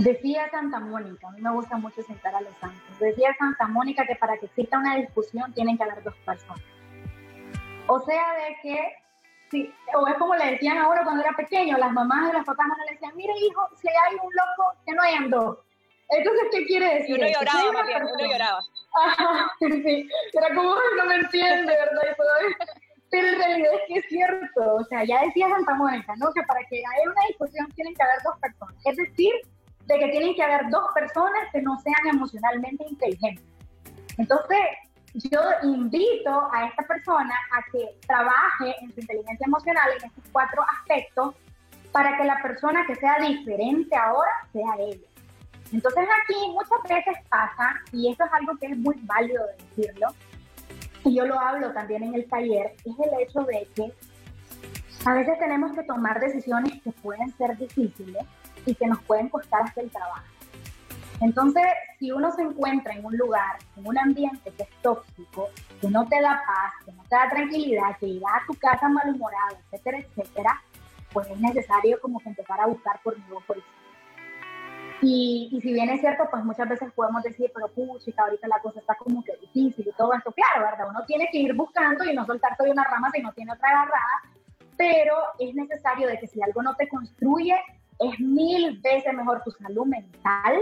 Decía 0.00 0.50
Santa 0.50 0.80
Mónica, 0.80 1.28
a 1.28 1.30
mí 1.32 1.42
me 1.42 1.52
gusta 1.52 1.76
mucho 1.76 2.02
sentar 2.02 2.34
a 2.34 2.40
los 2.40 2.56
santos, 2.56 2.98
decía 2.98 3.36
Santa 3.38 3.66
Mónica 3.66 4.06
que 4.06 4.16
para 4.16 4.38
que 4.38 4.46
exista 4.46 4.78
una 4.78 4.96
discusión 4.96 5.52
tienen 5.52 5.76
que 5.76 5.82
haber 5.82 6.02
dos 6.02 6.14
personas. 6.24 6.62
O 7.86 8.00
sea, 8.00 8.34
de 8.34 8.56
que, 8.62 8.94
sí, 9.50 9.74
o 9.94 10.06
es 10.06 10.14
como 10.14 10.34
le 10.36 10.52
decían 10.52 10.78
ahora 10.78 11.04
cuando 11.04 11.22
era 11.22 11.36
pequeño, 11.36 11.76
las 11.76 11.92
mamás 11.92 12.30
y 12.30 12.36
los 12.36 12.46
papás 12.46 12.66
no 12.68 12.74
le 12.86 12.92
decían, 12.92 13.14
mire 13.14 13.34
hijo, 13.46 13.68
si 13.76 13.88
hay 13.88 14.14
un 14.14 14.32
loco, 14.32 14.72
que 14.86 14.94
no 14.94 15.02
hayan 15.02 15.28
dos. 15.28 15.58
Entonces, 16.08 16.48
¿qué 16.50 16.64
quiere 16.64 16.94
decir? 16.94 17.16
uno 17.16 17.28
lloraba, 17.28 17.84
uno 18.14 18.32
lloraba. 18.32 18.60
sí, 19.60 20.08
era 20.32 20.54
como, 20.54 20.76
no 20.96 21.04
me 21.04 21.16
entiende, 21.16 21.74
¿verdad? 21.74 22.16
Pero 23.10 23.28
en 23.28 23.38
realidad 23.38 23.72
es 23.74 23.80
que 23.86 23.98
es 23.98 24.06
cierto, 24.08 24.76
o 24.76 24.84
sea, 24.84 25.04
ya 25.04 25.20
decía 25.26 25.50
Santa 25.50 25.74
Mónica, 25.74 26.14
¿no? 26.16 26.32
Que 26.32 26.42
para 26.44 26.60
que 26.70 26.78
haya 26.78 27.10
una 27.10 27.26
discusión 27.28 27.70
tienen 27.72 27.94
que 27.94 28.02
haber 28.02 28.22
dos 28.24 28.38
personas. 28.40 28.74
Es 28.86 28.96
decir, 28.96 29.34
de 29.90 29.98
que 29.98 30.08
tienen 30.08 30.34
que 30.34 30.42
haber 30.42 30.70
dos 30.70 30.84
personas 30.94 31.48
que 31.52 31.60
no 31.62 31.76
sean 31.80 32.14
emocionalmente 32.14 32.84
inteligentes. 32.88 33.44
Entonces, 34.18 34.58
yo 35.14 35.40
invito 35.64 36.48
a 36.52 36.66
esta 36.66 36.84
persona 36.84 37.34
a 37.52 37.62
que 37.72 37.98
trabaje 38.06 38.76
en 38.80 38.94
su 38.94 39.00
inteligencia 39.00 39.44
emocional 39.44 39.88
en 39.98 40.06
estos 40.08 40.24
cuatro 40.30 40.62
aspectos 40.78 41.34
para 41.90 42.16
que 42.16 42.24
la 42.24 42.40
persona 42.40 42.86
que 42.86 42.94
sea 42.94 43.16
diferente 43.18 43.96
ahora 43.96 44.30
sea 44.52 44.76
ella. 44.78 45.06
Entonces 45.72 46.04
aquí 46.22 46.34
muchas 46.52 46.82
veces 46.88 47.16
pasa, 47.28 47.74
y 47.92 48.10
esto 48.10 48.24
es 48.24 48.32
algo 48.32 48.56
que 48.58 48.66
es 48.66 48.76
muy 48.76 48.94
válido 49.02 49.44
de 49.46 49.64
decirlo, 49.64 50.08
y 51.04 51.16
yo 51.16 51.26
lo 51.26 51.38
hablo 51.38 51.72
también 51.72 52.04
en 52.04 52.14
el 52.14 52.28
taller, 52.28 52.74
es 52.84 52.94
el 52.98 53.20
hecho 53.20 53.40
de 53.42 53.68
que 53.74 53.92
a 55.04 55.14
veces 55.14 55.38
tenemos 55.38 55.72
que 55.72 55.82
tomar 55.84 56.20
decisiones 56.20 56.80
que 56.82 56.92
pueden 56.92 57.32
ser 57.36 57.56
difíciles, 57.56 58.24
y 58.66 58.74
que 58.74 58.86
nos 58.86 59.02
pueden 59.02 59.28
costar 59.28 59.62
hasta 59.62 59.80
el 59.80 59.90
trabajo. 59.90 60.24
Entonces, 61.20 61.64
si 61.98 62.10
uno 62.12 62.32
se 62.32 62.42
encuentra 62.42 62.94
en 62.94 63.04
un 63.04 63.16
lugar, 63.16 63.58
en 63.76 63.86
un 63.86 63.98
ambiente 63.98 64.50
que 64.52 64.62
es 64.62 64.70
tóxico, 64.82 65.50
que 65.80 65.88
no 65.90 66.06
te 66.06 66.20
da 66.20 66.42
paz, 66.46 66.72
que 66.84 66.92
no 66.92 67.02
te 67.04 67.14
da 67.14 67.28
tranquilidad, 67.28 67.96
que 67.98 68.06
irá 68.06 68.28
a 68.36 68.46
tu 68.46 68.54
casa 68.54 68.88
malhumorado, 68.88 69.58
etcétera, 69.70 69.98
etcétera, 69.98 70.62
pues 71.12 71.28
es 71.28 71.38
necesario 71.38 72.00
como 72.00 72.20
que 72.20 72.30
empezar 72.30 72.60
a 72.60 72.66
buscar 72.66 73.00
por 73.02 73.18
nuevo 73.18 73.42
horizonte. 73.46 73.80
Y, 75.02 75.48
y, 75.52 75.60
si 75.62 75.72
bien 75.72 75.88
es 75.88 76.00
cierto, 76.00 76.24
pues 76.30 76.44
muchas 76.44 76.68
veces 76.68 76.92
podemos 76.92 77.22
decir, 77.22 77.50
pero 77.54 77.68
pucha, 77.68 78.22
ahorita 78.22 78.48
la 78.48 78.60
cosa 78.60 78.80
está 78.80 78.94
como 78.96 79.24
que 79.24 79.34
difícil 79.36 79.88
y 79.88 79.96
todo 79.96 80.12
esto, 80.12 80.30
claro, 80.32 80.70
¿verdad? 80.70 80.88
Uno 80.90 81.04
tiene 81.06 81.28
que 81.32 81.38
ir 81.38 81.54
buscando 81.54 82.04
y 82.04 82.14
no 82.14 82.26
soltarse 82.26 82.64
de 82.64 82.70
una 82.70 82.84
rama 82.84 83.10
si 83.10 83.22
no 83.22 83.32
tiene 83.32 83.52
otra 83.52 83.70
agarrada, 83.70 84.22
pero 84.76 85.16
es 85.38 85.54
necesario 85.54 86.06
de 86.06 86.18
que 86.18 86.26
si 86.26 86.42
algo 86.42 86.62
no 86.62 86.74
te 86.76 86.88
construye, 86.88 87.56
es 88.00 88.18
mil 88.18 88.80
veces 88.80 89.12
mejor 89.12 89.42
tu 89.44 89.50
salud 89.50 89.86
mental 89.86 90.58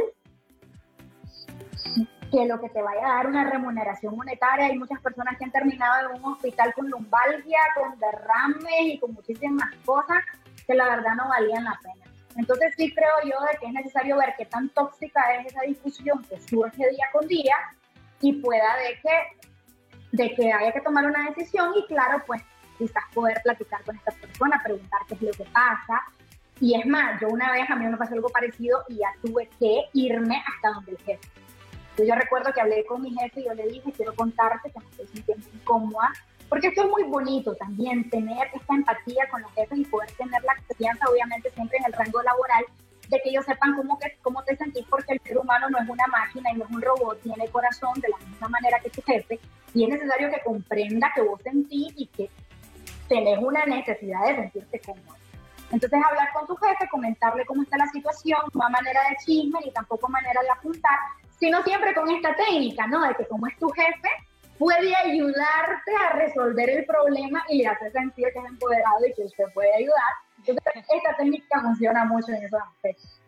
que 2.30 2.44
lo 2.44 2.60
que 2.60 2.68
te 2.68 2.82
vaya 2.82 3.06
a 3.06 3.14
dar 3.14 3.26
una 3.26 3.48
remuneración 3.48 4.16
monetaria. 4.16 4.66
Hay 4.66 4.78
muchas 4.78 5.00
personas 5.00 5.38
que 5.38 5.44
han 5.44 5.52
terminado 5.52 6.10
en 6.10 6.22
un 6.22 6.32
hospital 6.32 6.74
con 6.74 6.90
lumbalgia, 6.90 7.58
con 7.74 7.98
derrames 7.98 8.82
y 8.82 8.98
con 8.98 9.14
muchísimas 9.14 9.74
cosas 9.84 10.18
que 10.66 10.74
la 10.74 10.84
verdad 10.84 11.14
no 11.16 11.28
valían 11.28 11.64
la 11.64 11.78
pena. 11.82 12.04
Entonces 12.36 12.74
sí 12.76 12.92
creo 12.92 13.14
yo 13.24 13.40
de 13.50 13.58
que 13.58 13.66
es 13.66 13.72
necesario 13.72 14.16
ver 14.16 14.34
qué 14.36 14.44
tan 14.44 14.68
tóxica 14.70 15.34
es 15.36 15.46
esa 15.46 15.62
discusión 15.62 16.22
que 16.24 16.40
surge 16.40 16.90
día 16.90 17.06
con 17.12 17.26
día 17.26 17.56
y 18.20 18.34
pueda 18.34 18.76
de 18.76 19.00
que, 19.00 20.24
de 20.24 20.34
que 20.34 20.52
haya 20.52 20.72
que 20.72 20.80
tomar 20.80 21.06
una 21.06 21.30
decisión 21.30 21.72
y 21.76 21.86
claro, 21.86 22.22
pues 22.26 22.42
quizás 22.76 23.04
poder 23.14 23.40
platicar 23.42 23.82
con 23.84 23.96
esta 23.96 24.12
persona, 24.12 24.60
preguntar 24.62 25.00
qué 25.08 25.14
es 25.14 25.22
lo 25.22 25.32
que 25.32 25.44
pasa, 25.44 26.02
y 26.60 26.74
es 26.74 26.86
más, 26.86 27.20
yo 27.20 27.28
una 27.28 27.52
vez 27.52 27.70
a 27.70 27.76
mí 27.76 27.86
me 27.86 27.96
pasó 27.96 28.14
algo 28.14 28.28
parecido 28.30 28.82
y 28.88 28.96
ya 28.96 29.08
tuve 29.22 29.48
que 29.58 29.84
irme 29.92 30.42
hasta 30.46 30.70
donde 30.74 30.92
el 30.92 30.98
jefe. 30.98 31.28
yo 32.04 32.14
recuerdo 32.14 32.52
que 32.52 32.60
hablé 32.60 32.84
con 32.84 33.02
mi 33.02 33.14
jefe 33.14 33.40
y 33.40 33.44
yo 33.44 33.54
le 33.54 33.68
dije, 33.68 33.92
quiero 33.92 34.14
contarte 34.14 34.70
que 34.70 34.78
me 34.78 34.86
estoy 34.86 35.06
sintiendo 35.06 35.46
incómoda, 35.54 36.12
porque 36.48 36.68
esto 36.68 36.82
es 36.82 36.90
muy 36.90 37.04
bonito 37.04 37.54
también, 37.54 38.08
tener 38.10 38.48
esta 38.52 38.74
empatía 38.74 39.28
con 39.30 39.42
los 39.42 39.52
jefes 39.52 39.78
y 39.78 39.84
poder 39.84 40.10
tener 40.12 40.42
la 40.42 40.56
confianza, 40.66 41.04
obviamente 41.10 41.50
siempre 41.50 41.78
en 41.78 41.84
el 41.84 41.92
rango 41.92 42.22
laboral, 42.22 42.64
de 43.08 43.20
que 43.22 43.30
ellos 43.30 43.44
sepan 43.44 43.76
cómo, 43.76 43.98
que, 43.98 44.16
cómo 44.22 44.42
te 44.42 44.56
sentís, 44.56 44.84
porque 44.88 45.12
el 45.12 45.20
ser 45.20 45.38
humano 45.38 45.70
no 45.70 45.78
es 45.78 45.88
una 45.88 46.06
máquina 46.06 46.50
y 46.52 46.56
no 46.58 46.64
es 46.64 46.70
un 46.70 46.82
robot, 46.82 47.20
tiene 47.22 47.48
corazón 47.48 48.00
de 48.00 48.08
la 48.08 48.18
misma 48.26 48.48
manera 48.48 48.80
que 48.80 48.90
tu 48.90 49.02
jefe, 49.02 49.38
y 49.74 49.84
es 49.84 49.90
necesario 49.90 50.30
que 50.30 50.40
comprenda 50.44 51.12
que 51.14 51.22
vos 51.22 51.40
sentís 51.42 51.92
y 51.96 52.06
que 52.06 52.28
tenés 53.08 53.38
una 53.38 53.64
necesidad 53.64 54.26
de 54.26 54.36
sentirte 54.36 54.80
cómodo. 54.80 55.17
Entonces 55.70 56.00
hablar 56.02 56.32
con 56.32 56.46
tu 56.46 56.56
jefe, 56.56 56.88
comentarle 56.88 57.44
cómo 57.44 57.62
está 57.62 57.76
la 57.76 57.88
situación, 57.88 58.40
no 58.54 58.64
a 58.64 58.68
manera 58.70 59.00
de 59.10 59.16
chisme 59.24 59.60
ni 59.64 59.70
tampoco 59.70 60.06
a 60.06 60.10
manera 60.10 60.40
de 60.40 60.50
apuntar, 60.50 60.98
sino 61.38 61.62
siempre 61.62 61.94
con 61.94 62.10
esta 62.10 62.34
técnica, 62.34 62.86
¿no? 62.86 63.06
De 63.06 63.14
que 63.14 63.26
como 63.26 63.46
es 63.46 63.56
tu 63.58 63.68
jefe, 63.70 64.08
puede 64.58 64.94
ayudarte 64.96 65.92
a 66.06 66.12
resolver 66.14 66.70
el 66.70 66.84
problema 66.86 67.44
y 67.48 67.58
le 67.58 67.68
hace 67.68 67.90
sentir 67.90 68.26
que 68.32 68.38
es 68.38 68.44
empoderado 68.46 69.06
y 69.06 69.12
que 69.14 69.22
usted 69.22 69.44
puede 69.52 69.72
ayudar. 69.74 70.12
Entonces, 70.38 70.84
esta 70.94 71.16
técnica 71.16 71.60
funciona 71.60 72.04
mucho 72.04 72.32
en 72.32 72.44
esos 72.44 72.60
aspectos. 72.60 73.20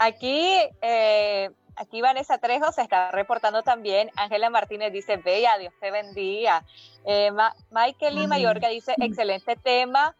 Aquí, 0.00 0.58
eh, 0.82 1.50
aquí 1.76 2.00
Vanessa 2.00 2.38
Trejo 2.38 2.72
se 2.72 2.82
está 2.82 3.10
reportando 3.12 3.62
también. 3.62 4.10
Ángela 4.16 4.50
Martínez 4.50 4.92
dice, 4.92 5.18
Bella, 5.18 5.56
Dios 5.58 5.72
te 5.80 5.90
bendiga. 5.90 6.64
Eh, 7.04 7.30
Michael 7.70 8.18
y 8.18 8.26
Mayorga 8.26 8.68
dice, 8.68 8.94
excelente 8.98 9.56
tema 9.56 10.14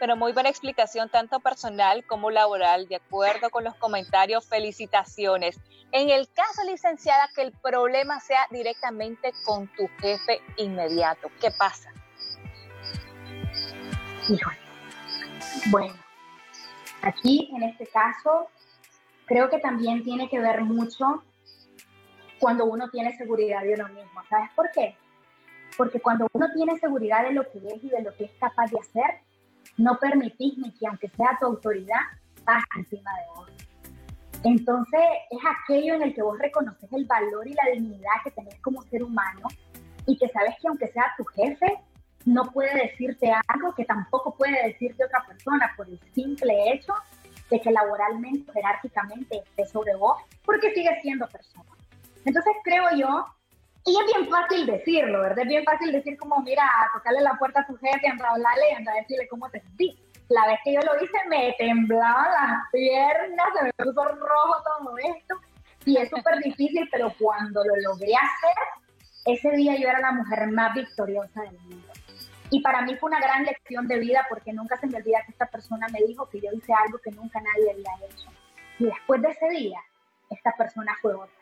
pero 0.00 0.16
muy 0.16 0.32
buena 0.32 0.48
explicación 0.48 1.10
tanto 1.10 1.40
personal 1.40 2.04
como 2.06 2.30
laboral, 2.30 2.88
de 2.88 2.96
acuerdo 2.96 3.50
con 3.50 3.64
los 3.64 3.74
comentarios, 3.74 4.48
felicitaciones. 4.48 5.60
En 5.92 6.08
el 6.08 6.26
caso, 6.32 6.62
licenciada, 6.66 7.28
que 7.34 7.42
el 7.42 7.52
problema 7.52 8.18
sea 8.18 8.46
directamente 8.50 9.32
con 9.44 9.68
tu 9.76 9.88
jefe 10.00 10.40
inmediato, 10.56 11.30
¿qué 11.38 11.50
pasa? 11.50 11.92
Bueno, 15.66 15.94
aquí 17.02 17.50
en 17.54 17.64
este 17.64 17.86
caso, 17.86 18.48
creo 19.26 19.50
que 19.50 19.58
también 19.58 20.02
tiene 20.02 20.30
que 20.30 20.40
ver 20.40 20.62
mucho 20.62 21.22
cuando 22.38 22.64
uno 22.64 22.88
tiene 22.88 23.14
seguridad 23.18 23.62
de 23.62 23.74
uno 23.74 23.88
mismo. 23.88 24.22
¿Sabes 24.30 24.48
por 24.56 24.70
qué? 24.70 24.96
Porque 25.76 26.00
cuando 26.00 26.26
uno 26.32 26.46
tiene 26.54 26.78
seguridad 26.78 27.24
de 27.24 27.32
lo 27.32 27.42
que 27.50 27.58
es 27.58 27.84
y 27.84 27.90
de 27.90 28.00
lo 28.00 28.14
que 28.14 28.24
es 28.24 28.30
capaz 28.40 28.70
de 28.70 28.78
hacer, 28.78 29.29
no 29.80 29.98
permitís 29.98 30.58
ni 30.58 30.70
que 30.72 30.86
aunque 30.86 31.08
sea 31.08 31.36
tu 31.40 31.46
autoridad, 31.46 32.00
pase 32.44 32.66
encima 32.76 33.10
de 33.16 33.26
vos. 33.34 33.50
Entonces 34.44 35.00
es 35.30 35.38
aquello 35.62 35.94
en 35.94 36.02
el 36.02 36.14
que 36.14 36.22
vos 36.22 36.38
reconoces 36.38 36.90
el 36.92 37.06
valor 37.06 37.48
y 37.48 37.54
la 37.54 37.72
dignidad 37.72 38.22
que 38.22 38.30
tenés 38.30 38.60
como 38.60 38.82
ser 38.82 39.02
humano 39.02 39.48
y 40.06 40.18
que 40.18 40.28
sabes 40.28 40.54
que 40.60 40.68
aunque 40.68 40.88
sea 40.88 41.14
tu 41.16 41.24
jefe, 41.24 41.66
no 42.26 42.44
puede 42.52 42.74
decirte 42.88 43.32
algo 43.48 43.74
que 43.74 43.84
tampoco 43.86 44.34
puede 44.34 44.66
decirte 44.66 45.04
otra 45.04 45.24
persona 45.26 45.72
por 45.76 45.88
el 45.88 45.98
simple 46.12 46.72
hecho 46.72 46.92
de 47.50 47.60
que 47.60 47.70
laboralmente, 47.70 48.52
jerárquicamente 48.52 49.38
esté 49.38 49.66
sobre 49.66 49.96
vos, 49.96 50.22
porque 50.44 50.72
sigue 50.74 50.90
siendo 51.02 51.26
persona. 51.28 51.70
Entonces 52.24 52.52
creo 52.64 52.84
yo 52.96 53.26
y 53.86 53.96
es 53.98 54.06
bien 54.06 54.28
fácil 54.28 54.66
decirlo, 54.66 55.22
¿verdad? 55.22 55.40
Es 55.40 55.48
bien 55.48 55.64
fácil 55.64 55.92
decir 55.92 56.18
como, 56.18 56.40
mira, 56.40 56.64
tocarle 56.92 57.22
la 57.22 57.34
puerta 57.34 57.60
a 57.60 57.66
tu 57.66 57.76
jefe, 57.76 58.08
anda 58.08 58.28
a 58.28 58.32
hablarle, 58.32 58.74
anda 58.76 58.92
a 58.92 58.96
decirle 58.96 59.26
cómo 59.28 59.48
te 59.50 59.60
sentís. 59.60 59.96
La 60.28 60.46
vez 60.46 60.60
que 60.62 60.74
yo 60.74 60.80
lo 60.80 61.02
hice 61.02 61.18
me 61.28 61.54
temblaban 61.58 62.30
las 62.30 62.70
piernas, 62.70 63.46
se 63.56 63.64
me 63.64 63.72
puso 63.72 64.04
rojo 64.04 64.62
todo 64.64 64.96
esto. 64.98 65.34
Y 65.86 65.96
es 65.96 66.10
súper 66.10 66.38
difícil, 66.40 66.88
pero 66.92 67.12
cuando 67.18 67.64
lo 67.64 67.74
logré 67.76 68.12
hacer, 68.14 68.56
ese 69.24 69.50
día 69.56 69.76
yo 69.76 69.88
era 69.88 70.00
la 70.00 70.12
mujer 70.12 70.46
más 70.48 70.74
victoriosa 70.74 71.42
del 71.42 71.58
mundo. 71.60 71.88
Y 72.50 72.60
para 72.60 72.82
mí 72.82 72.96
fue 72.96 73.10
una 73.10 73.20
gran 73.20 73.44
lección 73.44 73.88
de 73.88 73.98
vida 73.98 74.26
porque 74.28 74.52
nunca 74.52 74.76
se 74.76 74.88
me 74.88 74.98
olvida 74.98 75.22
que 75.24 75.32
esta 75.32 75.46
persona 75.46 75.86
me 75.88 76.00
dijo 76.06 76.28
que 76.28 76.40
yo 76.40 76.50
hice 76.52 76.72
algo 76.74 76.98
que 76.98 77.12
nunca 77.12 77.40
nadie 77.40 77.70
había 77.72 78.06
hecho. 78.06 78.28
Y 78.78 78.84
después 78.84 79.22
de 79.22 79.28
ese 79.30 79.48
día, 79.48 79.80
esta 80.28 80.52
persona 80.52 80.94
fue 81.00 81.14
otra. 81.14 81.34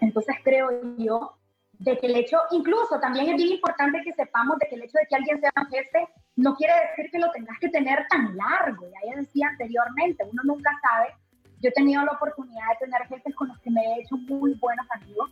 Entonces 0.00 0.36
creo 0.44 0.68
yo 0.98 1.36
de 1.78 1.98
que 1.98 2.06
el 2.06 2.16
hecho, 2.16 2.38
incluso 2.52 2.98
también 3.00 3.28
es 3.28 3.36
bien 3.36 3.52
importante 3.52 4.02
que 4.02 4.12
sepamos 4.12 4.58
de 4.58 4.68
que 4.68 4.76
el 4.76 4.82
hecho 4.82 4.98
de 4.98 5.06
que 5.08 5.16
alguien 5.16 5.40
sea 5.40 5.52
un 5.56 5.66
jefe 5.68 6.08
no 6.36 6.54
quiere 6.54 6.72
decir 6.88 7.10
que 7.10 7.18
lo 7.18 7.30
tengas 7.32 7.58
que 7.58 7.68
tener 7.68 8.06
tan 8.08 8.36
largo. 8.36 8.86
Ya 8.88 9.10
ya 9.10 9.20
decía 9.20 9.48
anteriormente, 9.48 10.24
uno 10.30 10.42
nunca 10.44 10.70
sabe. 10.82 11.14
Yo 11.60 11.68
he 11.68 11.72
tenido 11.72 12.04
la 12.04 12.12
oportunidad 12.12 12.68
de 12.72 12.86
tener 12.86 13.02
jefes 13.08 13.34
con 13.34 13.48
los 13.48 13.58
que 13.60 13.70
me 13.70 13.80
he 13.80 14.00
hecho 14.00 14.16
muy 14.16 14.54
buenos 14.54 14.86
amigos 14.90 15.30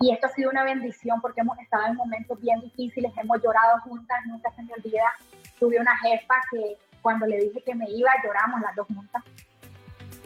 y 0.00 0.12
esto 0.12 0.26
ha 0.26 0.30
sido 0.30 0.50
una 0.50 0.64
bendición 0.64 1.20
porque 1.20 1.42
hemos 1.42 1.58
estado 1.58 1.86
en 1.88 1.96
momentos 1.96 2.40
bien 2.40 2.58
difíciles, 2.60 3.12
hemos 3.18 3.42
llorado 3.42 3.80
juntas, 3.80 4.18
nunca 4.26 4.50
se 4.52 4.62
me 4.62 4.72
olvida. 4.72 5.04
Tuve 5.58 5.78
una 5.78 5.94
jefa 5.98 6.36
que 6.50 6.78
cuando 7.02 7.26
le 7.26 7.38
dije 7.38 7.62
que 7.62 7.74
me 7.74 7.90
iba, 7.90 8.10
lloramos 8.24 8.62
las 8.62 8.74
dos 8.76 8.86
juntas 8.86 9.22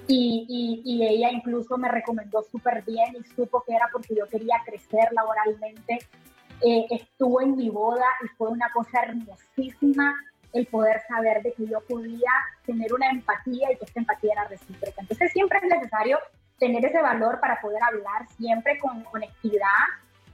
y, 0.07 0.83
y, 0.85 1.07
ella 1.07 1.31
incluso 1.31 1.79
me 1.79 1.89
recomendó 1.89 2.43
súper 2.43 2.83
bien 2.83 3.17
y 3.19 3.25
supo 3.35 3.63
que 3.67 3.75
era 3.75 3.89
porque 3.93 4.15
yo 4.15 4.29
quería 4.29 4.57
crecer 4.65 5.09
laboralmente. 5.13 5.99
Eh, 6.61 6.87
estuvo 6.91 7.41
en 7.41 7.57
mi 7.57 7.71
boda 7.71 8.07
y 8.25 8.29
fue 8.37 8.49
una 8.49 8.71
cosa 8.73 9.03
hermosísima 9.03 10.15
el 10.53 10.67
poder 10.67 11.03
saber 11.09 11.43
de 11.43 11.53
que 11.53 11.67
yo 11.67 11.81
podía 11.81 12.31
tener 12.65 12.93
una 12.93 13.11
empatía 13.11 13.73
y 13.73 13.77
que 13.77 13.85
esta 13.85 14.01
empatía 14.01 14.33
era 14.33 14.45
recíproca. 14.45 15.01
Entonces 15.01 15.33
siempre 15.33 15.59
es 15.59 15.65
necesario 15.65 16.19
tener 16.59 16.85
ese 16.85 17.03
valor 17.03 17.41
para 17.41 17.61
poder 17.61 17.83
hablar, 17.83 18.29
siempre 18.37 18.79
con 18.79 19.05
honestidad, 19.13 19.85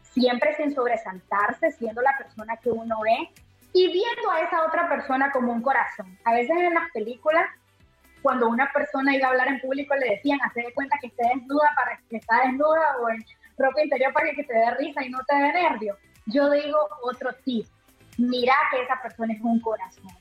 siempre 0.02 0.54
sin 0.56 0.74
sobresaltarse, 0.74 1.72
siendo 1.72 2.02
la 2.02 2.16
persona 2.18 2.56
que 2.58 2.70
uno 2.70 2.98
es 3.06 3.28
y 3.72 3.86
viendo 3.86 4.30
a 4.30 4.40
esa 4.40 4.66
otra 4.66 4.88
persona 4.88 5.30
como 5.32 5.52
un 5.52 5.62
corazón. 5.62 6.18
A 6.24 6.34
veces 6.34 6.56
en 6.56 6.74
las 6.74 6.90
películas 6.92 7.46
cuando 8.22 8.48
una 8.48 8.70
persona 8.72 9.14
iba 9.14 9.28
a 9.28 9.30
hablar 9.30 9.48
en 9.48 9.60
público 9.60 9.94
le 9.94 10.16
decían, 10.16 10.38
hace 10.42 10.62
de 10.62 10.74
cuenta 10.74 10.98
que 11.00 11.08
esté 11.08 11.22
desnuda 11.34 11.70
para 11.74 11.98
que 12.08 12.16
está 12.16 12.46
desnuda 12.46 12.96
o 13.02 13.10
en 13.10 13.24
ropa 13.56 13.82
interior 13.82 14.12
para 14.12 14.30
que 14.32 14.44
te 14.44 14.54
dé 14.54 14.70
risa 14.72 15.04
y 15.04 15.10
no 15.10 15.18
te 15.26 15.34
dé 15.34 15.52
nervio. 15.52 15.96
Yo 16.26 16.50
digo 16.50 16.78
otro 17.02 17.30
tip, 17.44 17.66
mira 18.18 18.54
que 18.70 18.82
esa 18.82 19.00
persona 19.02 19.34
es 19.34 19.40
un 19.40 19.60
corazón 19.60 20.12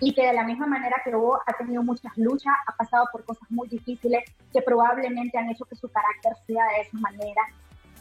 y 0.00 0.12
que 0.12 0.26
de 0.26 0.32
la 0.34 0.44
misma 0.44 0.66
manera 0.66 1.00
que 1.04 1.14
vos 1.14 1.40
ha 1.46 1.52
tenido 1.54 1.82
muchas 1.82 2.16
luchas, 2.16 2.52
ha 2.66 2.76
pasado 2.76 3.06
por 3.10 3.24
cosas 3.24 3.50
muy 3.50 3.68
difíciles 3.68 4.24
que 4.52 4.60
probablemente 4.60 5.38
han 5.38 5.48
hecho 5.48 5.64
que 5.64 5.76
su 5.76 5.88
carácter 5.88 6.32
sea 6.46 6.64
de 6.66 6.82
esa 6.82 6.98
manera 6.98 7.42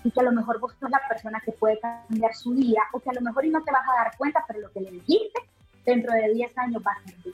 y 0.03 0.11
que 0.11 0.19
a 0.19 0.23
lo 0.23 0.31
mejor 0.31 0.59
vos 0.59 0.73
sos 0.79 0.89
la 0.89 1.01
persona 1.07 1.41
que 1.43 1.51
puede 1.53 1.79
cambiar 1.79 2.35
su 2.35 2.53
día 2.53 2.81
o 2.91 2.99
que 2.99 3.09
a 3.09 3.13
lo 3.13 3.21
mejor 3.21 3.45
y 3.45 3.49
no 3.49 3.63
te 3.63 3.71
vas 3.71 3.87
a 3.87 4.03
dar 4.03 4.17
cuenta, 4.17 4.43
pero 4.47 4.59
lo 4.59 4.71
que 4.71 4.81
le 4.81 4.91
dijiste 4.91 5.39
dentro 5.85 6.13
de 6.13 6.33
10 6.33 6.57
años 6.57 6.83
va 6.85 6.91
a 6.91 7.09
servir. 7.09 7.33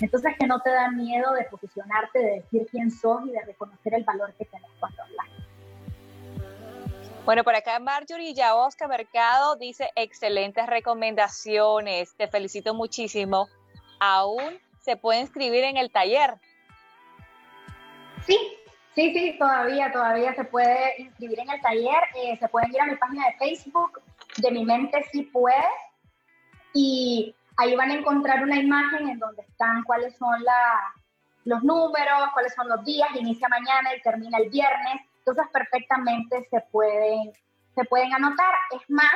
Entonces 0.00 0.34
que 0.38 0.46
no 0.46 0.60
te 0.60 0.70
da 0.70 0.90
miedo 0.90 1.32
de 1.32 1.44
posicionarte, 1.44 2.18
de 2.18 2.30
decir 2.42 2.66
quién 2.70 2.90
sos 2.90 3.26
y 3.26 3.30
de 3.30 3.40
reconocer 3.42 3.94
el 3.94 4.04
valor 4.04 4.32
que 4.34 4.44
tenés 4.44 4.70
cuando 4.78 5.02
hablas. 5.02 5.26
Bueno, 7.24 7.42
por 7.42 7.56
acá 7.56 7.80
Marjorie 7.80 8.34
Yaosca 8.34 8.86
Mercado 8.86 9.56
dice 9.56 9.90
excelentes 9.96 10.64
recomendaciones. 10.66 12.14
Te 12.14 12.28
felicito 12.28 12.72
muchísimo. 12.72 13.48
¿Aún 13.98 14.60
se 14.80 14.96
puede 14.96 15.22
inscribir 15.22 15.64
en 15.64 15.76
el 15.76 15.90
taller? 15.90 16.34
Sí, 18.24 18.38
sí, 18.94 19.12
sí, 19.12 19.36
todavía, 19.38 19.90
todavía 19.90 20.34
se 20.34 20.44
puede 20.44 21.02
inscribir 21.02 21.40
en 21.40 21.50
el 21.50 21.60
taller. 21.60 22.02
Eh, 22.14 22.36
se 22.38 22.48
pueden 22.48 22.72
ir 22.72 22.80
a 22.80 22.86
mi 22.86 22.94
página 22.94 23.26
de 23.26 23.32
Facebook, 23.38 24.00
de 24.36 24.50
mi 24.52 24.64
mente 24.64 25.04
sí 25.10 25.22
puede. 25.22 25.66
Y 26.74 27.34
Ahí 27.58 27.74
van 27.74 27.90
a 27.90 27.94
encontrar 27.94 28.42
una 28.42 28.56
imagen 28.56 29.08
en 29.08 29.18
donde 29.18 29.42
están 29.42 29.82
cuáles 29.84 30.16
son 30.16 30.42
los 31.44 31.62
números, 31.62 32.30
cuáles 32.34 32.54
son 32.54 32.68
los 32.68 32.84
días, 32.84 33.08
inicia 33.14 33.48
mañana 33.48 33.94
y 33.94 34.02
termina 34.02 34.38
el 34.38 34.50
viernes. 34.50 35.02
Entonces 35.18 35.46
perfectamente 35.52 36.46
se 36.50 36.60
pueden, 36.72 37.32
se 37.74 37.84
pueden 37.84 38.12
anotar. 38.12 38.54
Es 38.72 38.88
más, 38.90 39.12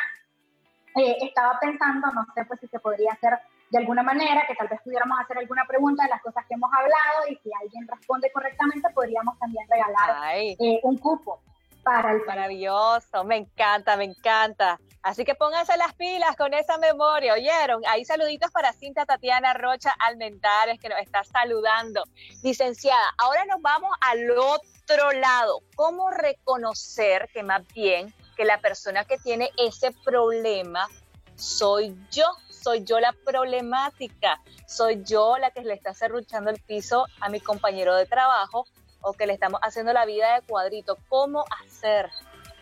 eh, 0.97 1.17
estaba 1.21 1.59
pensando, 1.61 2.11
no 2.13 2.27
sé 2.35 2.45
pues 2.47 2.61
si 2.61 2.67
se 2.69 2.81
podría 2.81 3.13
hacer 3.13 3.39
de 3.71 3.79
alguna 3.79 4.03
manera, 4.03 4.45
que 4.49 4.55
tal 4.57 4.67
vez 4.67 4.81
pudiéramos 4.83 5.19
hacer 5.21 5.39
alguna 5.39 5.65
pregunta 5.65 6.03
de 6.03 6.09
las 6.09 6.21
cosas 6.23 6.45
que 6.47 6.55
hemos 6.55 6.71
hablado 6.73 7.29
y 7.29 7.37
si 7.37 7.51
alguien 7.63 7.87
responde 7.87 8.31
correctamente, 8.33 8.89
podríamos 8.91 9.39
también 9.39 9.65
regalar 9.71 10.35
eh, 10.35 10.81
un 10.83 10.99
cupo 10.99 11.41
para 11.83 12.13
el... 12.13 12.25
Maravilloso, 12.25 13.25
me 13.25 13.37
encanta, 13.37 13.97
me 13.97 14.05
encanta. 14.05 14.79
Así 15.03 15.25
que 15.25 15.35
pónganse 15.35 15.77
las 15.79 15.95
pilas 15.95 16.37
con 16.37 16.53
esa 16.53 16.77
memoria, 16.77 17.33
¿oyeron? 17.33 17.83
Ahí 17.89 18.05
saluditos 18.05 18.51
para 18.51 18.73
Cinta 18.75 19.07
Tatiana 19.07 19.55
Rocha 19.55 19.95
Almentares, 19.99 20.79
que 20.79 20.91
nos 20.91 20.99
está 21.01 21.25
saludando. 21.25 22.05
Licenciada, 22.43 23.15
ahora 23.17 23.47
nos 23.47 23.63
vamos 23.63 23.91
al 24.03 24.31
otro 24.31 25.13
lado. 25.13 25.61
¿Cómo 25.75 26.11
reconocer 26.11 27.31
que 27.33 27.43
más 27.43 27.67
bien 27.69 28.13
que 28.37 28.45
la 28.45 28.61
persona 28.61 29.07
que 29.07 29.17
tiene 29.17 29.51
ese 29.57 29.91
problema 30.05 30.87
soy 31.35 31.97
yo? 32.11 32.27
Soy 32.51 32.85
yo 32.85 33.01
la 33.01 33.15
problemática, 33.25 34.39
soy 34.67 35.03
yo 35.03 35.39
la 35.39 35.51
que 35.51 35.63
le 35.63 35.73
está 35.73 35.95
cerruchando 35.95 36.51
el 36.51 36.61
piso 36.61 37.07
a 37.21 37.31
mi 37.31 37.41
compañero 37.41 37.97
de 37.97 38.05
trabajo 38.05 38.67
o 39.03 39.13
que 39.13 39.27
le 39.27 39.35
estamos 39.35 39.61
haciendo 39.63 39.93
la 39.93 40.05
vida 40.05 40.35
de 40.35 40.43
cuadrito. 40.43 40.99
¿Cómo 41.09 41.45
hacer? 41.65 42.11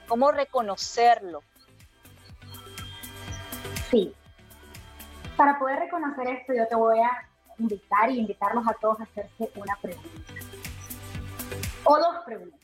¿Cómo 0.06 0.30
reconocerlo? 0.32 1.42
Sí. 3.90 4.14
Para 5.36 5.58
poder 5.58 5.78
reconocer 5.80 6.28
esto, 6.28 6.52
yo 6.54 6.66
te 6.66 6.74
voy 6.74 6.98
a 7.00 7.28
invitar 7.58 8.10
y 8.10 8.20
invitarlos 8.20 8.66
a 8.66 8.74
todos 8.74 9.00
a 9.00 9.04
hacerse 9.04 9.50
una 9.56 9.76
pregunta. 9.76 10.32
O 11.84 11.98
dos 11.98 12.24
preguntas. 12.24 12.60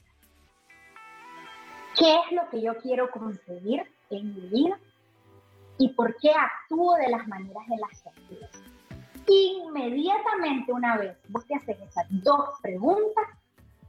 ¿Qué 1.97 2.15
es 2.15 2.33
lo 2.33 2.49
que 2.51 2.61
yo 2.61 2.77
quiero 2.79 3.11
conseguir 3.11 3.89
en 4.11 4.35
mi 4.35 4.49
vida? 4.49 4.79
¿Y 5.79 5.91
por 5.91 6.17
qué 6.17 6.33
actúo 6.33 6.97
de 6.97 7.09
las 7.09 7.27
maneras 7.27 7.65
en 7.69 7.81
las 7.81 8.03
que 8.03 8.09
actúo? 8.09 8.49
Inmediatamente 9.27 10.73
una 10.73 10.97
vez 10.97 11.17
vos 11.29 11.47
te 11.47 11.55
haces 11.55 11.81
esas 11.81 12.07
dos 12.11 12.51
preguntas, 12.61 13.25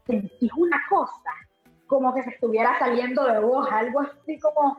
sentís 0.05 0.51
una 0.55 0.81
cosa, 0.89 1.31
como 1.87 2.13
que 2.13 2.23
se 2.23 2.31
estuviera 2.31 2.77
saliendo 2.79 3.23
de 3.23 3.39
vos, 3.39 3.67
algo 3.71 4.01
así 4.01 4.39
como 4.39 4.77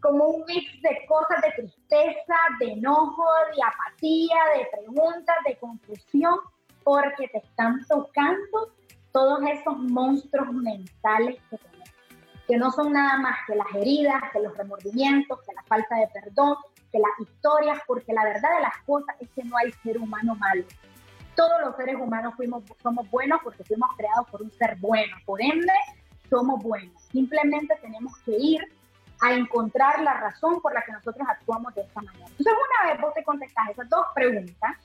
como 0.00 0.26
un 0.26 0.44
mix 0.46 0.82
de 0.82 1.04
cosas 1.08 1.42
de 1.42 1.62
tristeza, 1.62 2.36
de 2.60 2.72
enojo, 2.72 3.24
de 3.56 3.62
apatía, 3.62 4.36
de 4.56 4.68
preguntas, 4.70 5.36
de 5.46 5.56
confusión, 5.56 6.38
porque 6.84 7.26
te 7.28 7.38
están 7.38 7.84
tocando 7.88 8.74
todos 9.10 9.40
esos 9.48 9.78
monstruos 9.78 10.52
mentales 10.52 11.40
que 11.50 11.58
que 12.46 12.56
no 12.56 12.70
son 12.70 12.92
nada 12.92 13.18
más 13.18 13.36
que 13.46 13.56
las 13.56 13.66
heridas, 13.74 14.22
que 14.32 14.40
los 14.40 14.56
remordimientos, 14.56 15.40
que 15.40 15.52
la 15.52 15.62
falta 15.64 15.96
de 15.96 16.08
perdón, 16.08 16.56
que 16.92 16.98
las 16.98 17.10
historias, 17.20 17.80
porque 17.86 18.12
la 18.12 18.24
verdad 18.24 18.56
de 18.56 18.62
las 18.62 18.78
cosas 18.86 19.16
es 19.20 19.28
que 19.30 19.42
no 19.44 19.56
hay 19.56 19.72
ser 19.82 19.98
humano 19.98 20.34
malo. 20.36 20.64
Todos 21.36 21.60
los 21.60 21.76
seres 21.76 21.96
humanos 21.96 22.34
fuimos, 22.36 22.64
somos 22.82 23.08
buenos 23.10 23.40
porque 23.44 23.62
fuimos 23.64 23.90
creados 23.96 24.28
por 24.30 24.42
un 24.42 24.50
ser 24.52 24.76
bueno, 24.80 25.16
por 25.24 25.40
ende 25.40 25.72
somos 26.30 26.62
buenos. 26.62 27.00
Simplemente 27.12 27.76
tenemos 27.80 28.16
que 28.24 28.32
ir 28.32 28.60
a 29.20 29.32
encontrar 29.32 30.00
la 30.02 30.14
razón 30.14 30.60
por 30.60 30.74
la 30.74 30.82
que 30.82 30.92
nosotros 30.92 31.26
actuamos 31.28 31.74
de 31.74 31.82
esta 31.82 32.02
manera. 32.02 32.26
Entonces, 32.26 32.52
una 32.52 32.92
vez 32.92 33.00
vos 33.00 33.14
te 33.14 33.24
contestas 33.24 33.70
esas 33.70 33.88
dos 33.88 34.06
preguntas, 34.14 34.76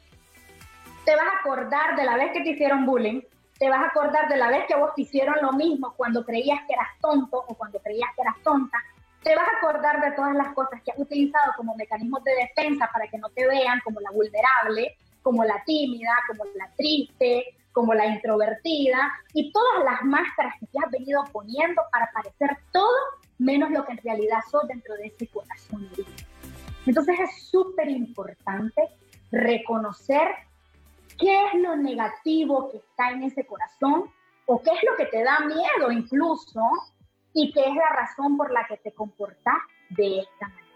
te 1.05 1.15
vas 1.15 1.25
a 1.25 1.39
acordar 1.39 1.95
de 1.95 2.03
la 2.03 2.15
vez 2.15 2.31
que 2.31 2.41
te 2.41 2.49
hicieron 2.49 2.85
bullying, 2.85 3.21
te 3.57 3.69
vas 3.69 3.81
a 3.81 3.87
acordar 3.87 4.27
de 4.29 4.37
la 4.37 4.49
vez 4.49 4.65
que 4.67 4.75
vos 4.75 4.93
te 4.95 5.03
hicieron 5.03 5.35
lo 5.41 5.53
mismo 5.53 5.93
cuando 5.95 6.25
creías 6.25 6.59
que 6.67 6.73
eras 6.73 6.87
tonto 6.99 7.43
o 7.47 7.55
cuando 7.55 7.79
creías 7.79 8.09
que 8.15 8.21
eras 8.21 8.35
tonta, 8.43 8.77
te 9.23 9.35
vas 9.35 9.47
a 9.47 9.57
acordar 9.57 10.01
de 10.01 10.11
todas 10.11 10.35
las 10.35 10.53
cosas 10.53 10.81
que 10.81 10.91
has 10.91 10.97
utilizado 10.97 11.53
como 11.55 11.75
mecanismos 11.75 12.23
de 12.23 12.33
defensa 12.35 12.89
para 12.91 13.07
que 13.07 13.17
no 13.17 13.29
te 13.29 13.47
vean 13.47 13.79
como 13.83 13.99
la 13.99 14.09
vulnerable, 14.11 14.97
como 15.21 15.43
la 15.43 15.63
tímida, 15.65 16.11
como 16.27 16.45
la 16.55 16.69
triste, 16.75 17.55
como 17.71 17.93
la 17.93 18.05
introvertida 18.05 19.11
y 19.33 19.51
todas 19.51 19.83
las 19.83 20.03
máscaras 20.03 20.55
que 20.59 20.67
te 20.67 20.79
has 20.83 20.91
venido 20.91 21.23
poniendo 21.31 21.81
para 21.91 22.11
parecer 22.11 22.57
todo 22.71 22.95
menos 23.37 23.71
lo 23.71 23.85
que 23.85 23.93
en 23.93 23.97
realidad 23.99 24.39
sos 24.49 24.67
dentro 24.67 24.95
de 24.95 25.07
ese 25.07 25.27
corazón 25.27 25.89
Entonces 26.85 27.19
es 27.19 27.43
súper 27.49 27.89
importante 27.89 28.89
reconocer 29.31 30.27
qué 31.17 31.45
es 31.45 31.53
lo 31.61 31.75
negativo 31.75 32.69
que 32.71 32.77
está 32.77 33.11
en 33.11 33.23
ese 33.23 33.45
corazón 33.45 34.11
o 34.45 34.61
qué 34.61 34.71
es 34.71 34.83
lo 34.83 34.95
que 34.97 35.05
te 35.05 35.23
da 35.23 35.39
miedo 35.39 35.91
incluso 35.91 36.61
y 37.33 37.51
qué 37.53 37.61
es 37.61 37.75
la 37.75 37.89
razón 37.89 38.37
por 38.37 38.51
la 38.51 38.65
que 38.67 38.77
te 38.77 38.91
comportas 38.91 39.55
de 39.89 40.19
esta 40.19 40.47
manera. 40.49 40.67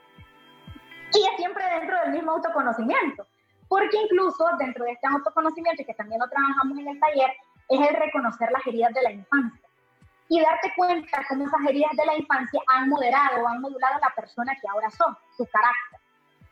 Y 1.13 1.19
es 1.19 1.37
siempre 1.37 1.63
dentro 1.79 1.99
del 2.01 2.11
mismo 2.11 2.31
autoconocimiento, 2.31 3.27
porque 3.67 3.97
incluso 3.97 4.45
dentro 4.59 4.85
de 4.85 4.91
este 4.91 5.07
autoconocimiento, 5.07 5.83
que 5.85 5.93
también 5.93 6.19
lo 6.19 6.29
trabajamos 6.29 6.77
en 6.77 6.87
el 6.87 6.99
taller, 6.99 7.31
es 7.69 7.89
el 7.89 7.95
reconocer 7.95 8.51
las 8.51 8.65
heridas 8.67 8.93
de 8.93 9.01
la 9.01 9.11
infancia 9.11 9.65
y 10.27 10.41
darte 10.41 10.73
cuenta 10.75 11.25
cómo 11.29 11.45
esas 11.45 11.61
heridas 11.67 11.91
de 11.95 12.05
la 12.05 12.17
infancia 12.17 12.61
han 12.67 12.89
moderado 12.89 13.43
o 13.43 13.47
han 13.47 13.61
modulado 13.61 13.95
a 13.95 13.99
la 13.99 14.13
persona 14.15 14.55
que 14.59 14.67
ahora 14.67 14.89
son, 14.89 15.15
su 15.37 15.45
carácter. 15.47 15.99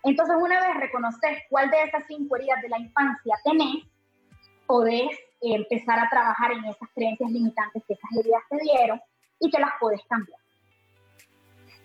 Entonces, 0.03 0.36
una 0.39 0.59
vez 0.59 0.76
reconoces 0.76 1.39
cuál 1.49 1.72
de 1.72 1.84
esas 1.84 2.03
cinco 2.07 2.36
heridas 2.36 2.61
de 2.61 2.70
la 2.70 2.80
infancia 2.80 3.36
tenés, 3.43 3.86
podés 4.68 5.18
empezar 5.41 5.99
a 5.99 6.09
trabajar 6.09 6.51
en 6.51 6.66
esas 6.66 6.89
creencias 6.93 7.32
limitantes 7.32 7.84
que 7.88 7.93
esas 7.93 8.11
heridas 8.20 8.41
te 8.49 8.57
dieron 8.57 9.01
y 9.39 9.49
que 9.49 9.59
las 9.59 9.72
podés 9.80 10.01
cambiar. 10.07 10.39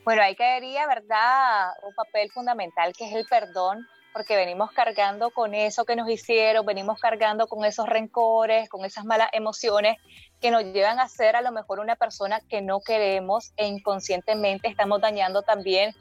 Bueno, 0.05 0.23
ahí 0.23 0.35
caería, 0.37 0.87
¿verdad? 0.87 1.71
Un 1.83 1.95
papel 1.95 2.31
fundamental 2.31 2.93
que 2.97 3.07
es 3.07 3.15
el 3.15 3.27
perdón 3.27 3.87
porque 4.13 4.37
venimos 4.37 4.73
cargando 4.73 5.31
con 5.31 5.55
eso 5.55 5.85
que 5.85 5.97
nos 5.97 6.09
hicieron, 6.09 6.65
venimos 6.67 7.01
cargando 7.01 7.47
con 7.47 7.65
esos 7.65 7.89
rencores, 7.89 8.69
con 8.69 8.85
esas 8.85 9.05
malas 9.05 9.29
emociones 9.33 9.97
que 10.41 10.51
nos 10.51 10.65
llevan 10.65 11.01
a 11.01 11.09
ser 11.09 11.37
a 11.37 11.43
lo 11.43 11.53
mejor 11.53 11.81
una 11.81 11.97
persona 11.97 12.41
que 12.49 12.63
no 12.63 12.81
queremos 12.81 13.53
e 13.57 13.67
inconscientemente 13.67 14.69
estamos 14.69 15.01
dañando 15.01 15.43
también 15.43 15.95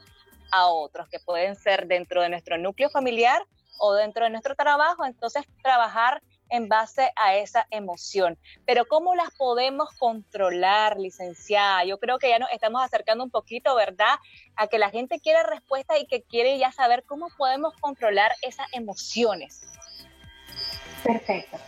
a 0.50 0.66
otros, 0.68 1.08
que 1.08 1.18
pueden 1.20 1.56
ser 1.56 1.86
dentro 1.86 2.22
de 2.22 2.28
nuestro 2.28 2.58
núcleo 2.58 2.88
familiar 2.90 3.42
o 3.78 3.94
dentro 3.94 4.24
de 4.24 4.30
nuestro 4.30 4.54
trabajo. 4.54 5.04
Entonces, 5.04 5.44
trabajar 5.62 6.22
en 6.50 6.68
base 6.68 7.10
a 7.16 7.36
esa 7.36 7.66
emoción. 7.70 8.38
Pero 8.66 8.86
¿cómo 8.86 9.14
las 9.14 9.30
podemos 9.36 9.90
controlar, 9.98 10.98
licenciada? 10.98 11.84
Yo 11.84 11.98
creo 11.98 12.18
que 12.18 12.28
ya 12.28 12.38
nos 12.38 12.50
estamos 12.52 12.82
acercando 12.82 13.24
un 13.24 13.30
poquito, 13.30 13.74
¿verdad? 13.74 14.16
A 14.56 14.66
que 14.66 14.78
la 14.78 14.90
gente 14.90 15.20
quiere 15.20 15.42
respuestas 15.42 15.98
y 16.00 16.06
que 16.06 16.22
quiere 16.22 16.58
ya 16.58 16.72
saber 16.72 17.04
cómo 17.04 17.28
podemos 17.36 17.74
controlar 17.80 18.32
esas 18.42 18.66
emociones. 18.72 19.62
Perfecto. 21.04 21.58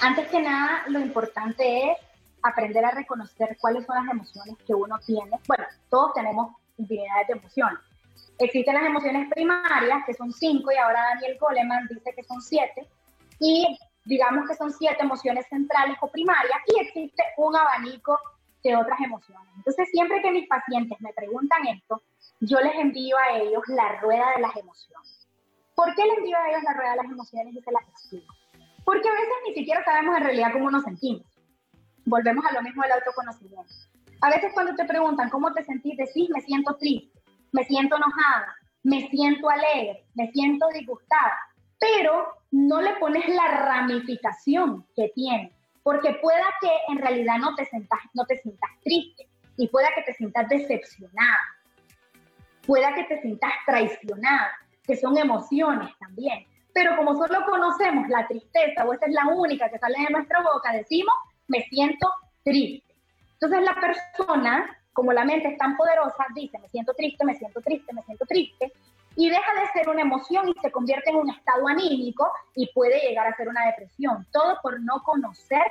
Antes 0.00 0.28
que 0.28 0.40
nada, 0.40 0.82
lo 0.88 0.98
importante 0.98 1.90
es 1.90 1.98
aprender 2.42 2.84
a 2.84 2.90
reconocer 2.90 3.56
cuáles 3.60 3.86
son 3.86 3.96
las 3.96 4.12
emociones 4.12 4.56
que 4.66 4.74
uno 4.74 4.98
tiene. 5.06 5.38
Bueno, 5.46 5.64
todos 5.88 6.12
tenemos 6.14 6.56
infinidad 6.76 7.26
de 7.28 7.34
emociones. 7.34 7.78
Existen 8.38 8.74
las 8.74 8.84
emociones 8.84 9.30
primarias, 9.30 9.98
que 10.04 10.14
son 10.14 10.32
cinco, 10.32 10.72
y 10.72 10.76
ahora 10.76 11.04
Daniel 11.14 11.38
Goleman 11.38 11.86
dice 11.88 12.12
que 12.14 12.24
son 12.24 12.40
siete. 12.40 12.88
Y 13.38 13.78
digamos 14.04 14.48
que 14.48 14.54
son 14.56 14.72
siete 14.72 15.02
emociones 15.02 15.46
centrales 15.48 15.96
o 16.00 16.08
primarias 16.08 16.58
y 16.66 16.80
existe 16.80 17.22
un 17.36 17.56
abanico 17.56 18.18
de 18.62 18.76
otras 18.76 19.00
emociones. 19.00 19.48
Entonces, 19.56 19.88
siempre 19.90 20.22
que 20.22 20.30
mis 20.30 20.48
pacientes 20.48 21.00
me 21.00 21.12
preguntan 21.12 21.66
esto, 21.66 22.02
yo 22.40 22.60
les 22.60 22.74
envío 22.76 23.16
a 23.18 23.36
ellos 23.38 23.62
la 23.68 24.00
rueda 24.00 24.32
de 24.36 24.42
las 24.42 24.56
emociones. 24.56 25.28
¿Por 25.74 25.94
qué 25.94 26.04
les 26.04 26.18
envío 26.18 26.36
a 26.36 26.48
ellos 26.50 26.62
la 26.62 26.74
rueda 26.74 26.90
de 26.90 26.96
las 26.96 27.06
emociones 27.06 27.54
y 27.54 27.60
se 27.60 27.72
las 27.72 27.88
explico? 27.88 28.34
Porque 28.84 29.08
a 29.08 29.12
veces 29.12 29.34
ni 29.48 29.54
siquiera 29.54 29.84
sabemos 29.84 30.16
en 30.16 30.24
realidad 30.24 30.52
cómo 30.52 30.70
nos 30.70 30.84
sentimos. 30.84 31.26
Volvemos 32.04 32.44
a 32.46 32.52
lo 32.52 32.62
mismo 32.62 32.82
del 32.82 32.92
autoconocimiento. 32.92 33.72
A 34.20 34.30
veces 34.30 34.52
cuando 34.54 34.74
te 34.74 34.84
preguntan 34.84 35.30
cómo 35.30 35.52
te 35.52 35.64
sentís, 35.64 35.96
decís 35.96 36.30
me 36.30 36.40
siento 36.40 36.76
triste, 36.76 37.20
me 37.52 37.64
siento 37.64 37.96
enojada, 37.96 38.56
me 38.82 39.08
siento 39.08 39.48
alegre, 39.48 40.06
me 40.14 40.30
siento 40.30 40.66
disgustada 40.74 41.38
pero 41.82 42.28
no 42.52 42.80
le 42.80 42.94
pones 43.00 43.28
la 43.28 43.48
ramificación 43.48 44.86
que 44.94 45.10
tiene, 45.16 45.52
porque 45.82 46.14
pueda 46.22 46.46
que 46.60 46.70
en 46.88 46.98
realidad 46.98 47.38
no 47.38 47.56
te 47.56 47.64
sientas, 47.64 47.98
no 48.14 48.24
te 48.24 48.38
sientas 48.38 48.70
triste 48.84 49.26
y 49.56 49.66
pueda 49.66 49.88
que 49.96 50.02
te 50.02 50.14
sientas 50.14 50.48
decepcionada, 50.48 51.40
pueda 52.64 52.94
que 52.94 53.02
te 53.04 53.20
sientas 53.20 53.50
traicionada, 53.66 54.52
que 54.86 54.94
son 54.96 55.18
emociones 55.18 55.90
también. 55.98 56.46
Pero 56.72 56.96
como 56.96 57.16
solo 57.16 57.44
conocemos 57.46 58.08
la 58.08 58.28
tristeza 58.28 58.84
o 58.84 58.92
esa 58.92 59.06
es 59.06 59.12
la 59.12 59.26
única 59.26 59.68
que 59.68 59.78
sale 59.78 59.98
de 60.06 60.12
nuestra 60.12 60.40
boca, 60.40 60.72
decimos, 60.72 61.14
me 61.48 61.62
siento 61.62 62.08
triste. 62.44 62.94
Entonces 63.32 63.60
la 63.64 63.74
persona, 63.74 64.78
como 64.92 65.12
la 65.12 65.24
mente 65.24 65.48
es 65.48 65.58
tan 65.58 65.76
poderosa, 65.76 66.26
dice, 66.32 66.60
me 66.60 66.68
siento 66.68 66.94
triste, 66.94 67.24
me 67.24 67.34
siento 67.34 67.60
triste, 67.60 67.92
me 67.92 68.02
siento 68.04 68.24
triste, 68.24 68.72
y 69.16 69.28
deja 69.28 69.60
de 69.60 69.66
ser 69.72 69.88
una 69.88 70.02
emoción 70.02 70.48
y 70.48 70.54
se 70.60 70.70
convierte 70.70 71.10
en 71.10 71.16
un 71.16 71.30
estado 71.30 71.66
anímico 71.68 72.30
y 72.54 72.72
puede 72.72 73.00
llegar 73.00 73.26
a 73.26 73.36
ser 73.36 73.48
una 73.48 73.66
depresión. 73.66 74.26
Todo 74.32 74.58
por 74.62 74.80
no 74.80 75.02
conocer 75.02 75.64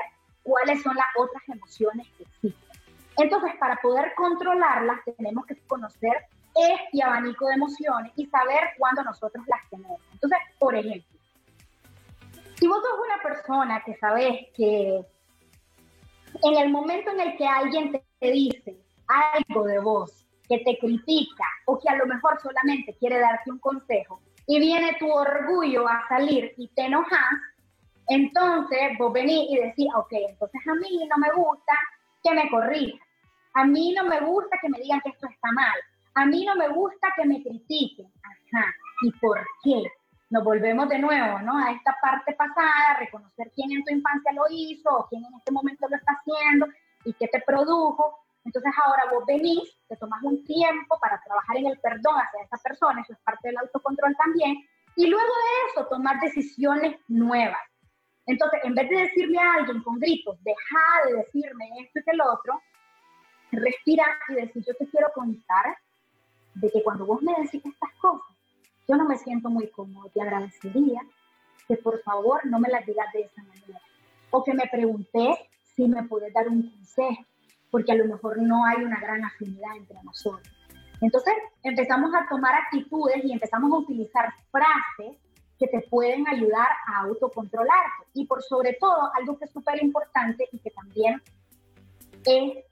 cuáles 0.44 0.82
son 0.84 0.96
las 0.96 1.08
otras 1.18 1.44
emociones 1.48 2.08
que 2.18 2.24
existen. 2.24 2.72
Entonces, 3.18 3.52
para 3.60 3.76
poder 3.78 4.14
controlarlas, 4.16 5.00
tenemos 5.18 5.46
que 5.46 5.58
conocer 5.68 6.26
este 6.56 7.04
abanico 7.04 7.48
de 7.48 7.56
emociones 7.56 8.12
y 8.16 8.26
saber 8.28 8.60
cuándo 8.78 9.04
nosotros 9.04 9.46
las 9.48 9.70
tenemos. 9.70 10.00
Entonces, 10.14 10.40
por 10.60 10.76
ejemplo, 10.76 11.20
si 12.56 12.68
vos 12.68 12.78
sos 12.82 13.00
una 13.04 13.22
persona 13.24 13.82
que 13.84 13.96
sabes 13.96 14.48
que 14.56 15.06
en 16.44 16.58
el 16.58 16.70
momento 16.70 17.12
en 17.12 17.20
el 17.20 17.38
que 17.38 17.46
alguien 17.46 17.92
te 17.92 18.32
dice 18.32 18.78
algo 19.08 19.66
de 19.66 19.80
vos 19.80 20.26
que 20.52 20.60
te 20.66 20.78
critica 20.80 21.46
o 21.66 21.80
que 21.80 21.88
a 21.88 21.96
lo 21.96 22.06
mejor 22.06 22.38
solamente 22.42 22.94
quiere 23.00 23.20
darte 23.20 23.50
un 23.50 23.60
consejo 23.60 24.20
y 24.46 24.60
viene 24.60 24.98
tu 25.00 25.10
orgullo 25.10 25.88
a 25.88 26.06
salir 26.10 26.54
y 26.58 26.68
te 26.76 26.88
enojas, 26.88 27.20
entonces 28.08 28.98
vos 29.00 29.14
venís 29.14 29.50
y 29.50 29.56
decís, 29.56 29.88
ok, 29.96 30.12
entonces 30.12 30.62
a 30.68 30.76
mí 30.76 31.08
no 31.08 31.18
me 31.18 31.32
gusta 31.32 31.74
que 32.22 32.34
me 32.34 32.50
corrijan, 32.50 33.00
a 33.54 33.64
mí 33.64 33.94
no 33.94 34.04
me 34.04 34.20
gusta 34.20 34.58
que 34.62 34.68
me 34.68 34.80
digan 34.80 35.00
que 35.00 35.12
esto 35.12 35.28
está 35.30 35.54
mal, 35.54 35.80
a 36.16 36.26
mí 36.26 36.46
no 36.46 36.56
me 36.56 36.68
gusta 36.68 37.14
que 37.16 37.26
me 37.26 37.42
critiquen, 37.42 38.12
ajá, 38.22 38.66
¿y 39.04 39.12
por 39.14 39.40
qué? 39.64 39.84
Nos 40.32 40.44
volvemos 40.44 40.90
de 40.90 41.00
nuevo, 41.00 41.40
¿no? 41.40 41.58
A 41.58 41.72
esta 41.72 41.96
parte 42.02 42.34
pasada, 42.34 42.98
reconocer 43.00 43.52
quién 43.56 43.72
en 43.72 43.86
tu 43.86 43.94
infancia 43.94 44.34
lo 44.34 44.44
hizo 44.50 44.90
o 44.90 45.08
quién 45.08 45.24
en 45.24 45.34
este 45.36 45.52
momento 45.54 45.88
lo 45.88 45.96
está 45.96 46.12
haciendo 46.12 46.68
y 47.06 47.14
qué 47.14 47.30
te 47.30 47.42
produjo 47.42 48.18
entonces 48.44 48.72
ahora 48.84 49.04
vos 49.12 49.24
venís, 49.26 49.78
te 49.88 49.96
tomas 49.98 50.22
un 50.24 50.44
tiempo 50.46 50.98
para 51.00 51.22
trabajar 51.24 51.58
en 51.58 51.68
el 51.68 51.80
perdón 51.80 52.16
hacia 52.16 52.44
esa 52.44 52.58
persona, 52.58 53.02
eso 53.02 53.14
es 53.14 53.20
parte 53.20 53.50
del 53.50 53.58
autocontrol 53.58 54.16
también, 54.18 54.58
y 54.96 55.08
luego 55.08 55.26
de 55.26 55.72
eso 55.72 55.88
tomar 55.88 56.20
decisiones 56.20 57.00
nuevas. 57.08 57.62
Entonces, 58.26 58.60
en 58.64 58.76
vez 58.76 58.90
de 58.90 58.98
decirle 58.98 59.40
a 59.40 59.54
alguien 59.54 59.82
con 59.84 60.00
gritos, 60.00 60.38
deja 60.44 60.80
de 61.08 61.18
decirme 61.18 61.70
esto 61.80 62.00
y 62.00 62.04
que 62.04 62.12
el 62.12 62.22
otro, 62.22 62.62
respira 63.52 64.06
y 64.30 64.36
decir, 64.36 64.64
yo 64.66 64.74
te 64.76 64.88
quiero 64.88 65.12
contar 65.14 65.78
de 66.56 66.72
que 66.72 66.84
cuando 66.84 67.06
vos 67.06 67.22
me 67.22 67.34
decís 67.42 67.66
estas 67.66 67.92
cosas, 68.00 68.36
yo 68.88 68.96
no 68.96 69.06
me 69.06 69.18
siento 69.18 69.50
muy 69.50 69.70
cómodo, 69.70 70.10
te 70.10 70.22
agradecería 70.22 71.02
que 71.68 71.78
por 71.78 72.02
favor 72.04 72.46
no 72.46 72.60
me 72.60 72.70
las 72.70 72.86
digas 72.86 73.08
de 73.14 73.22
esa 73.22 73.44
manera. 73.44 73.80
O 74.32 74.44
que 74.44 74.54
me 74.54 74.68
pregunté 74.68 75.50
si 75.76 75.88
me 75.88 76.04
puedes 76.04 76.34
dar 76.34 76.48
un 76.48 76.70
consejo 76.70 77.26
porque 77.72 77.94
a 77.94 77.96
lo 77.96 78.06
mejor 78.06 78.42
no 78.42 78.66
hay 78.66 78.84
una 78.84 79.00
gran 79.00 79.24
afinidad 79.24 79.76
entre 79.78 79.98
nosotros. 80.04 80.56
Entonces 81.02 81.34
empezamos 81.64 82.12
a 82.14 82.28
tomar 82.30 82.54
actitudes 82.54 83.24
y 83.24 83.32
empezamos 83.32 83.72
a 83.74 83.78
utilizar 83.78 84.32
frases 84.52 85.18
que 85.58 85.68
te 85.68 85.82
pueden 85.90 86.28
ayudar 86.28 86.68
a 86.88 87.02
autocontrolarte. 87.02 88.06
Y 88.14 88.26
por 88.26 88.44
sobre 88.44 88.74
todo, 88.74 89.12
algo 89.16 89.38
que 89.38 89.46
es 89.46 89.52
súper 89.52 89.82
importante 89.82 90.48
y 90.52 90.60
que 90.60 90.70
también 90.72 91.22
es 92.26 92.66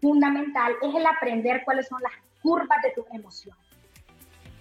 fundamental, 0.00 0.74
es 0.82 0.94
el 0.94 1.06
aprender 1.06 1.62
cuáles 1.64 1.88
son 1.88 2.02
las 2.02 2.12
curvas 2.42 2.82
de 2.82 2.90
tus 2.92 3.04
emociones. 3.12 3.64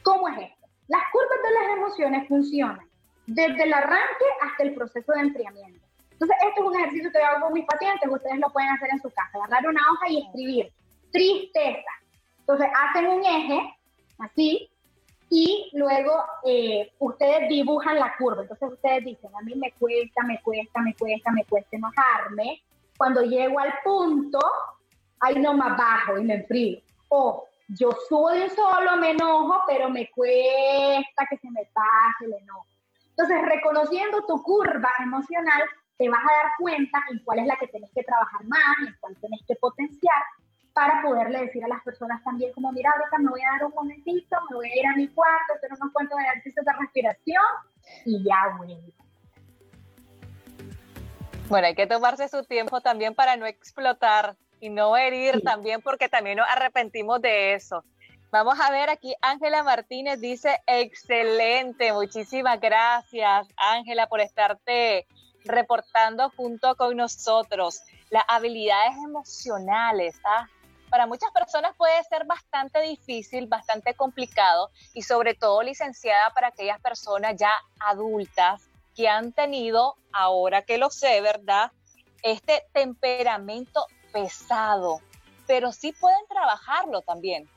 ¿Cómo 0.04 0.28
es 0.30 0.38
esto? 0.38 0.68
Las 0.88 1.04
curvas 1.12 1.40
de 1.44 1.52
las 1.54 1.78
emociones 1.78 2.28
funcionan 2.28 2.90
desde 3.28 3.64
el 3.64 3.74
arranque 3.74 4.26
hasta 4.42 4.64
el 4.64 4.74
proceso 4.74 5.14
de 5.14 5.22
enfriamiento. 5.22 5.89
Entonces, 6.20 6.38
esto 6.50 6.62
es 6.62 6.68
un 6.68 6.76
ejercicio 6.76 7.12
que 7.12 7.18
hago 7.20 7.46
con 7.46 7.54
mis 7.54 7.66
pacientes, 7.66 8.10
ustedes 8.12 8.40
lo 8.40 8.50
pueden 8.50 8.70
hacer 8.72 8.90
en 8.92 9.02
su 9.02 9.10
casa, 9.10 9.38
agarrar 9.38 9.70
una 9.70 9.82
hoja 9.94 10.10
y 10.10 10.18
escribir 10.18 10.74
tristeza. 11.14 11.92
Entonces, 12.40 12.68
hacen 12.76 13.08
un 13.08 13.26
eje, 13.26 13.74
así, 14.18 14.70
y 15.30 15.70
luego 15.74 16.12
eh, 16.44 16.92
ustedes 17.00 17.48
dibujan 17.48 17.98
la 18.00 18.18
curva. 18.18 18.42
Entonces, 18.42 18.70
ustedes 18.70 19.06
dicen, 19.06 19.32
a 19.34 19.42
mí 19.44 19.56
me 19.56 19.72
cuesta, 19.74 20.24
me 20.24 20.42
cuesta, 20.42 20.82
me 20.82 20.94
cuesta, 20.96 21.32
me 21.32 21.46
cuesta 21.46 21.78
enojarme. 21.78 22.64
Cuando 22.98 23.22
llego 23.22 23.58
al 23.58 23.74
punto, 23.82 24.40
ahí 25.22 25.36
no 25.36 25.54
más 25.54 25.78
bajo 25.78 26.18
y 26.18 26.26
me 26.26 26.34
enfrío. 26.34 26.82
O 27.08 27.48
yo 27.70 27.92
subo 28.10 28.32
de 28.32 28.44
un 28.44 28.50
solo, 28.50 28.98
me 28.98 29.12
enojo, 29.12 29.62
pero 29.68 29.90
me 29.90 30.10
cuesta 30.10 31.28
que 31.30 31.38
se 31.38 31.50
me 31.50 31.64
pase 31.74 32.26
el 32.26 32.34
enojo. 32.34 32.66
Entonces, 33.12 33.42
reconociendo 33.42 34.26
tu 34.26 34.42
curva 34.44 34.90
emocional, 35.02 35.64
te 36.00 36.10
vas 36.10 36.22
a 36.22 36.44
dar 36.44 36.52
cuenta 36.58 36.98
en 37.12 37.20
cuál 37.26 37.40
es 37.40 37.46
la 37.46 37.58
que 37.58 37.68
tenés 37.68 37.92
que 37.94 38.04
trabajar 38.04 38.44
más, 38.46 38.88
en 38.88 38.96
cuál 39.02 39.18
tenés 39.18 39.42
que 39.46 39.56
potenciar, 39.58 40.24
para 40.74 41.02
poderle 41.02 41.42
decir 41.42 41.62
a 41.66 41.68
las 41.68 41.84
personas 41.84 42.24
también 42.24 42.54
como, 42.54 42.72
mira, 42.72 42.90
ahorita 42.90 43.18
me 43.18 43.30
voy 43.32 43.42
a 43.42 43.52
dar 43.52 43.66
un 43.66 43.74
momentito, 43.74 44.38
me 44.50 44.56
voy 44.56 44.72
a 44.72 44.76
ir 44.78 44.88
a 44.88 44.96
mi 44.96 45.10
cuarto, 45.10 45.54
hacer 45.56 45.72
unos 45.74 45.92
cuantos 45.92 46.18
ejercicios 46.22 46.66
de 46.66 46.72
respiración 46.80 47.44
y 48.06 48.24
ya 48.24 48.56
vuelvo. 48.58 48.94
Bueno, 51.50 51.68
hay 51.68 51.76
que 51.76 51.86
tomarse 51.86 52.30
su 52.30 52.46
tiempo 52.46 52.80
también 52.80 53.14
para 53.14 53.36
no 53.36 53.46
explotar 53.46 54.38
y 54.62 54.70
no 54.70 54.96
herir 54.96 55.42
también 55.42 55.82
porque 55.82 56.08
también 56.08 56.38
nos 56.38 56.48
arrepentimos 56.48 57.22
de 57.22 57.56
eso. 57.56 57.84
Vamos 58.32 58.58
a 58.62 58.72
ver 58.72 58.90
aquí, 58.90 59.16
Ángela 59.22 59.64
Martínez 59.64 60.22
dice, 60.22 60.62
excelente, 60.66 61.92
muchísimas 61.92 62.62
gracias 62.62 63.48
Ángela 63.58 64.08
por 64.08 64.22
estarte 64.22 65.08
reportando 65.46 66.30
junto 66.36 66.76
con 66.76 66.98
nosotros. 66.98 67.82
Las 68.10 68.24
habilidades 68.28 68.96
emocionales, 69.04 70.20
¿ah? 70.26 70.48
para 70.90 71.08
muchas 71.08 71.32
personas 71.32 71.76
puede 71.78 72.04
ser 72.06 72.26
bastante 72.26 72.82
difícil, 72.82 73.48
bastante 73.48 73.94
complicado 73.94 74.72
y 74.94 75.04
sobre 75.04 75.36
todo 75.36 75.62
licenciada 75.62 76.32
para 76.34 76.48
aquellas 76.48 76.80
personas 76.82 77.36
ya 77.38 77.52
adultas 77.80 78.64
que 78.96 79.08
han 79.08 79.32
tenido, 79.32 79.96
ahora 80.12 80.64
que 80.64 80.78
lo 80.78 80.90
sé, 80.90 81.22
¿verdad? 81.22 81.72
Este 82.24 82.66
temperamento 82.74 83.86
pesado, 84.12 85.00
pero 85.48 85.72
sí 85.72 85.94
pueden 85.94 86.26
trabajarlo 86.28 87.02
también. 87.02 87.48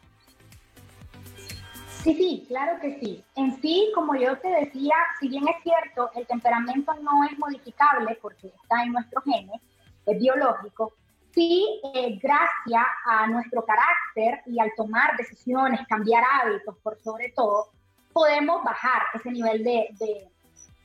Sí, 2.02 2.14
sí, 2.14 2.44
claro 2.48 2.80
que 2.80 2.98
sí. 2.98 3.24
En 3.36 3.60
sí, 3.60 3.92
como 3.94 4.16
yo 4.16 4.36
te 4.38 4.48
decía, 4.48 4.94
si 5.20 5.28
bien 5.28 5.46
es 5.46 5.62
cierto, 5.62 6.10
el 6.16 6.26
temperamento 6.26 6.92
no 7.00 7.24
es 7.24 7.38
modificable 7.38 8.18
porque 8.20 8.48
está 8.48 8.82
en 8.82 8.92
nuestros 8.92 9.22
genes, 9.22 9.60
es 10.06 10.18
biológico, 10.18 10.94
sí, 11.32 11.80
eh, 11.94 12.18
gracias 12.20 12.84
a 13.06 13.28
nuestro 13.28 13.64
carácter 13.64 14.42
y 14.46 14.58
al 14.58 14.72
tomar 14.76 15.16
decisiones, 15.16 15.86
cambiar 15.88 16.24
hábitos 16.42 16.76
por 16.78 16.98
sobre 17.02 17.32
todo, 17.36 17.68
podemos 18.12 18.64
bajar 18.64 19.02
ese 19.14 19.30
nivel 19.30 19.62
de, 19.62 19.88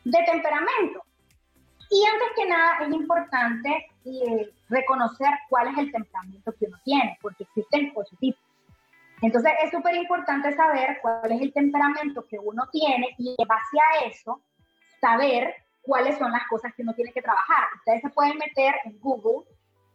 de, 0.04 0.24
temperamento. 0.24 1.04
Y 1.90 2.04
antes 2.06 2.28
que 2.36 2.46
nada 2.48 2.78
es 2.86 2.94
importante 2.94 3.88
eh, 4.06 4.52
reconocer 4.70 5.30
cuál 5.50 5.70
es 5.70 5.78
el 5.80 5.92
temperamento 5.92 6.54
que 6.60 6.66
uno 6.66 6.78
tiene, 6.84 7.18
porque 7.22 7.44
existen 7.44 7.92
ocho 7.96 8.16
tipos. 8.20 8.47
Entonces 9.22 9.52
es 9.64 9.72
súper 9.72 9.96
importante 9.96 10.56
saber 10.56 11.00
cuál 11.02 11.32
es 11.32 11.42
el 11.42 11.54
temperamento 11.54 12.26
que 12.28 12.38
uno 12.38 12.68
tiene 12.72 13.16
y 13.18 13.36
en 13.38 13.48
base 13.48 13.78
a 13.80 14.06
eso 14.06 14.42
saber 15.02 15.56
cuáles 15.82 16.18
son 16.18 16.32
las 16.32 16.48
cosas 16.48 16.74
que 16.76 16.84
uno 16.84 16.94
tiene 16.94 17.12
que 17.14 17.22
trabajar. 17.22 17.66
Ustedes 17.78 18.02
se 18.02 18.10
pueden 18.10 18.38
meter 18.38 18.76
en 18.86 19.00
Google, 19.00 19.48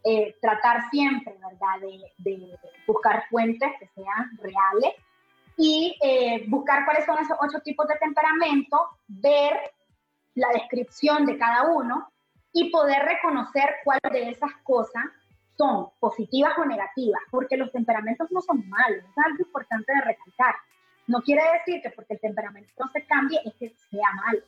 eh, 0.03 0.35
tratar 0.41 0.89
siempre, 0.89 1.33
¿verdad?, 1.33 1.87
de, 2.17 2.57
buscar 2.85 3.23
fuentes 3.29 3.71
que 3.79 3.87
sean 3.87 4.31
reales 4.41 4.93
y 5.55 5.97
eh, 6.03 6.43
buscar 6.47 6.83
cuáles 6.83 7.05
son 7.05 7.17
esos 7.19 7.37
ocho 7.39 7.59
tipos 7.61 7.87
de 7.87 7.95
temperamento, 7.95 8.89
ver 9.07 9.57
la 10.35 10.49
descripción 10.49 11.25
de 11.25 11.37
cada 11.37 11.71
uno 11.71 12.11
y 12.51 12.69
poder 12.71 13.03
reconocer 13.03 13.75
cuáles 13.83 14.11
de 14.11 14.29
esas 14.31 14.51
cosas 14.63 15.03
son 15.57 15.89
positivas 15.99 16.57
o 16.57 16.65
negativas, 16.65 17.21
porque 17.29 17.57
los 17.57 17.71
temperamentos 17.71 18.31
no 18.31 18.41
son 18.41 18.67
malos, 18.69 19.03
es 19.03 19.25
algo 19.25 19.39
importante 19.39 19.93
de 19.93 20.01
recalcar. 20.01 20.55
No 21.07 21.21
quiere 21.21 21.41
decir 21.53 21.81
que 21.81 21.89
porque 21.89 22.13
el 22.13 22.19
temperamento 22.19 22.71
no 22.79 22.87
se 22.87 23.05
cambie 23.05 23.39
es 23.43 23.53
que 23.55 23.69
sea 23.69 24.09
malo. 24.25 24.39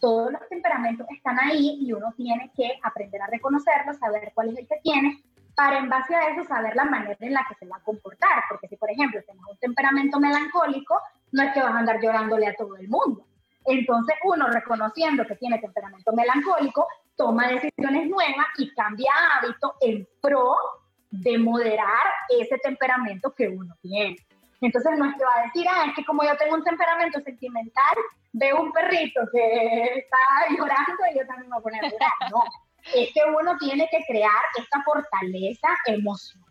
Todos 0.00 0.32
los 0.32 0.48
temperamentos 0.48 1.06
están 1.10 1.38
ahí 1.38 1.78
y 1.80 1.92
uno 1.92 2.12
tiene 2.16 2.50
que 2.56 2.78
aprender 2.82 3.22
a 3.22 3.28
reconocerlos, 3.28 3.98
saber 3.98 4.32
cuál 4.34 4.50
es 4.50 4.58
el 4.58 4.66
que 4.66 4.80
tiene, 4.82 5.22
para 5.54 5.78
en 5.78 5.88
base 5.88 6.14
a 6.14 6.28
eso 6.30 6.44
saber 6.44 6.74
la 6.74 6.84
manera 6.84 7.16
en 7.20 7.32
la 7.32 7.46
que 7.48 7.54
se 7.54 7.66
va 7.66 7.76
a 7.76 7.84
comportar. 7.84 8.42
Porque 8.48 8.66
si, 8.66 8.76
por 8.76 8.90
ejemplo, 8.90 9.20
tenemos 9.24 9.50
un 9.50 9.58
temperamento 9.58 10.18
melancólico, 10.18 10.98
no 11.30 11.42
es 11.44 11.52
que 11.52 11.62
vas 11.62 11.72
a 11.72 11.78
andar 11.78 12.00
llorándole 12.00 12.48
a 12.48 12.56
todo 12.56 12.76
el 12.76 12.88
mundo. 12.88 13.24
Entonces, 13.64 14.16
uno 14.24 14.48
reconociendo 14.48 15.24
que 15.24 15.36
tiene 15.36 15.58
temperamento 15.58 16.12
melancólico, 16.12 16.86
toma 17.16 17.48
decisiones 17.48 18.08
nuevas 18.08 18.46
y 18.58 18.72
cambia 18.74 19.12
hábito 19.38 19.74
en 19.80 20.06
pro 20.20 20.56
de 21.10 21.38
moderar 21.38 22.06
ese 22.28 22.58
temperamento 22.58 23.34
que 23.34 23.48
uno 23.48 23.74
tiene. 23.82 24.16
Entonces 24.60 24.96
no 24.96 25.06
es 25.06 25.16
que 25.16 25.24
va 25.24 25.40
a 25.40 25.44
decir, 25.44 25.66
ah, 25.68 25.84
es 25.88 25.94
que 25.94 26.04
como 26.04 26.22
yo 26.22 26.36
tengo 26.36 26.54
un 26.54 26.62
temperamento 26.62 27.20
sentimental, 27.20 27.96
veo 28.32 28.62
un 28.62 28.72
perrito 28.72 29.20
que 29.32 29.84
está 29.98 30.16
llorando 30.50 31.02
y 31.12 31.18
yo 31.18 31.26
también 31.26 31.50
me 31.50 31.56
voy 31.56 31.58
a 31.58 31.62
poner 31.62 31.84
a 31.84 31.88
llorar. 31.88 32.12
No, 32.30 32.42
es 32.94 33.12
que 33.12 33.20
uno 33.28 33.56
tiene 33.58 33.88
que 33.90 34.04
crear 34.06 34.42
esta 34.56 34.82
fortaleza 34.84 35.68
emocional. 35.86 36.41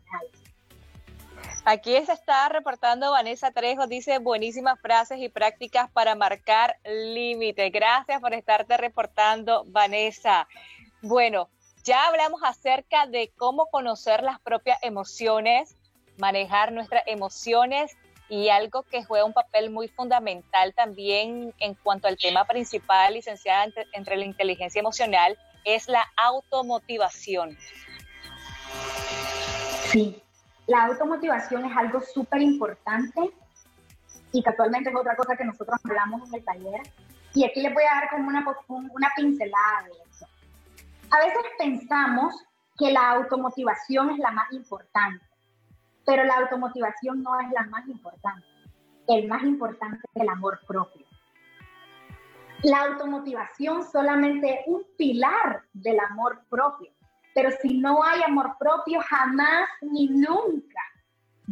Aquí 1.64 1.96
se 2.06 2.14
está 2.14 2.50
reportando 2.50 3.12
Vanessa 3.12 3.52
Trejo, 3.52 3.86
dice 3.86 4.18
buenísimas 4.18 4.80
frases 4.82 5.20
y 5.20 5.30
prácticas 5.30 5.92
para 5.92 6.16
marcar 6.16 6.76
límite. 6.84 7.70
Gracias 7.70 8.20
por 8.20 8.34
estarte 8.34 8.78
reportando, 8.78 9.64
Vanessa. 9.68 10.48
Bueno, 11.04 11.50
ya 11.84 12.08
hablamos 12.08 12.42
acerca 12.44 13.06
de 13.06 13.32
cómo 13.38 13.68
conocer 13.68 14.24
las 14.24 14.40
propias 14.40 14.80
emociones, 14.82 15.78
manejar 16.18 16.72
nuestras 16.72 17.04
emociones 17.06 17.92
y 18.28 18.50
algo 18.50 18.82
que 18.82 19.04
juega 19.04 19.26
un 19.26 19.34
papel 19.34 19.70
muy 19.70 19.88
fundamental 19.88 20.74
también 20.74 21.54
en 21.60 21.76
cuanto 21.76 22.08
al 22.08 22.18
tema 22.18 22.46
principal, 22.46 23.14
licenciada 23.14 23.66
entre, 23.66 23.86
entre 23.94 24.18
la 24.18 24.26
inteligencia 24.26 24.80
emocional, 24.80 25.38
es 25.64 25.88
la 25.88 26.04
automotivación. 26.18 27.56
Sí, 29.92 30.24
la 30.72 30.86
automotivación 30.86 31.66
es 31.66 31.76
algo 31.76 32.00
súper 32.00 32.42
importante 32.42 33.20
y 34.32 34.42
casualmente 34.42 34.90
es 34.90 34.96
otra 34.96 35.18
cosa 35.18 35.36
que 35.36 35.44
nosotros 35.44 35.78
hablamos 35.84 36.30
en 36.30 36.36
el 36.36 36.46
taller. 36.46 36.82
Y 37.34 37.44
aquí 37.44 37.62
les 37.62 37.74
voy 37.74 37.84
a 37.84 37.96
dar 37.96 38.10
como 38.10 38.30
una, 38.30 38.46
una 38.70 39.10
pincelada 39.18 39.84
de 39.84 39.92
eso. 40.10 40.26
A 41.10 41.20
veces 41.20 41.42
pensamos 41.58 42.34
que 42.78 42.90
la 42.90 43.12
automotivación 43.12 44.12
es 44.12 44.20
la 44.20 44.32
más 44.32 44.50
importante, 44.54 45.26
pero 46.06 46.24
la 46.24 46.38
automotivación 46.38 47.22
no 47.22 47.38
es 47.42 47.52
la 47.52 47.64
más 47.64 47.86
importante. 47.90 48.48
El 49.10 49.28
más 49.28 49.44
importante 49.44 50.00
es 50.16 50.22
el 50.22 50.30
amor 50.30 50.62
propio. 50.66 51.06
La 52.64 52.84
automotivación 52.84 53.84
solamente 53.84 54.54
es 54.54 54.60
un 54.68 54.86
pilar 54.98 55.64
del 55.74 56.00
amor 56.00 56.44
propio. 56.50 56.94
Pero 57.34 57.50
si 57.62 57.80
no 57.80 58.04
hay 58.04 58.22
amor 58.24 58.56
propio, 58.60 59.00
jamás 59.02 59.70
ni 59.82 60.08
nunca 60.08 60.82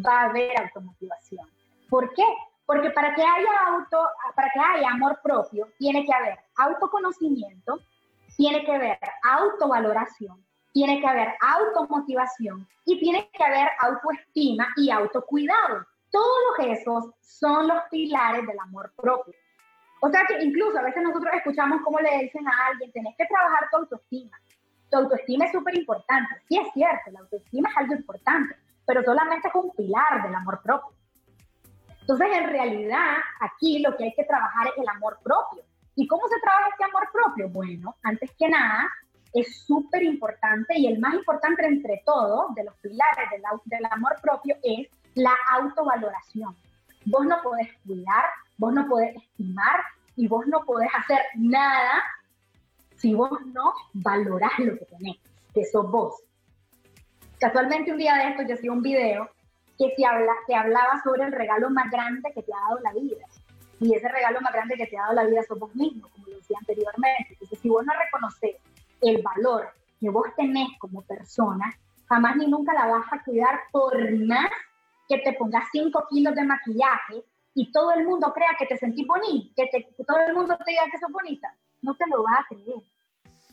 va 0.06 0.22
a 0.22 0.26
haber 0.26 0.60
automotivación. 0.60 1.50
¿Por 1.90 2.14
qué? 2.14 2.26
Porque 2.66 2.92
para 2.92 3.16
que 3.16 3.22
haya 3.22 3.50
auto, 3.68 4.08
para 4.36 4.50
que 4.54 4.60
haya 4.60 4.92
amor 4.92 5.20
propio, 5.24 5.70
tiene 5.78 6.06
que 6.06 6.14
haber 6.14 6.38
autoconocimiento, 6.58 7.80
tiene 8.36 8.64
que 8.64 8.72
haber 8.72 9.00
autovaloración, 9.24 10.46
tiene 10.72 11.00
que 11.02 11.08
haber 11.08 11.34
automotivación 11.42 12.68
y 12.86 13.00
tiene 13.00 13.30
que 13.34 13.44
haber 13.44 13.70
autoestima 13.80 14.68
y 14.78 14.92
autocuidado. 14.92 15.86
Todos 16.12 16.60
esos 16.60 17.10
son 17.22 17.68
los 17.68 17.84
pilares 17.90 18.46
del 18.46 18.60
amor 18.60 18.92
propio. 18.96 19.34
O 20.02 20.10
sea 20.10 20.26
que 20.28 20.42
incluso 20.44 20.78
a 20.78 20.84
veces 20.84 21.04
nosotros 21.04 21.34
escuchamos 21.34 21.82
cómo 21.84 22.00
le 22.00 22.24
dicen 22.24 22.48
a 22.48 22.68
alguien, 22.68 22.92
tenés 22.92 23.16
que 23.18 23.26
trabajar 23.26 23.68
tu 23.70 23.78
autoestima 23.78 24.40
tu 24.90 24.98
autoestima 24.98 25.46
es 25.46 25.52
súper 25.52 25.78
importante. 25.78 26.36
Sí 26.48 26.58
es 26.58 26.72
cierto, 26.74 27.12
la 27.12 27.20
autoestima 27.20 27.70
es 27.70 27.78
algo 27.78 27.96
importante, 27.96 28.56
pero 28.86 29.04
solamente 29.04 29.48
es 29.48 29.56
un 29.56 29.72
pilar 29.76 30.24
del 30.24 30.36
amor 30.36 30.62
propio. 30.62 30.96
Entonces, 32.02 32.28
en 32.38 32.50
realidad, 32.50 33.18
aquí 33.40 33.80
lo 33.80 33.96
que 33.96 34.06
hay 34.06 34.14
que 34.14 34.24
trabajar 34.24 34.68
es 34.68 34.74
el 34.78 34.90
amor 34.90 35.20
propio. 35.24 35.64
¿Y 35.96 36.08
cómo 36.08 36.28
se 36.28 36.40
trabaja 36.40 36.70
este 36.70 36.86
amor 36.86 37.08
propio? 37.12 37.50
Bueno, 37.50 37.96
antes 38.04 38.32
que 38.38 38.50
nada, 38.50 38.90
es 39.34 39.64
súper 39.66 40.04
importante 40.04 40.74
y 40.78 40.88
el 40.88 41.00
más 41.00 41.14
importante 41.14 41.66
entre 41.66 42.02
todos, 42.06 42.56
de 42.56 42.64
los 42.64 42.76
pilares 42.78 43.30
del, 43.32 43.42
del 43.66 43.86
amor 43.92 44.16
propio, 44.22 44.56
es 44.64 44.88
la 45.14 45.36
autovaloración. 45.52 46.56
Vos 47.06 47.26
no 47.26 47.42
podés 47.44 47.70
cuidar, 47.86 48.26
vos 48.58 48.74
no 48.74 48.88
podés 48.88 49.16
estimar 49.16 49.82
y 50.16 50.28
vos 50.28 50.48
no 50.48 50.64
podés 50.66 50.90
hacer 50.96 51.20
nada 51.36 52.04
si 53.00 53.14
vos 53.14 53.32
no 53.54 53.74
valorás 53.94 54.60
lo 54.60 54.78
que 54.78 54.86
tenés, 54.86 55.18
que 55.54 55.64
sos 55.66 55.90
vos. 55.90 56.22
Casualmente 57.40 57.92
un 57.92 57.98
día 57.98 58.16
de 58.16 58.30
esto 58.30 58.44
yo 58.44 58.56
hacía 58.56 58.72
un 58.72 58.82
video 58.82 59.30
que 59.78 59.94
se, 59.96 60.06
habla, 60.06 60.34
que 60.46 60.54
hablaba 60.54 61.02
sobre 61.04 61.24
el 61.24 61.32
regalo 61.32 61.70
más 61.70 61.90
grande 61.90 62.30
que 62.36 62.44
te 62.44 62.54
ha 62.54 62.70
dado 62.70 62.80
la 62.82 62.94
vida. 62.94 63.26
Y 63.80 63.96
ese 63.96 64.10
regalo 64.10 64.42
más 64.42 64.52
grande 64.52 64.76
que 64.76 64.88
te 64.88 64.98
ha 64.98 65.04
dado 65.04 65.14
la 65.14 65.24
vida 65.24 65.42
sos 65.44 65.58
vos 65.58 65.74
mismo, 65.74 66.10
como 66.10 66.28
lo 66.28 66.36
decía 66.36 66.58
anteriormente. 66.60 67.28
Entonces, 67.30 67.60
si 67.60 67.70
vos 67.70 67.86
no 67.86 67.94
reconoces 67.94 68.58
el 69.02 69.22
valor 69.22 69.70
que 70.02 70.10
vos 70.10 70.28
tenés 70.36 70.68
como 70.80 71.02
persona, 71.04 71.74
jamás 72.10 72.36
ni 72.36 72.48
nunca 72.48 72.74
la 72.74 72.88
vas 72.88 73.06
a 73.12 73.24
cuidar 73.24 73.62
por 73.72 73.96
más 74.26 74.50
que 75.08 75.20
te 75.20 75.34
pongas 75.34 75.70
5 75.72 76.08
kilos 76.10 76.36
de 76.36 76.44
maquillaje 76.44 77.24
y 77.54 77.72
todo 77.72 77.94
el 77.94 78.06
mundo 78.06 78.34
crea 78.34 78.50
que 78.60 78.66
te 78.66 78.78
sentís 78.78 79.08
bonita, 79.08 79.64
que, 79.72 79.88
que 79.96 80.04
todo 80.04 80.20
el 80.28 80.36
mundo 80.36 80.58
te 80.58 80.72
diga 80.72 80.84
que 80.92 81.00
sos 81.00 81.12
bonita. 81.12 81.56
No 81.82 81.96
te 81.96 82.06
lo 82.08 82.24
va 82.24 82.34
a 82.40 82.46
creer. 82.48 82.84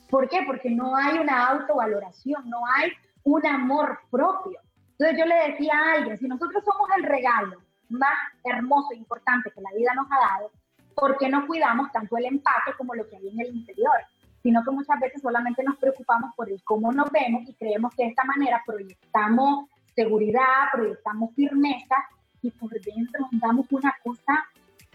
¿Por 0.09 0.29
qué? 0.29 0.43
Porque 0.47 0.71
no 0.71 0.97
hay 0.97 1.19
una 1.19 1.49
autovaloración, 1.49 2.49
no 2.49 2.61
hay 2.77 2.93
un 3.25 3.45
amor 3.47 3.99
propio. 4.11 4.61
Entonces 4.93 5.19
yo 5.19 5.27
le 5.27 5.51
decía 5.51 5.75
a 5.75 5.93
alguien, 5.95 6.17
si 6.19 6.27
nosotros 6.27 6.65
somos 6.65 6.89
el 6.97 7.05
regalo 7.05 7.61
más 7.89 8.17
hermoso 8.45 8.93
e 8.93 8.97
importante 8.97 9.51
que 9.51 9.61
la 9.61 9.73
vida 9.77 9.93
nos 9.95 10.07
ha 10.11 10.19
dado, 10.19 10.51
¿por 10.95 11.19
qué 11.19 11.29
no 11.29 11.47
cuidamos 11.47 11.93
tanto 11.93 12.17
el 12.17 12.25
empaque 12.27 12.73
como 12.79 12.95
lo 12.95 13.09
que 13.09 13.17
hay 13.17 13.29
en 13.29 13.41
el 13.41 13.55
interior? 13.55 13.97
Sino 14.43 14.65
que 14.65 14.71
muchas 14.71 14.99
veces 15.01 15.21
solamente 15.21 15.63
nos 15.65 15.77
preocupamos 15.77 16.35
por 16.35 16.49
el 16.49 16.63
cómo 16.63 16.93
nos 16.93 17.11
vemos 17.11 17.49
y 17.49 17.55
creemos 17.55 17.95
que 17.95 18.05
de 18.05 18.11
esta 18.11 18.25
manera 18.25 18.63
proyectamos 18.65 19.69
seguridad, 19.95 20.71
proyectamos 20.73 21.35
firmeza 21.35 21.97
y 22.43 22.51
por 22.53 22.71
dentro 22.71 23.29
damos 23.33 23.67
una 23.73 23.95
cosa 24.05 24.46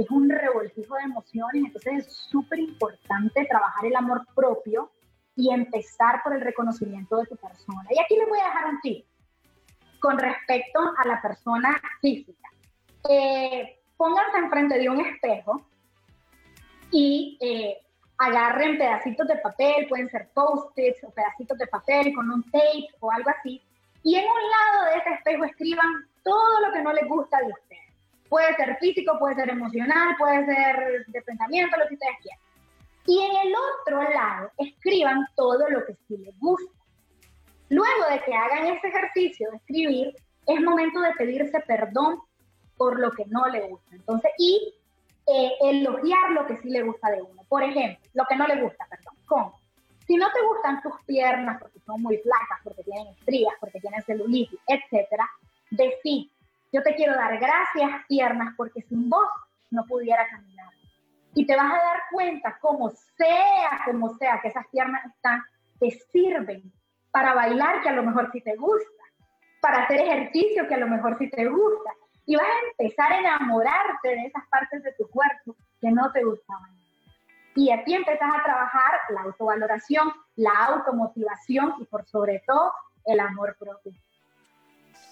es 0.02 0.12
un 0.12 0.30
revoltijo 0.30 0.96
de 0.96 1.04
emociones. 1.04 1.64
Entonces 1.66 2.08
es 2.08 2.14
súper 2.14 2.60
importante 2.60 3.46
trabajar 3.46 3.86
el 3.86 3.96
amor 3.96 4.26
propio 4.36 4.92
y 5.36 5.54
empezar 5.54 6.22
por 6.24 6.34
el 6.34 6.42
reconocimiento 6.42 7.18
de 7.18 7.26
tu 7.26 7.36
persona. 7.36 7.88
Y 7.90 8.00
aquí 8.00 8.16
les 8.18 8.28
voy 8.28 8.40
a 8.40 8.46
dejar 8.46 8.66
un 8.68 8.82
tip 8.82 9.06
con 10.00 10.18
respecto 10.18 10.80
a 10.98 11.08
la 11.08 11.22
persona 11.22 11.82
física. 12.02 12.50
Eh, 13.10 13.80
pónganse 13.98 14.38
enfrente 14.38 14.78
de 14.78 14.90
un 14.90 15.00
espejo 15.00 15.66
y 16.92 17.38
eh, 17.42 17.78
agarren 18.18 18.78
pedacitos 18.78 19.28
de 19.28 19.38
papel, 19.38 19.88
pueden 19.88 20.10
ser 20.10 20.30
post-its 20.34 21.04
o 21.04 21.10
pedacitos 21.12 21.58
de 21.58 21.68
papel 21.68 22.14
con 22.14 22.30
un 22.30 22.44
tape 22.52 22.88
o 23.00 23.12
algo 23.12 23.30
así, 23.30 23.62
y 24.04 24.16
en 24.16 24.26
un 24.26 24.50
lado 24.50 24.92
de 24.92 25.00
ese 25.00 25.14
espejo 25.16 25.46
escriban 25.46 26.10
todo 26.24 26.68
lo 26.68 26.74
que 26.74 26.82
no 26.82 26.94
les 26.94 27.08
gusta 27.08 27.40
de 27.40 27.52
ustedes. 27.52 27.91
Puede 28.32 28.56
ser 28.56 28.78
físico, 28.78 29.20
puede 29.20 29.36
ser 29.36 29.50
emocional, 29.50 30.16
puede 30.18 30.46
ser 30.46 31.06
de 31.06 31.22
pensamiento, 31.22 31.78
lo 31.78 31.86
que 31.90 31.96
ustedes 31.96 32.16
quieran. 32.22 32.40
Y 33.06 33.20
en 33.20 33.48
el 33.48 33.54
otro 33.54 34.10
lado, 34.10 34.52
escriban 34.58 35.28
todo 35.36 35.68
lo 35.68 35.86
que 35.86 35.96
sí 36.08 36.16
les 36.16 36.40
gusta. 36.40 36.72
Luego 37.68 38.06
de 38.10 38.22
que 38.22 38.34
hagan 38.34 38.68
ese 38.68 38.88
ejercicio 38.88 39.52
de 39.52 39.58
escribir, 39.58 40.16
es 40.48 40.62
momento 40.62 41.02
de 41.02 41.12
pedirse 41.16 41.60
perdón 41.68 42.22
por 42.78 43.02
lo 43.02 43.12
que 43.12 43.26
no 43.26 43.48
le 43.48 43.68
gusta. 43.68 43.96
Entonces, 43.98 44.32
y 44.38 44.76
eh, 45.28 45.52
elogiar 45.64 46.32
lo 46.32 46.48
que 46.48 46.56
sí 46.62 46.70
le 46.70 46.84
gusta 46.84 47.12
de 47.12 47.22
uno. 47.22 47.44
Por 47.50 47.64
ejemplo, 47.64 48.00
lo 48.14 48.24
que 48.30 48.36
no 48.38 48.48
le 48.48 48.62
gusta, 48.62 48.88
perdón. 48.90 49.16
¿Cómo? 49.26 49.60
Si 50.08 50.16
no 50.16 50.32
te 50.32 50.42
gustan 50.42 50.82
tus 50.82 50.94
piernas 51.06 51.60
porque 51.62 51.82
son 51.86 52.02
muy 52.02 52.16
flacas, 52.20 52.60
porque 52.64 52.84
tienen 52.84 53.08
estrías, 53.08 53.56
porque 53.60 53.82
tienen 53.82 54.02
celulitis, 54.04 54.60
etcétera, 54.68 55.30
decir, 55.70 56.32
yo 56.72 56.84
te 56.84 56.96
quiero 56.96 57.14
dar 57.16 57.38
gracias 57.38 58.06
piernas 58.08 58.54
porque 58.58 58.82
sin 58.84 59.10
vos 59.10 59.28
no 59.70 59.86
pudiera 59.86 60.28
caminar 60.28 60.72
y 61.34 61.46
te 61.46 61.56
vas 61.56 61.72
a 61.72 61.78
dar 61.78 62.02
cuenta, 62.12 62.58
como 62.60 62.90
sea, 62.90 63.82
como 63.86 64.14
sea, 64.18 64.40
que 64.42 64.50
esas 64.50 64.68
piernas 64.68 65.06
están, 65.06 65.44
te 65.80 65.92
sirven 66.12 66.72
para 67.12 67.34
bailar, 67.34 67.82
que 67.82 67.90
a 67.90 67.94
lo 67.94 68.04
mejor 68.04 68.30
sí 68.32 68.42
te 68.42 68.56
gusta, 68.56 69.04
para 69.62 69.84
hacer 69.84 70.02
ejercicio, 70.02 70.68
que 70.68 70.76
a 70.76 70.80
lo 70.80 70.88
mejor 70.88 71.18
sí 71.18 71.30
te 71.30 71.48
gusta. 71.48 71.92
Y 72.26 72.36
vas 72.36 72.46
a 72.46 72.84
empezar 72.84 73.12
a 73.12 73.20
enamorarte 73.20 74.10
de 74.10 74.26
esas 74.26 74.44
partes 74.50 74.84
de 74.84 74.94
tu 74.94 75.10
cuerpo 75.10 75.56
que 75.80 75.92
no 75.92 76.12
te 76.12 76.24
gustaban. 76.24 76.72
Y 77.56 77.72
así 77.72 77.94
empezás 77.94 78.30
a 78.34 78.44
trabajar 78.44 78.92
la 79.10 79.22
autovaloración, 79.22 80.12
la 80.36 80.52
automotivación 80.68 81.76
y 81.80 81.86
por 81.86 82.06
sobre 82.06 82.42
todo 82.46 82.72
el 83.06 83.20
amor 83.20 83.56
propio. 83.60 83.94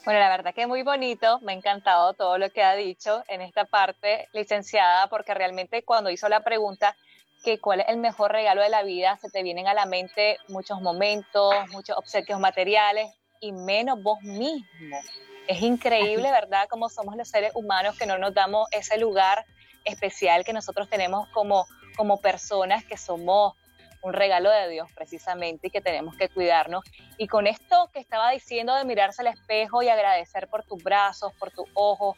Bueno, 0.05 0.21
la 0.21 0.29
verdad 0.29 0.53
que 0.53 0.61
es 0.61 0.67
muy 0.67 0.81
bonito, 0.81 1.39
me 1.41 1.51
ha 1.51 1.55
encantado 1.55 2.13
todo 2.13 2.37
lo 2.37 2.49
que 2.49 2.63
ha 2.63 2.73
dicho 2.73 3.23
en 3.27 3.41
esta 3.41 3.65
parte, 3.65 4.27
licenciada, 4.33 5.07
porque 5.07 5.33
realmente 5.33 5.83
cuando 5.83 6.09
hizo 6.09 6.29
la 6.29 6.39
pregunta 6.39 6.95
que 7.43 7.59
cuál 7.59 7.81
es 7.81 7.89
el 7.89 7.97
mejor 7.97 8.31
regalo 8.31 8.61
de 8.61 8.69
la 8.69 8.83
vida, 8.83 9.17
se 9.17 9.29
te 9.29 9.43
vienen 9.43 9.67
a 9.67 9.73
la 9.73 9.85
mente 9.85 10.37
muchos 10.47 10.81
momentos, 10.81 11.53
muchos 11.71 11.97
obsequios 11.97 12.39
materiales 12.39 13.11
y 13.41 13.51
menos 13.51 14.01
vos 14.01 14.21
mismo. 14.21 14.99
Es 15.47 15.61
increíble, 15.61 16.31
¿verdad?, 16.31 16.67
cómo 16.69 16.89
somos 16.89 17.15
los 17.15 17.27
seres 17.27 17.51
humanos 17.53 17.97
que 17.97 18.05
no 18.05 18.17
nos 18.17 18.33
damos 18.33 18.67
ese 18.71 18.97
lugar 18.97 19.45
especial 19.83 20.43
que 20.43 20.53
nosotros 20.53 20.89
tenemos 20.89 21.27
como, 21.29 21.65
como 21.95 22.19
personas 22.19 22.83
que 22.85 22.97
somos 22.97 23.53
un 24.01 24.13
regalo 24.13 24.49
de 24.49 24.69
Dios 24.69 24.89
precisamente 24.93 25.67
y 25.67 25.71
que 25.71 25.81
tenemos 25.81 26.15
que 26.15 26.29
cuidarnos. 26.29 26.83
Y 27.17 27.27
con 27.27 27.47
esto 27.47 27.89
que 27.93 27.99
estaba 27.99 28.31
diciendo 28.31 28.75
de 28.75 28.85
mirarse 28.85 29.21
al 29.21 29.27
espejo 29.27 29.81
y 29.81 29.89
agradecer 29.89 30.47
por 30.47 30.63
tus 30.63 30.83
brazos, 30.83 31.33
por 31.33 31.51
tus 31.51 31.67
ojos, 31.73 32.17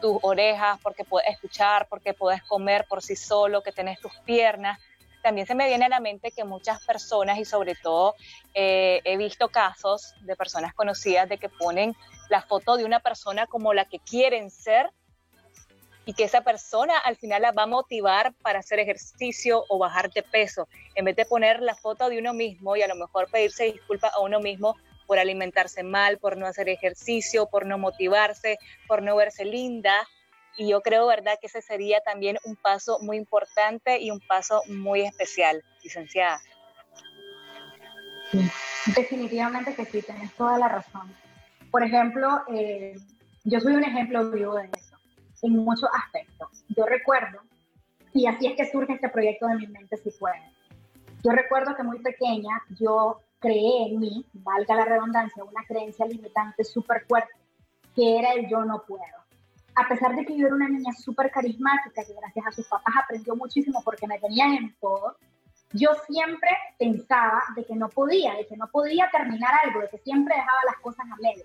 tus 0.00 0.18
orejas, 0.22 0.78
porque 0.82 1.04
puedes 1.04 1.28
escuchar, 1.30 1.86
porque 1.88 2.14
puedes 2.14 2.42
comer 2.42 2.86
por 2.88 3.02
sí 3.02 3.16
solo, 3.16 3.62
que 3.62 3.72
tenés 3.72 4.00
tus 4.00 4.12
piernas. 4.24 4.78
También 5.22 5.46
se 5.46 5.54
me 5.54 5.66
viene 5.66 5.86
a 5.86 5.88
la 5.88 6.00
mente 6.00 6.30
que 6.30 6.44
muchas 6.44 6.84
personas 6.84 7.38
y 7.38 7.44
sobre 7.44 7.74
todo 7.74 8.14
eh, 8.54 9.00
he 9.04 9.16
visto 9.16 9.48
casos 9.48 10.14
de 10.20 10.36
personas 10.36 10.72
conocidas 10.74 11.28
de 11.28 11.38
que 11.38 11.48
ponen 11.48 11.96
la 12.28 12.42
foto 12.42 12.76
de 12.76 12.84
una 12.84 13.00
persona 13.00 13.46
como 13.46 13.74
la 13.74 13.86
que 13.86 13.98
quieren 13.98 14.50
ser 14.50 14.90
y 16.06 16.14
que 16.14 16.24
esa 16.24 16.40
persona 16.42 16.96
al 16.98 17.16
final 17.16 17.42
la 17.42 17.52
va 17.52 17.64
a 17.64 17.66
motivar 17.66 18.32
para 18.40 18.60
hacer 18.60 18.78
ejercicio 18.78 19.64
o 19.68 19.76
bajar 19.76 20.10
de 20.12 20.22
peso, 20.22 20.68
en 20.94 21.04
vez 21.04 21.16
de 21.16 21.26
poner 21.26 21.60
la 21.60 21.74
foto 21.74 22.08
de 22.08 22.18
uno 22.18 22.32
mismo 22.32 22.76
y 22.76 22.82
a 22.82 22.88
lo 22.88 22.94
mejor 22.94 23.28
pedirse 23.28 23.64
disculpas 23.64 24.14
a 24.14 24.20
uno 24.20 24.40
mismo 24.40 24.76
por 25.06 25.18
alimentarse 25.18 25.82
mal, 25.82 26.18
por 26.18 26.36
no 26.36 26.46
hacer 26.46 26.68
ejercicio, 26.68 27.46
por 27.46 27.66
no 27.66 27.76
motivarse, 27.76 28.58
por 28.86 29.02
no 29.02 29.16
verse 29.16 29.44
linda. 29.44 30.06
Y 30.56 30.68
yo 30.68 30.80
creo, 30.80 31.06
¿verdad?, 31.06 31.38
que 31.40 31.48
ese 31.48 31.60
sería 31.60 32.00
también 32.00 32.38
un 32.44 32.56
paso 32.56 32.98
muy 33.00 33.16
importante 33.16 34.00
y 34.00 34.10
un 34.10 34.20
paso 34.20 34.62
muy 34.68 35.02
especial, 35.02 35.62
licenciada. 35.82 36.40
definitivamente 38.94 39.74
que 39.74 39.84
sí, 39.84 40.02
tienes 40.02 40.32
toda 40.34 40.56
la 40.56 40.68
razón. 40.68 41.14
Por 41.70 41.82
ejemplo, 41.82 42.42
eh, 42.52 42.96
yo 43.44 43.60
soy 43.60 43.74
un 43.74 43.84
ejemplo 43.84 44.30
vivo 44.30 44.54
de 44.54 44.66
eso 44.72 44.85
en 45.42 45.56
muchos 45.56 45.88
aspectos. 45.92 46.64
Yo 46.68 46.86
recuerdo, 46.86 47.40
y 48.12 48.26
así 48.26 48.46
es 48.46 48.56
que 48.56 48.70
surge 48.70 48.94
este 48.94 49.08
proyecto 49.08 49.46
de 49.46 49.56
mi 49.56 49.66
mente 49.66 49.96
si 49.96 50.10
puede. 50.10 50.40
Yo 51.22 51.32
recuerdo 51.32 51.74
que 51.76 51.82
muy 51.82 51.98
pequeña 52.00 52.62
yo 52.78 53.20
creé 53.38 53.88
en 53.88 54.00
mí, 54.00 54.24
valga 54.32 54.76
la 54.76 54.84
redundancia, 54.84 55.44
una 55.44 55.64
creencia 55.66 56.06
limitante 56.06 56.64
súper 56.64 57.04
fuerte, 57.06 57.32
que 57.94 58.18
era 58.18 58.32
el 58.32 58.48
yo 58.48 58.64
no 58.64 58.82
puedo. 58.86 59.02
A 59.74 59.88
pesar 59.88 60.16
de 60.16 60.24
que 60.24 60.36
yo 60.36 60.46
era 60.46 60.54
una 60.54 60.68
niña 60.68 60.92
súper 60.92 61.30
carismática, 61.30 62.04
que 62.04 62.14
gracias 62.14 62.46
a 62.46 62.52
sus 62.52 62.66
papás 62.66 62.94
aprendió 63.04 63.36
muchísimo 63.36 63.82
porque 63.84 64.06
me 64.06 64.18
tenían 64.18 64.54
en 64.54 64.74
todo, 64.80 65.16
yo 65.72 65.90
siempre 66.08 66.50
pensaba 66.78 67.42
de 67.54 67.64
que 67.64 67.74
no 67.74 67.88
podía, 67.88 68.34
de 68.34 68.46
que 68.46 68.56
no 68.56 68.68
podía 68.68 69.10
terminar 69.10 69.52
algo, 69.64 69.80
de 69.80 69.88
que 69.88 69.98
siempre 69.98 70.34
dejaba 70.34 70.58
las 70.64 70.80
cosas 70.80 71.06
a 71.10 71.16
medio. 71.16 71.44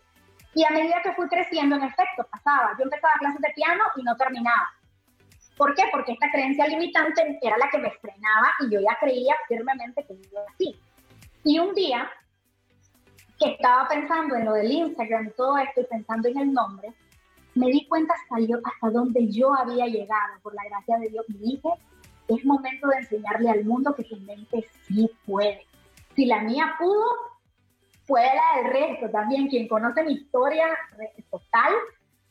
Y 0.53 0.65
a 0.65 0.69
medida 0.69 1.01
que 1.03 1.13
fui 1.13 1.27
creciendo, 1.27 1.75
en 1.75 1.83
efecto, 1.83 2.27
pasaba. 2.29 2.75
Yo 2.77 2.83
empezaba 2.83 3.13
clases 3.19 3.41
de 3.41 3.53
piano 3.55 3.83
y 3.95 4.03
no 4.03 4.15
terminaba. 4.17 4.69
¿Por 5.57 5.75
qué? 5.75 5.83
Porque 5.91 6.13
esta 6.13 6.31
creencia 6.31 6.67
limitante 6.67 7.39
era 7.41 7.57
la 7.57 7.69
que 7.69 7.77
me 7.77 7.91
frenaba 7.91 8.49
y 8.61 8.73
yo 8.73 8.79
ya 8.79 8.97
creía 8.99 9.35
firmemente 9.47 10.05
que 10.05 10.13
iba 10.13 10.41
así. 10.53 10.75
Y 11.43 11.59
un 11.59 11.73
día 11.73 12.09
que 13.39 13.51
estaba 13.51 13.87
pensando 13.87 14.35
en 14.35 14.45
lo 14.45 14.53
del 14.53 14.71
Instagram 14.71 15.27
y 15.27 15.31
todo 15.31 15.57
esto 15.57 15.81
y 15.81 15.85
pensando 15.85 16.27
en 16.29 16.37
el 16.37 16.53
nombre, 16.53 16.93
me 17.55 17.67
di 17.67 17.87
cuenta 17.87 18.13
hasta, 18.13 18.39
yo, 18.39 18.57
hasta 18.63 18.89
donde 18.89 19.27
yo 19.29 19.53
había 19.53 19.85
llegado, 19.87 20.39
por 20.41 20.53
la 20.53 20.63
gracia 20.63 20.97
de 20.99 21.09
Dios, 21.09 21.25
y 21.27 21.37
dije, 21.37 21.69
es 22.27 22.45
momento 22.45 22.87
de 22.87 22.97
enseñarle 22.97 23.49
al 23.49 23.65
mundo 23.65 23.93
que 23.95 24.03
su 24.03 24.15
mente 24.17 24.67
sí 24.87 25.09
puede. 25.25 25.65
Si 26.15 26.25
la 26.25 26.41
mía 26.41 26.75
pudo, 26.79 27.05
fuera 28.11 28.41
del 28.57 28.73
resto 28.73 29.09
también, 29.09 29.47
quien 29.47 29.69
conoce 29.69 30.03
mi 30.03 30.15
historia 30.15 30.65
total, 31.29 31.73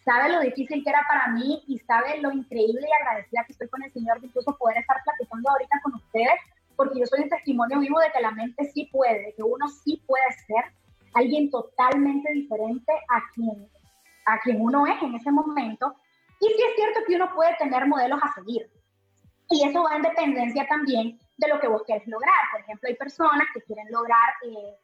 sabe 0.04 0.28
lo 0.28 0.40
difícil 0.40 0.84
que 0.84 0.90
era 0.90 1.02
para 1.08 1.28
mí 1.28 1.64
y 1.66 1.78
sabe 1.78 2.20
lo 2.20 2.30
increíble 2.32 2.86
y 2.86 3.02
agradecida 3.02 3.44
que 3.46 3.52
estoy 3.52 3.68
con 3.68 3.82
el 3.82 3.90
Señor 3.90 4.20
de 4.20 4.26
incluso 4.26 4.54
poder 4.58 4.76
estar 4.76 4.98
platicando 5.02 5.50
ahorita 5.50 5.80
con 5.82 5.94
ustedes, 5.94 6.38
porque 6.76 6.98
yo 7.00 7.06
soy 7.06 7.22
un 7.22 7.30
testimonio 7.30 7.78
vivo 7.78 7.98
de 7.98 8.12
que 8.12 8.20
la 8.20 8.30
mente 8.30 8.62
sí 8.74 8.90
puede, 8.92 9.24
de 9.24 9.32
que 9.32 9.42
uno 9.42 9.68
sí 9.68 10.02
puede 10.06 10.30
ser 10.46 10.64
alguien 11.14 11.50
totalmente 11.50 12.30
diferente 12.30 12.92
a 13.08 13.22
quien, 13.34 13.66
a 14.26 14.38
quien 14.40 14.60
uno 14.60 14.86
es 14.86 15.02
en 15.02 15.14
ese 15.14 15.30
momento. 15.30 15.94
Y 16.40 16.46
sí 16.46 16.62
es 16.68 16.76
cierto 16.76 17.00
que 17.06 17.16
uno 17.16 17.34
puede 17.34 17.56
tener 17.56 17.86
modelos 17.86 18.20
a 18.22 18.34
seguir. 18.34 18.70
Y 19.48 19.66
eso 19.66 19.82
va 19.82 19.96
en 19.96 20.02
dependencia 20.02 20.68
también 20.68 21.18
de 21.38 21.48
lo 21.48 21.58
que 21.58 21.68
vos 21.68 21.82
querés 21.86 22.06
lograr. 22.06 22.50
Por 22.52 22.60
ejemplo, 22.60 22.86
hay 22.86 22.96
personas 22.96 23.46
que 23.54 23.62
quieren 23.62 23.90
lograr 23.90 24.34
eh, 24.44 24.76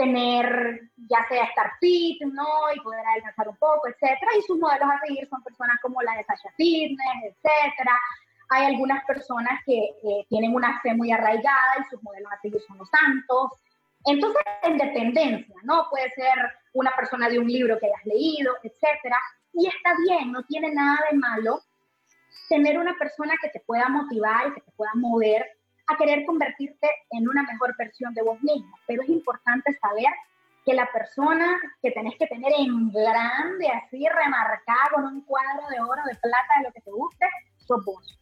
tener, 0.00 0.80
ya 0.96 1.18
sea 1.28 1.44
estar 1.44 1.72
fit, 1.78 2.22
¿no? 2.22 2.72
Y 2.74 2.80
poder 2.80 3.06
adelgazar 3.06 3.48
un 3.48 3.56
poco, 3.58 3.86
etcétera. 3.88 4.32
Y 4.38 4.42
sus 4.42 4.58
modelos 4.58 4.88
a 4.88 5.06
seguir 5.06 5.28
son 5.28 5.42
personas 5.42 5.76
como 5.82 6.00
la 6.00 6.16
de 6.16 6.24
Sasha 6.24 6.50
Fitness, 6.56 7.24
etcétera. 7.24 7.92
Hay 8.48 8.64
algunas 8.64 9.04
personas 9.04 9.60
que 9.66 9.90
tienen 10.30 10.54
una 10.54 10.80
fe 10.80 10.94
muy 10.94 11.12
arraigada 11.12 11.72
y 11.78 11.90
sus 11.90 12.02
modelos 12.02 12.32
a 12.32 12.40
seguir 12.40 12.62
son 12.66 12.78
los 12.78 12.88
santos. 12.88 13.52
Entonces, 14.06 14.42
en 14.62 14.78
dependencia, 14.78 15.54
¿no? 15.64 15.86
Puede 15.90 16.10
ser 16.12 16.34
una 16.72 16.92
persona 16.92 17.28
de 17.28 17.38
un 17.38 17.46
libro 17.46 17.78
que 17.78 17.86
hayas 17.86 18.06
leído, 18.06 18.54
etcétera. 18.62 19.18
Y 19.52 19.66
está 19.66 19.90
bien, 20.06 20.32
no 20.32 20.42
tiene 20.44 20.72
nada 20.72 20.98
de 21.10 21.18
malo 21.18 21.60
tener 22.48 22.78
una 22.78 22.94
persona 22.98 23.34
que 23.40 23.50
te 23.50 23.60
pueda 23.60 23.88
motivar 23.88 24.48
y 24.48 24.54
que 24.54 24.62
te 24.62 24.72
pueda 24.72 24.92
mover 24.94 25.46
a 25.92 25.96
querer 25.96 26.24
convertirte 26.24 26.88
en 27.10 27.28
una 27.28 27.42
mejor 27.42 27.74
versión 27.76 28.14
de 28.14 28.22
vos 28.22 28.40
mismo. 28.42 28.76
Pero 28.86 29.02
es 29.02 29.08
importante 29.08 29.72
saber 29.80 30.12
que 30.64 30.74
la 30.74 30.90
persona 30.92 31.58
que 31.82 31.90
tenés 31.90 32.16
que 32.18 32.26
tener 32.26 32.52
en 32.58 32.90
grande, 32.90 33.68
así 33.68 34.06
remarcada 34.08 34.90
con 34.94 35.06
un 35.06 35.22
cuadro 35.22 35.68
de 35.70 35.80
oro, 35.80 36.02
de 36.06 36.16
plata, 36.16 36.58
de 36.58 36.64
lo 36.64 36.72
que 36.72 36.80
te 36.80 36.90
guste, 36.90 37.26
sos 37.58 37.84
vos. 37.84 38.18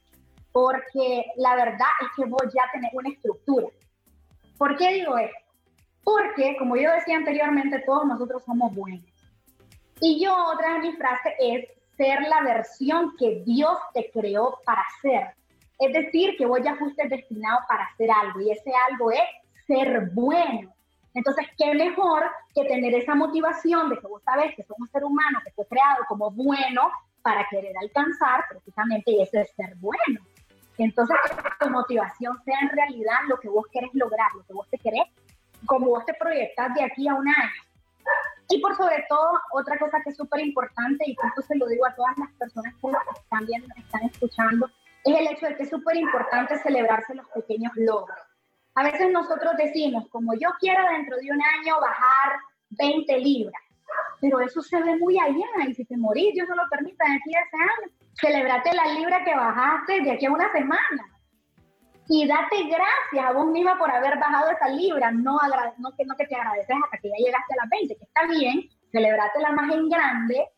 Porque 0.53 1.27
la 1.37 1.55
verdad 1.57 1.89
es 2.03 2.09
que 2.17 2.25
vos 2.31 2.43
ya 2.55 2.63
tenés 2.73 2.93
una 2.95 3.11
estructura. 3.11 3.69
¿Por 4.57 4.77
qué 4.77 4.93
digo 4.95 5.17
esto? 5.19 5.39
Porque, 6.05 6.57
como 6.59 6.77
yo 6.77 6.91
decía 6.93 7.17
anteriormente, 7.17 7.81
todos 7.81 8.07
nosotros 8.07 8.43
somos 8.45 8.75
buenos. 8.75 9.05
Y 10.01 10.25
yo, 10.25 10.35
otra 10.47 10.75
de 10.75 10.79
mis 10.81 10.97
frases 10.97 11.35
es 11.39 11.69
ser 11.97 12.21
la 12.23 12.43
versión 12.43 13.15
que 13.19 13.43
Dios 13.45 13.77
te 13.93 14.11
creó 14.11 14.59
para 14.65 14.83
ser. 15.03 15.35
Es 15.79 15.93
decir, 15.93 16.37
que 16.37 16.47
vos 16.47 16.61
ya 16.63 16.77
fuiste 16.77 17.09
destinado 17.09 17.61
para 17.69 17.85
hacer 17.85 18.11
algo 18.11 18.41
y 18.41 18.51
ese 18.51 18.73
algo 18.91 19.13
es 19.13 19.21
ser 19.67 20.11
bueno. 20.13 20.73
Entonces, 21.15 21.47
¿qué 21.57 21.75
mejor 21.75 22.25
que 22.55 22.65
tener 22.65 22.95
esa 22.95 23.15
motivación 23.15 23.89
de 23.89 23.99
que 23.99 24.07
vos 24.07 24.23
sabes 24.23 24.55
que 24.55 24.63
sos 24.65 24.79
un 24.79 24.89
ser 24.89 25.05
humano 25.05 25.41
que 25.45 25.53
fue 25.53 25.67
creado 25.67 26.05
como 26.09 26.31
bueno 26.31 26.91
para 27.23 27.47
querer 27.49 27.73
alcanzar 27.81 28.45
precisamente 28.49 29.23
ese 29.23 29.45
ser 29.57 29.75
bueno? 29.77 30.21
Entonces, 30.79 31.17
que 31.25 31.65
tu 31.65 31.71
motivación 31.71 32.37
sea 32.45 32.59
en 32.61 32.71
realidad 32.71 33.19
lo 33.29 33.39
que 33.39 33.49
vos 33.49 33.67
querés 33.73 33.91
lograr, 33.95 34.29
lo 34.37 34.45
que 34.45 34.53
vos 34.53 34.69
te 34.71 34.79
querés, 34.79 35.07
como 35.67 35.89
vos 35.89 36.05
te 36.07 36.15
proyectas 36.15 36.73
de 36.75 36.85
aquí 36.85 37.09
a 37.09 37.15
un 37.15 37.29
año. 37.29 37.63
Y 38.49 38.61
por 38.61 38.77
sobre 38.77 39.05
todo, 39.09 39.33
otra 39.53 39.79
cosa 39.79 40.01
que 40.03 40.11
es 40.11 40.17
súper 40.17 40.41
importante, 40.41 41.05
y 41.07 41.13
esto 41.13 41.43
se 41.43 41.57
lo 41.57 41.67
digo 41.67 41.85
a 41.87 41.95
todas 41.95 42.17
las 42.17 42.31
personas 42.33 42.75
que 42.81 42.89
están 43.21 43.45
viendo, 43.45 43.69
están 43.77 44.05
escuchando, 44.05 44.71
es 45.13 45.21
el 45.21 45.29
hecho 45.29 45.47
de 45.47 45.57
que 45.57 45.63
es 45.65 45.71
súper 45.71 45.97
importante 45.97 46.59
celebrarse 46.59 47.15
los 47.15 47.27
pequeños 47.29 47.73
logros. 47.77 48.19
A 48.75 48.85
veces 48.85 49.11
nosotros 49.11 49.55
decimos, 49.57 50.09
como 50.11 50.35
yo 50.35 50.51
quiero 50.61 50.83
dentro 50.89 51.17
de 51.17 51.31
un 51.33 51.41
año 51.43 51.81
bajar 51.81 52.39
20 52.71 53.19
libras, 53.19 53.63
pero 54.21 54.41
eso 54.41 54.61
se 54.63 54.81
ve 54.83 54.97
muy 54.97 55.19
allá 55.19 55.67
y 55.67 55.75
si 55.75 55.85
te 55.85 55.97
morís, 55.97 56.35
Dios 56.35 56.49
no 56.49 56.55
lo 56.55 56.69
permita 56.71 57.05
de 57.05 57.17
aquí 57.17 57.35
a 57.35 57.41
ese 57.41 57.57
año, 57.57 57.93
celebrate 58.15 58.75
la 58.75 58.87
libra 58.95 59.25
que 59.25 59.35
bajaste 59.35 60.01
de 60.03 60.11
aquí 60.13 60.27
a 60.27 60.31
una 60.31 60.53
semana 60.53 61.19
y 62.09 62.27
date 62.27 62.65
gracias 62.65 63.25
a 63.25 63.33
vos 63.33 63.47
misma 63.47 63.79
por 63.79 63.91
haber 63.91 64.19
bajado 64.19 64.51
esa 64.51 64.69
libra, 64.69 65.11
no, 65.13 65.39
no, 65.79 65.93
que, 65.97 66.05
no 66.05 66.17
que 66.17 66.27
te 66.27 66.35
agradeces 66.35 66.77
hasta 66.85 66.99
que 66.99 67.11
ya 67.11 67.17
llegaste 67.17 67.55
a 67.55 67.63
las 67.63 67.71
20, 67.71 67.97
que 67.97 68.05
está 68.05 68.27
bien, 68.27 68.69
celebrate 68.91 69.41
la 69.41 69.53
más 69.53 69.73
en 69.75 69.89
grande, 69.89 70.49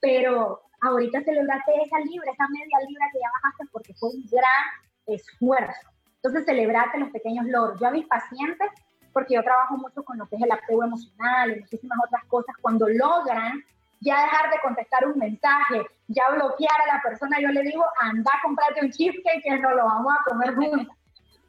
pero 0.00 0.67
ahorita 0.82 1.22
celebrate 1.22 1.82
esa 1.84 1.98
libra, 2.00 2.32
esa 2.32 2.48
media 2.48 2.78
libra 2.86 3.06
que 3.12 3.18
ya 3.20 3.30
bajaste 3.42 3.64
porque 3.72 3.94
fue 3.94 4.10
un 4.10 4.24
gran 4.30 4.64
esfuerzo. 5.06 5.88
Entonces, 6.16 6.44
celebrate 6.44 6.98
los 6.98 7.10
pequeños 7.10 7.46
logros. 7.46 7.80
Yo 7.80 7.88
a 7.88 7.90
mis 7.90 8.06
pacientes, 8.06 8.68
porque 9.12 9.34
yo 9.34 9.42
trabajo 9.42 9.76
mucho 9.76 10.02
con 10.04 10.18
lo 10.18 10.26
que 10.26 10.36
es 10.36 10.42
el 10.42 10.52
apego 10.52 10.84
emocional 10.84 11.52
y 11.52 11.60
muchísimas 11.60 11.98
otras 12.04 12.24
cosas, 12.26 12.54
cuando 12.60 12.88
logran 12.88 13.62
ya 14.00 14.22
dejar 14.22 14.50
de 14.50 14.60
contestar 14.62 15.06
un 15.06 15.18
mensaje, 15.18 15.84
ya 16.06 16.30
bloquear 16.30 16.80
a 16.84 16.94
la 16.94 17.02
persona, 17.02 17.38
yo 17.40 17.48
le 17.48 17.62
digo, 17.62 17.84
anda, 18.00 18.30
comprate 18.42 18.84
un 18.84 18.90
cheesecake 18.90 19.42
que 19.42 19.58
nos 19.58 19.74
lo 19.74 19.84
vamos 19.84 20.12
a 20.12 20.30
comer 20.30 20.54
juntos. 20.54 20.96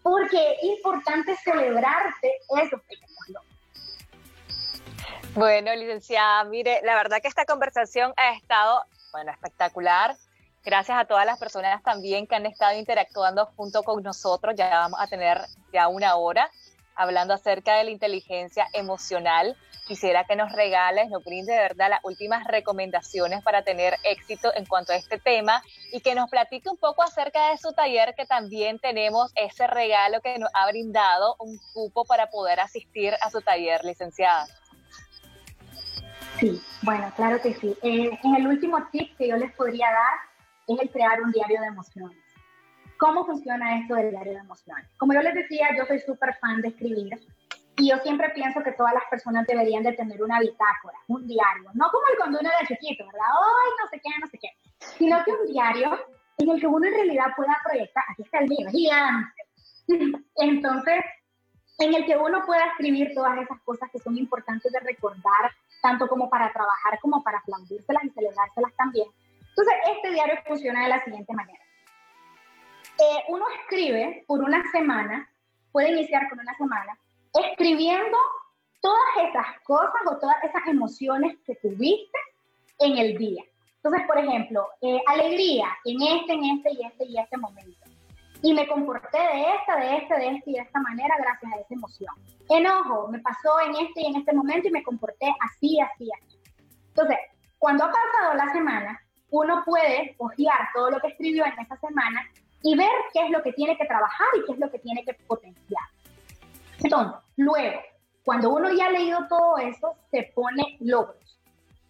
Porque 0.01 0.53
es 0.53 0.63
importante 0.63 1.35
celebrarte 1.37 2.31
esos 2.61 2.81
pequeños 2.81 3.29
logros. 3.29 3.49
Bueno, 5.35 5.75
licenciada, 5.75 6.43
mire, 6.45 6.81
la 6.83 6.95
verdad 6.95 7.21
que 7.21 7.27
esta 7.27 7.45
conversación 7.45 8.13
ha 8.17 8.31
estado 8.31 8.83
bueno, 9.11 9.31
espectacular. 9.31 10.15
Gracias 10.63 10.97
a 10.97 11.05
todas 11.05 11.25
las 11.25 11.39
personas 11.39 11.81
también 11.83 12.27
que 12.27 12.35
han 12.35 12.45
estado 12.45 12.77
interactuando 12.77 13.45
junto 13.55 13.83
con 13.83 14.03
nosotros. 14.03 14.55
Ya 14.57 14.69
vamos 14.69 14.99
a 14.99 15.07
tener 15.07 15.41
ya 15.71 15.87
una 15.87 16.15
hora 16.15 16.51
hablando 16.95 17.33
acerca 17.33 17.77
de 17.77 17.85
la 17.85 17.91
inteligencia 17.91 18.67
emocional. 18.73 19.55
Quisiera 19.87 20.25
que 20.25 20.35
nos 20.35 20.51
regales, 20.51 21.09
nos 21.09 21.23
brinde 21.23 21.53
de 21.53 21.59
verdad 21.59 21.89
las 21.89 22.03
últimas 22.03 22.45
recomendaciones 22.45 23.41
para 23.41 23.63
tener 23.63 23.95
éxito 24.03 24.53
en 24.53 24.65
cuanto 24.65 24.91
a 24.91 24.97
este 24.97 25.17
tema 25.17 25.63
y 25.93 26.01
que 26.01 26.13
nos 26.13 26.29
platique 26.29 26.69
un 26.69 26.77
poco 26.77 27.01
acerca 27.01 27.51
de 27.51 27.57
su 27.57 27.71
taller, 27.71 28.13
que 28.15 28.25
también 28.25 28.79
tenemos 28.79 29.31
ese 29.35 29.65
regalo 29.65 30.21
que 30.21 30.37
nos 30.37 30.49
ha 30.53 30.67
brindado 30.67 31.37
un 31.39 31.57
cupo 31.73 32.03
para 32.03 32.27
poder 32.27 32.59
asistir 32.59 33.15
a 33.21 33.31
su 33.31 33.41
taller, 33.41 33.83
licenciada. 33.85 34.45
Sí, 36.39 36.61
bueno, 36.83 37.11
claro 37.15 37.41
que 37.41 37.53
sí. 37.53 37.75
Eh, 37.81 38.17
en 38.23 38.35
el 38.35 38.47
último 38.47 38.77
tip 38.91 39.15
que 39.17 39.27
yo 39.27 39.35
les 39.35 39.51
podría 39.53 39.87
dar 39.91 40.19
es 40.67 40.79
el 40.79 40.89
crear 40.89 41.21
un 41.21 41.31
diario 41.31 41.59
de 41.59 41.67
emociones. 41.67 42.17
¿Cómo 42.97 43.25
funciona 43.25 43.79
esto 43.79 43.95
del 43.95 44.11
diario 44.11 44.33
de 44.33 44.39
emociones? 44.39 44.87
Como 44.97 45.13
yo 45.13 45.21
les 45.21 45.33
decía, 45.33 45.69
yo 45.77 45.85
soy 45.85 45.99
súper 45.99 46.35
fan 46.39 46.61
de 46.61 46.69
escribir 46.69 47.13
y 47.77 47.89
yo 47.89 47.97
siempre 47.99 48.29
pienso 48.29 48.61
que 48.61 48.73
todas 48.73 48.93
las 48.93 49.03
personas 49.09 49.47
deberían 49.47 49.83
de 49.83 49.93
tener 49.93 50.21
una 50.21 50.39
bitácora, 50.39 50.97
un 51.07 51.25
diario, 51.27 51.69
no 51.73 51.89
como 51.91 52.03
el 52.11 52.17
cuando 52.17 52.39
uno 52.39 52.49
chiquito, 52.67 53.05
¿verdad? 53.05 53.27
Ay, 53.29 53.71
no 53.81 53.89
sé 53.89 54.01
qué, 54.03 54.09
no 54.19 54.27
sé 54.27 54.37
qué, 54.37 54.49
sino 54.97 55.23
que 55.23 55.31
un 55.31 55.47
diario 55.47 55.97
en 56.37 56.49
el 56.49 56.59
que 56.59 56.67
uno 56.67 56.85
en 56.85 56.93
realidad 56.93 57.27
pueda 57.35 57.57
proyectar, 57.63 58.03
aquí 58.09 58.23
está 58.23 58.39
el 58.39 58.49
mío, 58.49 58.69
gigante. 58.69 59.43
Entonces, 60.35 61.03
en 61.79 61.95
el 61.95 62.05
que 62.05 62.17
uno 62.17 62.45
pueda 62.45 62.65
escribir 62.65 63.13
todas 63.15 63.37
esas 63.39 63.59
cosas 63.61 63.89
que 63.91 63.99
son 63.99 64.17
importantes 64.17 64.71
de 64.71 64.79
recordar, 64.81 65.51
tanto 65.81 66.07
como 66.07 66.29
para 66.29 66.51
trabajar 66.51 66.99
como 67.01 67.23
para 67.23 67.39
aplaudírselas 67.39 68.03
y 68.03 68.09
celebrárselas 68.09 68.73
también. 68.77 69.07
Entonces, 69.49 69.73
este 69.95 70.11
diario 70.11 70.35
funciona 70.45 70.83
de 70.83 70.89
la 70.89 71.03
siguiente 71.03 71.33
manera. 71.33 71.59
Eh, 72.99 73.23
uno 73.29 73.45
escribe 73.61 74.25
por 74.27 74.43
una 74.43 74.61
semana, 74.71 75.29
puede 75.71 75.91
iniciar 75.91 76.29
con 76.29 76.39
una 76.39 76.53
semana, 76.57 76.99
escribiendo 77.33 78.17
todas 78.81 79.29
esas 79.29 79.61
cosas 79.63 80.01
o 80.05 80.17
todas 80.17 80.43
esas 80.43 80.67
emociones 80.67 81.37
que 81.45 81.55
tuviste 81.55 82.19
en 82.79 82.97
el 82.97 83.17
día. 83.17 83.43
Entonces, 83.77 84.05
por 84.05 84.17
ejemplo, 84.17 84.67
eh, 84.81 85.01
alegría 85.07 85.67
en 85.85 86.01
este, 86.01 86.33
en 86.33 86.43
este 86.43 86.71
y 86.73 86.85
este 86.85 87.05
y 87.05 87.17
este 87.17 87.37
momento 87.37 87.89
y 88.41 88.53
me 88.53 88.67
comporté 88.67 89.17
de 89.17 89.45
esta, 89.55 89.75
de 89.75 89.97
este, 89.97 90.15
de 90.15 90.27
este 90.35 90.51
y 90.51 90.53
de 90.53 90.61
esta 90.61 90.79
manera 90.79 91.15
gracias 91.17 91.51
a 91.51 91.57
esa 91.57 91.73
emoción. 91.73 92.15
Enojo, 92.49 93.09
me 93.09 93.19
pasó 93.19 93.59
en 93.61 93.75
este 93.85 94.01
y 94.01 94.05
en 94.07 94.15
este 94.17 94.33
momento 94.33 94.67
y 94.67 94.71
me 94.71 94.83
comporté 94.83 95.27
así, 95.41 95.79
así, 95.81 96.09
así. 96.21 96.39
Entonces, 96.89 97.17
cuando 97.57 97.83
ha 97.83 97.91
pasado 97.91 98.33
la 98.35 98.51
semana, 98.53 98.99
uno 99.31 99.63
puede 99.65 100.15
ojear 100.17 100.69
todo 100.73 100.91
lo 100.91 100.99
que 100.99 101.09
escribió 101.09 101.45
en 101.45 101.59
esa 101.59 101.77
semana 101.77 102.25
y 102.63 102.75
ver 102.75 102.89
qué 103.13 103.25
es 103.25 103.29
lo 103.29 103.43
que 103.43 103.53
tiene 103.53 103.77
que 103.77 103.85
trabajar 103.85 104.27
y 104.35 104.45
qué 104.45 104.53
es 104.53 104.59
lo 104.59 104.71
que 104.71 104.79
tiene 104.79 105.03
que 105.03 105.13
potenciar. 105.13 105.83
Entonces, 106.81 107.19
luego, 107.35 107.79
cuando 108.23 108.49
uno 108.51 108.71
ya 108.71 108.87
ha 108.87 108.91
leído 108.91 109.27
todo 109.27 109.57
eso, 109.57 109.95
se 110.11 110.31
pone 110.33 110.77
logros. 110.79 111.39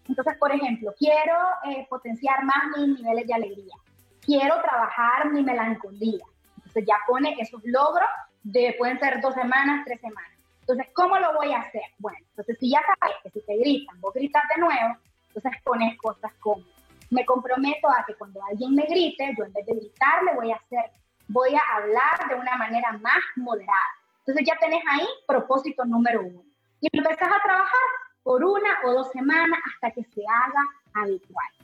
Entonces, 0.07 0.37
por 0.39 0.51
ejemplo, 0.51 0.93
quiero 0.97 1.35
eh, 1.65 1.85
potenciar 1.89 2.43
más 2.43 2.77
mis 2.77 2.99
niveles 2.99 3.27
de 3.27 3.33
alegría. 3.33 3.75
Quiero 4.21 4.59
trabajar 4.61 5.31
mi 5.31 5.43
melancolía. 5.43 6.25
Entonces 6.69 6.85
ya 6.87 6.97
pone 7.07 7.35
esos 7.39 7.61
logros 7.65 8.07
de, 8.43 8.75
pueden 8.77 8.99
ser 8.99 9.21
dos 9.21 9.33
semanas, 9.33 9.83
tres 9.85 9.99
semanas. 10.01 10.31
Entonces, 10.61 10.87
¿cómo 10.93 11.17
lo 11.17 11.33
voy 11.33 11.51
a 11.51 11.61
hacer? 11.61 11.81
Bueno, 11.97 12.19
entonces 12.29 12.57
si 12.59 12.69
ya 12.69 12.79
sabes 12.99 13.15
que 13.23 13.31
si 13.31 13.41
te 13.41 13.57
gritan, 13.57 13.99
vos 13.99 14.13
gritas 14.13 14.43
de 14.55 14.61
nuevo, 14.61 14.97
entonces 15.27 15.51
pones 15.63 15.97
cosas 15.97 16.31
como, 16.39 16.63
me 17.09 17.25
comprometo 17.25 17.89
a 17.89 18.05
que 18.05 18.13
cuando 18.13 18.39
alguien 18.45 18.75
me 18.75 18.85
grite, 18.85 19.33
yo 19.35 19.45
en 19.45 19.53
vez 19.53 19.65
de 19.65 19.73
gritar, 19.73 20.23
le 20.23 20.35
voy 20.35 20.51
a 20.51 20.57
hacer, 20.57 20.91
voy 21.27 21.55
a 21.55 21.75
hablar 21.75 22.29
de 22.29 22.35
una 22.35 22.55
manera 22.55 22.91
más 23.01 23.19
moderada. 23.35 23.75
Entonces 24.19 24.45
ya 24.45 24.59
tenés 24.59 24.83
ahí 24.91 25.07
propósito 25.25 25.85
número 25.85 26.21
uno. 26.21 26.43
Y 26.81 26.87
empezás 26.95 27.29
a 27.29 27.41
trabajar 27.43 27.89
por 28.21 28.43
una 28.43 28.77
o 28.85 28.93
dos 28.93 29.11
semanas 29.11 29.59
hasta 29.73 29.89
que 29.89 30.03
se 30.03 30.21
haga 30.21 30.63
habitual. 30.93 31.58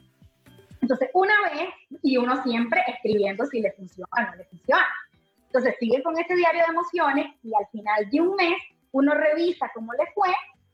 Entonces, 0.86 1.10
una 1.14 1.34
vez, 1.50 1.68
y 2.00 2.16
uno 2.16 2.40
siempre 2.44 2.80
escribiendo 2.86 3.44
si 3.46 3.60
le 3.60 3.72
funciona 3.72 4.08
o 4.12 4.20
no 4.20 4.36
le 4.36 4.44
funciona. 4.44 4.86
Entonces, 5.46 5.74
sigue 5.80 6.00
con 6.00 6.16
ese 6.16 6.36
diario 6.36 6.62
de 6.62 6.72
emociones 6.72 7.26
y 7.42 7.52
al 7.58 7.66
final 7.72 8.08
de 8.08 8.20
un 8.20 8.36
mes, 8.36 8.56
uno 8.92 9.12
revisa 9.12 9.68
cómo 9.74 9.92
le 9.94 10.06
fue 10.14 10.28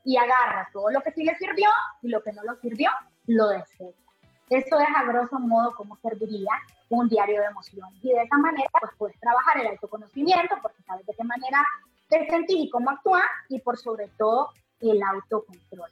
y 0.04 0.18
agarra 0.18 0.68
todo 0.70 0.90
lo 0.90 1.00
que 1.00 1.12
sí 1.12 1.24
le 1.24 1.34
sirvió 1.36 1.70
y 2.02 2.10
lo 2.10 2.22
que 2.22 2.30
no 2.34 2.42
lo 2.42 2.56
sirvió, 2.56 2.90
lo 3.26 3.48
desecha. 3.48 4.02
Eso 4.50 4.78
es 4.80 4.88
a 4.94 5.04
grosso 5.04 5.38
modo 5.38 5.74
cómo 5.74 5.96
serviría 5.96 6.52
un 6.90 7.08
diario 7.08 7.40
de 7.40 7.46
emociones. 7.46 7.98
Y 8.04 8.12
de 8.12 8.22
esa 8.22 8.36
manera, 8.36 8.68
pues 8.80 8.92
puedes 8.98 9.18
trabajar 9.18 9.60
el 9.60 9.68
autoconocimiento 9.68 10.56
porque 10.60 10.82
sabes 10.82 11.06
de 11.06 11.14
qué 11.14 11.24
manera 11.24 11.66
te 12.10 12.28
sentís 12.28 12.66
y 12.66 12.68
cómo 12.68 12.90
actuar 12.90 13.24
y 13.48 13.60
por 13.60 13.78
sobre 13.78 14.08
todo 14.18 14.50
el 14.82 15.02
autocontrol. 15.02 15.88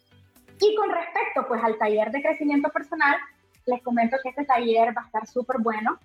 Y 0.60 0.74
con 0.74 0.90
respecto 0.90 1.48
pues 1.48 1.64
al 1.64 1.78
taller 1.78 2.10
de 2.10 2.20
crecimiento 2.20 2.68
personal, 2.68 3.16
les 3.66 3.82
comento 3.82 4.16
que 4.22 4.30
este 4.30 4.44
taller 4.44 4.96
va 4.96 5.02
a 5.02 5.06
estar 5.06 5.26
súper 5.26 5.58
bueno. 5.58 5.98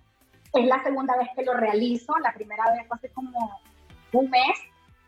Es 0.53 0.65
la 0.65 0.81
segunda 0.83 1.17
vez 1.17 1.29
que 1.35 1.43
lo 1.43 1.53
realizo, 1.53 2.17
la 2.19 2.33
primera 2.33 2.63
vez 2.73 2.87
fue 2.87 2.97
hace 2.97 3.09
como 3.09 3.59
un 4.13 4.29
mes 4.29 4.57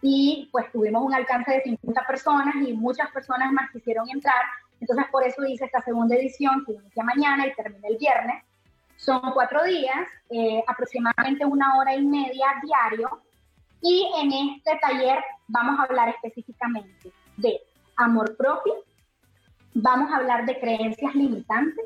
y 0.01 0.49
pues 0.51 0.71
tuvimos 0.71 1.03
un 1.03 1.13
alcance 1.13 1.51
de 1.51 1.61
50 1.61 2.05
personas 2.05 2.55
y 2.55 2.73
muchas 2.73 3.09
personas 3.11 3.51
más 3.51 3.71
quisieron 3.71 4.09
entrar. 4.09 4.41
Entonces 4.79 5.05
por 5.11 5.25
eso 5.25 5.45
hice 5.45 5.65
esta 5.65 5.81
segunda 5.81 6.15
edición 6.15 6.63
que 6.65 6.73
inicia 6.73 7.03
mañana 7.03 7.47
y 7.47 7.53
termina 7.53 7.87
el 7.87 7.97
viernes. 7.97 8.43
Son 8.95 9.21
cuatro 9.33 9.63
días, 9.63 10.07
eh, 10.29 10.63
aproximadamente 10.67 11.45
una 11.45 11.77
hora 11.77 11.95
y 11.95 12.05
media 12.05 12.47
diario. 12.63 13.21
Y 13.81 14.09
en 14.19 14.31
este 14.33 14.77
taller 14.79 15.23
vamos 15.47 15.79
a 15.79 15.83
hablar 15.83 16.09
específicamente 16.09 17.11
de 17.37 17.61
amor 17.95 18.35
propio, 18.35 18.73
vamos 19.73 20.11
a 20.11 20.17
hablar 20.17 20.45
de 20.45 20.59
creencias 20.59 21.13
limitantes, 21.15 21.85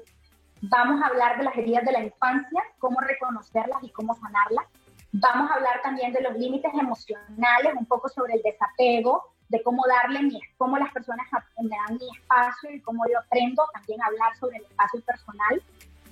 vamos 0.61 1.01
a 1.01 1.07
hablar 1.07 1.37
de 1.37 1.43
las 1.43 1.55
heridas 1.57 1.85
de 1.85 1.91
la 1.91 2.03
infancia, 2.03 2.63
cómo 2.79 2.99
reconocerlas 3.01 3.83
y 3.83 3.89
cómo 3.91 4.15
sanarlas, 4.15 4.65
Vamos 5.13 5.51
a 5.51 5.55
hablar 5.55 5.81
también 5.83 6.13
de 6.13 6.21
los 6.21 6.37
límites 6.37 6.71
emocionales, 6.73 7.73
un 7.77 7.85
poco 7.85 8.07
sobre 8.07 8.35
el 8.35 8.41
desapego, 8.43 9.33
de 9.49 9.61
cómo 9.61 9.83
darle 9.85 10.23
mi, 10.23 10.39
cómo 10.57 10.77
las 10.77 10.91
personas 10.93 11.27
me 11.61 11.75
dan 11.75 11.97
mi 11.97 12.07
espacio 12.17 12.71
y 12.71 12.81
cómo 12.81 13.03
yo 13.11 13.19
aprendo 13.19 13.61
también 13.73 14.01
a 14.01 14.05
hablar 14.05 14.37
sobre 14.37 14.57
el 14.57 14.63
espacio 14.63 15.01
personal. 15.01 15.61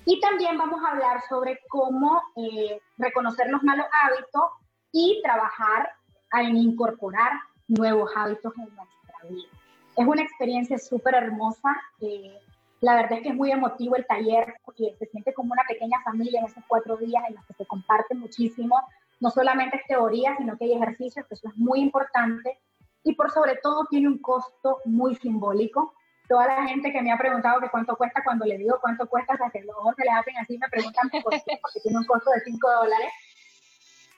Y 0.03 0.19
también 0.19 0.57
vamos 0.57 0.81
a 0.83 0.91
hablar 0.91 1.21
sobre 1.29 1.61
cómo 1.69 2.21
eh, 2.35 2.81
reconocer 2.97 3.49
los 3.49 3.63
malos 3.63 3.85
hábitos 4.03 4.43
y 4.91 5.21
trabajar 5.23 5.93
en 6.33 6.57
incorporar 6.57 7.31
nuevos 7.69 8.11
hábitos 8.17 8.53
en 8.57 8.75
nuestra 8.75 9.29
vida. 9.29 9.47
Es 9.95 10.05
una 10.05 10.23
experiencia 10.23 10.77
súper 10.77 11.15
hermosa. 11.15 11.69
Eh, 12.01 12.37
la 12.81 12.95
verdad 12.95 13.13
es 13.13 13.23
que 13.23 13.29
es 13.29 13.35
muy 13.35 13.51
emotivo 13.51 13.95
el 13.95 14.05
taller 14.05 14.55
porque 14.63 14.95
se 14.97 15.05
siente 15.07 15.33
como 15.33 15.53
una 15.53 15.63
pequeña 15.67 16.01
familia 16.03 16.39
en 16.39 16.45
esos 16.45 16.63
cuatro 16.67 16.97
días 16.97 17.23
en 17.27 17.35
los 17.35 17.45
que 17.45 17.53
se 17.53 17.65
comparte 17.65 18.15
muchísimo. 18.15 18.79
No 19.19 19.29
solamente 19.29 19.77
es 19.77 19.87
teoría, 19.87 20.35
sino 20.37 20.57
que 20.57 20.65
hay 20.65 20.73
ejercicios, 20.73 21.25
que 21.27 21.33
eso 21.33 21.49
es 21.49 21.57
muy 21.57 21.81
importante. 21.81 22.57
Y 23.03 23.15
por 23.15 23.31
sobre 23.31 23.57
todo 23.57 23.85
tiene 23.89 24.07
un 24.07 24.19
costo 24.19 24.79
muy 24.85 25.15
simbólico. 25.15 25.93
Toda 26.29 26.47
la 26.47 26.67
gente 26.67 26.93
que 26.93 27.01
me 27.01 27.11
ha 27.11 27.17
preguntado 27.17 27.59
que 27.59 27.69
cuánto 27.69 27.95
cuesta, 27.97 28.23
cuando 28.23 28.45
le 28.45 28.57
digo 28.57 28.77
cuánto 28.79 29.07
cuesta, 29.09 29.33
o 29.33 29.37
sea, 29.37 29.49
que 29.49 29.63
los 29.63 29.75
ojos 29.75 29.95
se 29.97 30.05
les 30.05 30.13
hacen 30.13 30.37
así, 30.37 30.57
me 30.57 30.69
preguntan 30.69 31.09
por 31.23 31.33
qué, 31.33 31.59
porque 31.61 31.79
tiene 31.81 31.97
un 31.97 32.05
costo 32.05 32.31
de 32.31 32.41
5 32.41 32.71
dólares. 32.71 33.11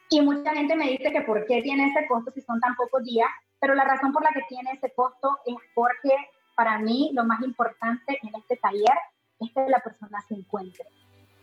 Y 0.09 0.21
mucha 0.21 0.53
gente 0.53 0.75
me 0.75 0.89
dice 0.89 1.11
que 1.11 1.21
por 1.21 1.45
qué 1.45 1.61
tiene 1.61 1.87
ese 1.87 2.05
costo 2.07 2.31
si 2.31 2.41
son 2.41 2.59
tan 2.59 2.75
pocos 2.75 3.03
días, 3.03 3.29
pero 3.59 3.73
la 3.75 3.85
razón 3.85 4.11
por 4.11 4.21
la 4.23 4.31
que 4.31 4.41
tiene 4.49 4.71
ese 4.73 4.91
costo 4.93 5.39
es 5.45 5.55
porque 5.73 6.13
para 6.55 6.79
mí 6.79 7.11
lo 7.13 7.23
más 7.23 7.41
importante 7.41 8.19
en 8.21 8.35
este 8.35 8.57
taller 8.57 8.97
es 9.39 9.51
que 9.53 9.69
la 9.69 9.79
persona 9.79 10.21
se 10.27 10.35
encuentre. 10.35 10.85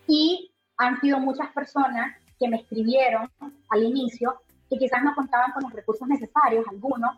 Y 0.07 0.51
han 0.77 1.01
sido 1.01 1.19
muchas 1.19 1.53
personas 1.53 2.17
que 2.39 2.49
me 2.49 2.59
escribieron 2.59 3.31
al 3.69 3.83
inicio 3.83 4.41
que 4.71 4.79
quizás 4.79 5.03
no 5.03 5.15
contaban 5.15 5.53
con 5.53 5.65
los 5.65 5.73
recursos 5.73 6.07
necesarios, 6.07 6.65
algunos, 6.69 7.17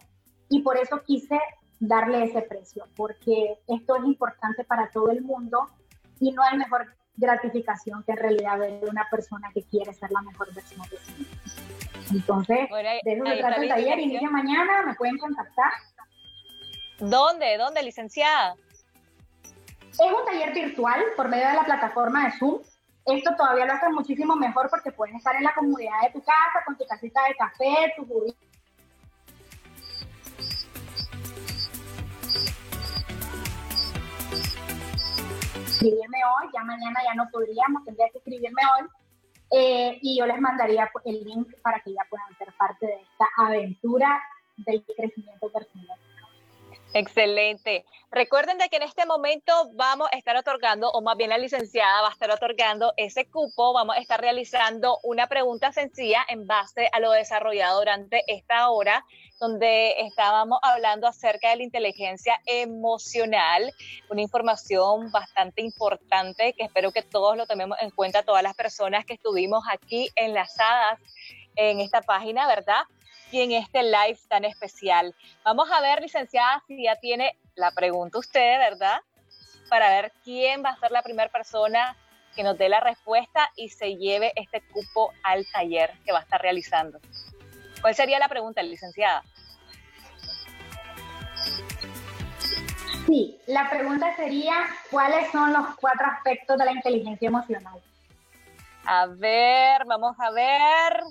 y 0.49 0.63
por 0.63 0.77
eso 0.77 1.03
quise 1.05 1.39
darle 1.79 2.25
ese 2.25 2.43
precio, 2.43 2.85
porque 2.97 3.59
esto 3.67 3.97
es 3.97 4.05
importante 4.05 4.65
para 4.65 4.91
todo 4.91 5.11
el 5.11 5.23
mundo 5.23 5.67
y 6.21 6.33
no 6.33 6.43
hay 6.43 6.59
mejor 6.59 6.87
gratificación 7.17 8.03
que 8.05 8.13
en 8.13 8.19
realidad 8.19 8.59
ver 8.59 8.85
una 8.89 9.07
persona 9.11 9.51
que 9.53 9.63
quiere 9.65 9.93
ser 9.95 10.11
la 10.11 10.23
mejor 10.23 10.55
versión 10.55 10.83
de 10.91 10.99
sí 10.99 11.27
Entonces, 12.13 12.69
de 13.05 13.13
eso 13.13 13.25
se 13.25 13.37
trata 13.37 13.63
el 13.63 13.69
taller, 13.69 13.99
inicia 13.99 14.31
mañana, 14.31 14.83
me 14.87 14.95
pueden 14.95 15.19
contactar 15.19 15.73
¿Dónde? 17.01 17.57
¿Dónde, 17.57 17.83
licenciada? 17.83 18.55
Es 19.93 20.13
un 20.13 20.25
taller 20.27 20.53
virtual 20.53 21.03
por 21.17 21.29
medio 21.29 21.49
de 21.49 21.55
la 21.55 21.65
plataforma 21.65 22.27
de 22.27 22.39
Zoom. 22.39 22.61
Esto 23.07 23.35
todavía 23.37 23.65
lo 23.65 23.73
hace 23.73 23.89
muchísimo 23.89 24.37
mejor 24.37 24.69
porque 24.69 24.93
pueden 24.93 25.17
estar 25.17 25.35
en 25.35 25.45
la 25.45 25.55
comodidad 25.55 26.03
de 26.03 26.11
tu 26.11 26.21
casa, 26.23 26.63
con 26.67 26.77
tu 26.77 26.87
casita 26.87 27.21
de 27.27 27.35
café, 27.35 27.95
tu 27.97 28.05
juguito. 28.07 28.39
Escribirme 35.67 36.19
hoy, 36.19 36.51
ya 36.53 36.63
mañana 36.65 37.01
ya 37.03 37.15
no 37.15 37.29
podríamos, 37.33 37.83
tendría 37.87 38.11
que 38.11 38.19
escribirme 38.19 38.63
hoy. 38.79 38.89
Eh, 39.53 39.99
y 40.03 40.19
yo 40.19 40.27
les 40.27 40.39
mandaría 40.39 40.89
el 41.07 41.25
link 41.25 41.49
para 41.63 41.81
que 41.81 41.93
ya 41.95 42.07
puedan 42.11 42.37
ser 42.37 42.53
parte 42.59 42.87
de 42.87 43.01
esta 43.01 43.27
aventura 43.39 44.23
del 44.59 44.85
crecimiento 44.85 45.51
personal. 45.51 45.99
Excelente. 46.93 47.85
Recuerden 48.11 48.59
de 48.59 48.69
que 48.69 48.77
en 48.77 48.83
este 48.83 49.07
momento 49.07 49.53
vamos 49.75 50.09
a 50.11 50.17
estar 50.17 50.37
otorgando, 50.37 50.91
o 50.91 51.01
más 51.01 51.17
bien 51.17 51.31
la 51.31 51.39
licenciada 51.39 52.03
va 52.03 52.09
a 52.09 52.13
estar 52.13 52.31
otorgando 52.33 52.93
ese 52.97 53.27
cupo. 53.27 53.73
Vamos 53.73 53.97
a 53.97 54.01
estar 54.01 54.21
realizando 54.21 54.99
una 55.05 55.29
pregunta 55.29 55.71
sencilla 55.71 56.25
en 56.29 56.49
base 56.49 56.89
a 56.93 56.99
lo 56.99 57.13
desarrollado 57.13 57.79
durante 57.79 58.25
esta 58.27 58.69
hora, 58.71 59.05
donde 59.39 60.01
estábamos 60.01 60.59
hablando 60.63 61.07
acerca 61.07 61.51
de 61.51 61.57
la 61.59 61.63
inteligencia 61.63 62.41
emocional, 62.47 63.73
una 64.09 64.23
información 64.23 65.13
bastante 65.13 65.63
importante 65.63 66.53
que 66.55 66.65
espero 66.65 66.91
que 66.91 67.03
todos 67.03 67.37
lo 67.37 67.47
tomemos 67.47 67.79
en 67.81 67.91
cuenta, 67.91 68.25
todas 68.25 68.43
las 68.43 68.57
personas 68.57 69.05
que 69.05 69.15
estuvimos 69.15 69.63
aquí 69.71 70.09
enlazadas 70.17 70.99
en 71.55 71.79
esta 71.81 72.03
página, 72.03 72.49
¿verdad? 72.49 72.83
Y 73.31 73.41
en 73.41 73.53
este 73.53 73.83
live 73.83 74.19
tan 74.29 74.45
especial. 74.45 75.15
Vamos 75.45 75.71
a 75.71 75.81
ver, 75.81 76.01
licenciada, 76.01 76.63
si 76.67 76.85
ya 76.85 76.97
tiene 76.97 77.37
la 77.55 77.71
pregunta 77.71 78.19
usted, 78.19 78.59
¿verdad? 78.59 79.01
Para 79.69 79.89
ver 79.91 80.13
quién 80.25 80.65
va 80.65 80.71
a 80.71 80.81
ser 80.81 80.91
la 80.91 81.03
primera 81.03 81.31
persona 81.31 81.97
que 82.35 82.43
nos 82.43 82.59
dé 82.59 82.69
la 82.69 82.81
respuesta 82.81 83.51
y 83.57 83.69
se 83.69 83.97
lleve 83.97 84.33
este 84.37 84.63
cupo 84.73 85.13
al 85.23 85.47
taller 85.53 85.93
que 86.05 86.13
va 86.13 86.21
a 86.21 86.23
estar 86.23 86.41
realizando. 86.41 86.99
¿Cuál 87.81 87.95
sería 87.95 88.19
la 88.19 88.29
pregunta, 88.29 88.63
licenciada? 88.63 89.23
Sí, 93.07 93.41
la 93.47 93.69
pregunta 93.71 94.15
sería, 94.17 94.55
¿cuáles 94.91 95.31
son 95.33 95.53
los 95.53 95.75
cuatro 95.77 96.07
aspectos 96.07 96.59
de 96.59 96.65
la 96.65 96.73
inteligencia 96.73 97.29
emocional? 97.29 97.81
A 98.85 99.07
ver, 99.07 99.85
vamos 99.87 100.17
a 100.19 100.31
ver 100.31 101.03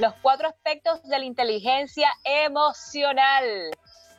los 0.00 0.14
cuatro 0.22 0.48
aspectos 0.48 1.02
de 1.02 1.18
la 1.18 1.24
inteligencia 1.26 2.10
emocional. 2.24 3.70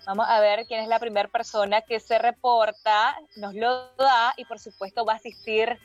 Vamos 0.05 0.27
a 0.29 0.39
ver 0.39 0.65
quién 0.67 0.81
es 0.81 0.87
la 0.87 0.99
primera 0.99 1.27
persona 1.27 1.81
que 1.81 1.99
se 1.99 2.19
reporta, 2.19 3.17
nos 3.35 3.55
lo 3.55 3.91
da 3.95 4.33
y 4.37 4.45
por 4.45 4.59
supuesto 4.59 5.05
va 5.05 5.13
a 5.13 5.15
asistir 5.15 5.79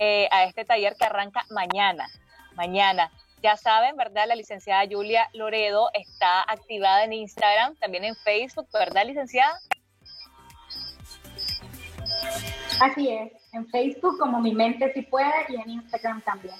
eh, 0.00 0.28
a 0.30 0.44
este 0.44 0.64
taller 0.64 0.96
que 0.96 1.04
arranca 1.04 1.44
mañana. 1.50 2.06
Mañana. 2.54 3.10
Ya 3.42 3.58
saben, 3.58 3.96
¿verdad? 3.96 4.26
La 4.26 4.34
licenciada 4.34 4.82
Julia 4.90 5.28
Loredo 5.34 5.90
está 5.92 6.40
activada 6.42 7.04
en 7.04 7.12
Instagram, 7.12 7.76
también 7.76 8.04
en 8.04 8.16
Facebook, 8.16 8.66
¿verdad, 8.72 9.04
licenciada? 9.04 9.58
Así 12.80 13.10
es, 13.10 13.32
en 13.52 13.68
Facebook 13.68 14.18
como 14.18 14.40
Mi 14.40 14.54
Mente 14.54 14.90
Si 14.94 15.02
Puede 15.02 15.32
y 15.50 15.56
en 15.56 15.68
Instagram 15.68 16.22
también. 16.22 16.56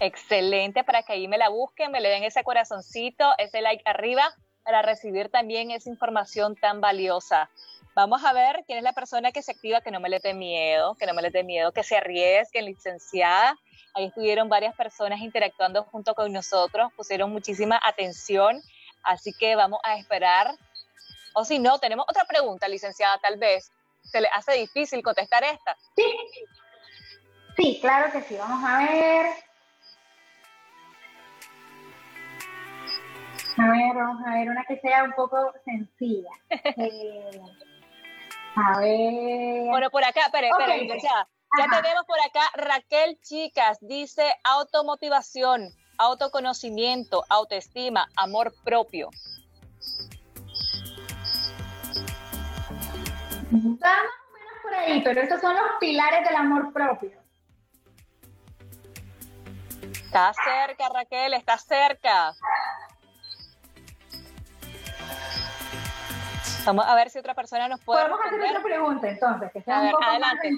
Excelente, 0.00 0.82
para 0.82 1.02
que 1.02 1.12
ahí 1.12 1.28
me 1.28 1.36
la 1.36 1.50
busquen, 1.50 1.92
me 1.92 2.00
le 2.00 2.08
den 2.08 2.24
ese 2.24 2.42
corazoncito, 2.42 3.34
ese 3.36 3.60
like 3.60 3.82
arriba, 3.84 4.34
para 4.64 4.80
recibir 4.80 5.30
también 5.30 5.70
esa 5.70 5.90
información 5.90 6.56
tan 6.56 6.80
valiosa. 6.80 7.50
Vamos 7.94 8.24
a 8.24 8.32
ver 8.32 8.64
quién 8.66 8.78
es 8.78 8.84
la 8.84 8.94
persona 8.94 9.30
que 9.30 9.42
se 9.42 9.52
activa, 9.52 9.82
que 9.82 9.90
no 9.90 10.00
me 10.00 10.08
le 10.08 10.18
dé 10.20 10.32
miedo, 10.32 10.94
que 10.94 11.04
no 11.04 11.12
me 11.12 11.20
le 11.20 11.30
dé 11.30 11.44
miedo, 11.44 11.72
que 11.72 11.82
se 11.82 11.98
arriesgue, 11.98 12.62
licenciada. 12.62 13.58
Ahí 13.94 14.06
estuvieron 14.06 14.48
varias 14.48 14.74
personas 14.74 15.20
interactuando 15.20 15.84
junto 15.84 16.14
con 16.14 16.32
nosotros, 16.32 16.90
pusieron 16.96 17.30
muchísima 17.30 17.78
atención, 17.84 18.62
así 19.02 19.34
que 19.38 19.54
vamos 19.54 19.80
a 19.82 19.96
esperar. 19.98 20.54
O 21.34 21.44
si 21.44 21.58
no, 21.58 21.78
tenemos 21.78 22.06
otra 22.08 22.24
pregunta, 22.24 22.68
licenciada, 22.68 23.18
tal 23.18 23.38
vez. 23.38 23.70
¿Se 24.02 24.20
le 24.22 24.28
hace 24.28 24.52
difícil 24.52 25.02
contestar 25.02 25.44
esta? 25.44 25.76
Sí, 25.94 26.04
sí, 27.56 27.78
claro 27.82 28.10
que 28.12 28.22
sí. 28.22 28.36
Vamos 28.36 28.64
a 28.66 28.78
ver. 28.78 29.49
A 33.60 33.68
ver, 33.70 33.94
vamos 33.94 34.26
a 34.26 34.30
ver, 34.30 34.48
una 34.48 34.64
que 34.64 34.78
sea 34.80 35.04
un 35.04 35.12
poco 35.12 35.52
sencilla. 35.64 36.30
Eh, 36.76 37.40
A 38.56 38.80
ver. 38.80 39.68
Bueno, 39.68 39.90
por 39.90 40.02
acá, 40.02 40.22
espere, 40.26 40.48
espere, 40.48 40.88
ya, 41.00 41.28
ya 41.58 41.82
tenemos 41.82 42.04
por 42.06 42.18
acá 42.20 42.40
Raquel 42.54 43.18
Chicas, 43.20 43.78
dice 43.80 44.24
automotivación, 44.44 45.68
autoconocimiento, 45.98 47.24
autoestima, 47.28 48.08
amor 48.16 48.52
propio. 48.64 49.10
Está 53.52 53.94
más 53.94 54.24
o 54.26 54.32
menos 54.32 54.62
por 54.62 54.74
ahí, 54.74 55.02
pero 55.02 55.20
esos 55.20 55.40
son 55.40 55.54
los 55.54 55.70
pilares 55.78 56.26
del 56.26 56.36
amor 56.36 56.72
propio. 56.72 57.20
Está 59.82 60.32
cerca, 60.32 60.88
Raquel, 60.88 61.34
está 61.34 61.58
cerca. 61.58 62.32
Vamos 66.64 66.84
a 66.86 66.94
ver 66.94 67.10
si 67.10 67.18
otra 67.18 67.34
persona 67.34 67.68
nos 67.68 67.80
puede. 67.80 68.02
Podemos 68.02 68.26
hacer 68.26 68.40
otra 68.40 68.62
pregunta 68.62 69.08
entonces, 69.08 69.50
que 69.52 69.62
sea 69.62 69.80
un 69.80 69.90
poco 69.90 70.04
adelante. 70.04 70.50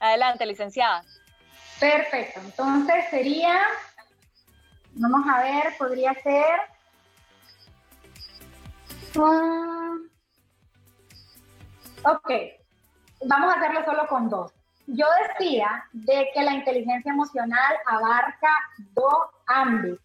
Adelante, 0.00 0.46
licenciada. 0.46 1.04
Perfecto. 1.78 2.40
Entonces 2.40 3.04
sería, 3.10 3.60
vamos 4.94 5.26
a 5.28 5.42
ver, 5.42 5.76
podría 5.78 6.14
ser. 6.14 6.60
Ah, 9.16 9.96
ok, 12.04 12.30
vamos 13.26 13.54
a 13.54 13.58
hacerlo 13.58 13.84
solo 13.84 14.06
con 14.08 14.28
dos. 14.28 14.52
Yo 14.86 15.06
decía 15.38 15.84
de 15.92 16.28
que 16.34 16.42
la 16.42 16.52
inteligencia 16.52 17.12
emocional 17.12 17.76
abarca 17.86 18.52
dos 18.92 19.28
ámbitos. 19.46 20.00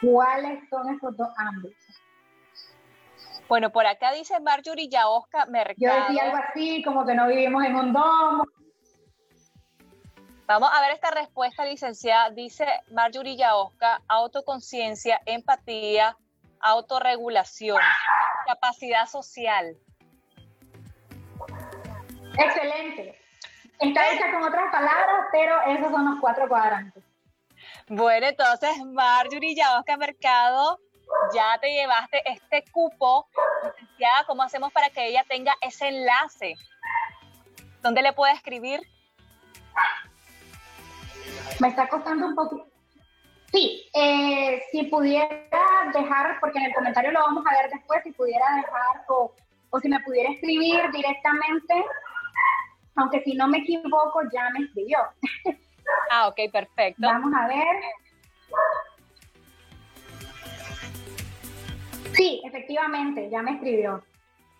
¿Cuáles 0.00 0.68
son 0.70 0.94
esos 0.94 1.16
dos 1.16 1.28
ámbitos? 1.36 1.89
Bueno, 3.50 3.72
por 3.72 3.84
acá 3.84 4.12
dice 4.12 4.38
Marjorie 4.38 4.88
Yaosca 4.88 5.44
Mercado. 5.46 5.74
Yo 5.76 5.92
decía 5.92 6.22
algo 6.22 6.36
así, 6.36 6.84
como 6.84 7.04
que 7.04 7.16
no 7.16 7.26
vivimos 7.26 7.64
en 7.64 7.74
un 7.74 7.92
domo. 7.92 8.44
Vamos 10.46 10.70
a 10.72 10.80
ver 10.80 10.92
esta 10.92 11.10
respuesta, 11.10 11.64
licenciada. 11.64 12.30
Dice 12.30 12.64
Marjorie 12.92 13.36
Yaosca, 13.36 14.02
autoconciencia, 14.06 15.20
empatía, 15.26 16.16
autorregulación, 16.60 17.80
capacidad 18.46 19.06
social. 19.06 19.76
Excelente. 22.38 23.18
Está 23.80 24.12
hecha 24.12 24.30
con 24.30 24.44
otras 24.44 24.70
palabras, 24.70 25.26
pero 25.32 25.60
esos 25.62 25.90
son 25.90 26.08
los 26.08 26.20
cuatro 26.20 26.46
cuadrantes. 26.48 27.02
Bueno, 27.88 28.28
entonces 28.28 28.70
Marjorie 28.86 29.56
Yaosca 29.56 29.96
Mercado 29.96 30.78
ya 31.34 31.58
te 31.60 31.72
llevaste 31.72 32.22
este 32.24 32.64
cupo. 32.72 33.28
Licenciada, 33.64 34.24
¿cómo 34.26 34.42
hacemos 34.42 34.72
para 34.72 34.90
que 34.90 35.06
ella 35.06 35.24
tenga 35.28 35.54
ese 35.60 35.88
enlace? 35.88 36.56
¿Dónde 37.82 38.02
le 38.02 38.12
puede 38.12 38.32
escribir? 38.34 38.80
Me 41.60 41.68
está 41.68 41.88
costando 41.88 42.26
un 42.26 42.34
poquito. 42.34 42.66
Sí, 43.52 43.90
eh, 43.94 44.62
si 44.70 44.84
pudiera 44.84 45.28
dejar, 45.92 46.38
porque 46.40 46.58
en 46.58 46.66
el 46.66 46.74
comentario 46.74 47.10
lo 47.10 47.20
vamos 47.20 47.44
a 47.46 47.60
ver 47.60 47.70
después, 47.70 48.02
si 48.04 48.12
pudiera 48.12 48.46
dejar 48.54 49.04
o, 49.08 49.34
o 49.70 49.80
si 49.80 49.88
me 49.88 49.98
pudiera 50.00 50.30
escribir 50.30 50.90
directamente, 50.92 51.84
aunque 52.94 53.22
si 53.22 53.34
no 53.34 53.48
me 53.48 53.58
equivoco 53.58 54.20
ya 54.32 54.50
me 54.50 54.64
escribió. 54.66 54.98
Ah, 56.10 56.28
ok, 56.28 56.52
perfecto. 56.52 57.02
Vamos 57.02 57.32
a 57.34 57.48
ver. 57.48 57.76
Sí, 62.14 62.42
efectivamente, 62.44 63.28
ya 63.30 63.42
me 63.42 63.52
escribió. 63.52 64.04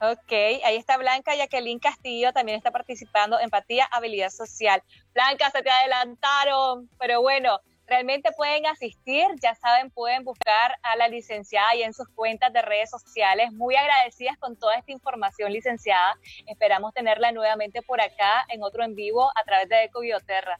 Ok, 0.03 0.33
ahí 0.33 0.77
está 0.77 0.97
Blanca 0.97 1.35
Jacqueline 1.35 1.79
Castillo, 1.79 2.33
también 2.33 2.57
está 2.57 2.71
participando, 2.71 3.39
empatía, 3.39 3.87
habilidad 3.93 4.31
social. 4.31 4.83
Blanca, 5.13 5.51
se 5.51 5.63
te 5.63 5.71
adelantaron, 5.71 6.89
pero 6.99 7.21
bueno, 7.21 7.61
realmente 7.87 8.31
pueden 8.35 8.65
asistir, 8.65 9.27
ya 9.43 9.55
saben, 9.57 9.91
pueden 9.91 10.25
buscar 10.25 10.75
a 10.83 10.97
la 10.97 11.09
licenciada 11.09 11.75
y 11.75 11.83
en 11.83 11.93
sus 11.93 12.09
cuentas 12.09 12.51
de 12.53 12.63
redes 12.63 12.89
sociales. 12.89 13.53
Muy 13.53 13.77
agradecidas 13.77 14.39
con 14.39 14.57
toda 14.57 14.77
esta 14.77 14.93
información, 14.93 15.53
licenciada. 15.53 16.17
Esperamos 16.47 16.95
tenerla 16.95 17.33
nuevamente 17.33 17.83
por 17.83 18.01
acá 18.01 18.47
en 18.49 18.63
otro 18.63 18.85
en 18.85 18.95
vivo 18.95 19.31
a 19.35 19.45
través 19.45 19.69
de 19.69 19.85
Eco 19.85 20.01
Bioterra. 20.01 20.59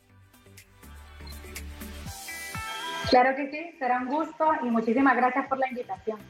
Claro 3.09 3.35
que 3.35 3.51
sí, 3.51 3.79
será 3.79 3.99
un 3.99 4.09
gusto 4.09 4.53
y 4.63 4.67
muchísimas 4.67 5.17
gracias 5.17 5.49
por 5.49 5.59
la 5.59 5.69
invitación. 5.69 6.21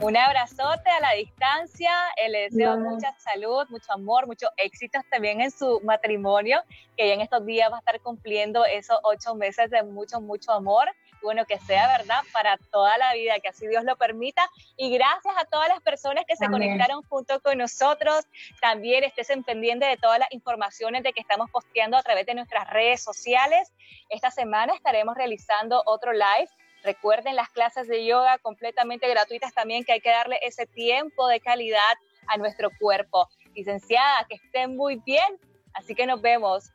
Un 0.00 0.16
abrazote 0.16 0.90
a 0.90 1.00
la 1.00 1.12
distancia, 1.12 1.90
eh, 2.16 2.28
le 2.28 2.50
deseo 2.50 2.76
mucha 2.76 3.14
salud, 3.18 3.66
mucho 3.70 3.92
amor, 3.92 4.26
muchos 4.26 4.50
éxitos 4.56 5.02
también 5.10 5.40
en 5.40 5.50
su 5.50 5.80
matrimonio, 5.82 6.62
que 6.96 7.08
ya 7.08 7.14
en 7.14 7.20
estos 7.20 7.46
días 7.46 7.70
va 7.70 7.76
a 7.76 7.78
estar 7.78 8.00
cumpliendo 8.00 8.64
esos 8.64 8.98
ocho 9.02 9.34
meses 9.34 9.70
de 9.70 9.82
mucho, 9.82 10.20
mucho 10.20 10.52
amor. 10.52 10.88
Bueno, 11.22 11.46
que 11.46 11.58
sea 11.60 11.96
verdad 11.96 12.20
para 12.34 12.58
toda 12.70 12.98
la 12.98 13.14
vida, 13.14 13.40
que 13.40 13.48
así 13.48 13.66
Dios 13.66 13.84
lo 13.84 13.96
permita. 13.96 14.46
Y 14.76 14.90
gracias 14.90 15.34
a 15.38 15.46
todas 15.46 15.68
las 15.70 15.80
personas 15.80 16.24
que 16.28 16.36
se 16.36 16.50
conectaron 16.50 17.02
junto 17.04 17.40
con 17.40 17.56
nosotros. 17.56 18.26
También 18.60 19.04
estén 19.04 19.42
pendientes 19.42 19.88
de 19.88 19.96
todas 19.96 20.18
las 20.18 20.30
informaciones 20.32 21.02
de 21.02 21.14
que 21.14 21.20
estamos 21.20 21.50
posteando 21.50 21.96
a 21.96 22.02
través 22.02 22.26
de 22.26 22.34
nuestras 22.34 22.68
redes 22.68 23.02
sociales. 23.02 23.72
Esta 24.10 24.30
semana 24.30 24.74
estaremos 24.74 25.14
realizando 25.16 25.82
otro 25.86 26.12
live 26.12 26.50
Recuerden 26.84 27.34
las 27.34 27.48
clases 27.48 27.88
de 27.88 28.04
yoga 28.04 28.36
completamente 28.38 29.08
gratuitas 29.08 29.54
también, 29.54 29.84
que 29.84 29.92
hay 29.92 30.00
que 30.00 30.10
darle 30.10 30.38
ese 30.42 30.66
tiempo 30.66 31.26
de 31.28 31.40
calidad 31.40 31.94
a 32.26 32.36
nuestro 32.36 32.68
cuerpo. 32.78 33.28
Licenciada, 33.54 34.26
que 34.28 34.34
estén 34.34 34.76
muy 34.76 34.96
bien. 34.96 35.40
Así 35.72 35.94
que 35.94 36.06
nos 36.06 36.20
vemos. 36.20 36.70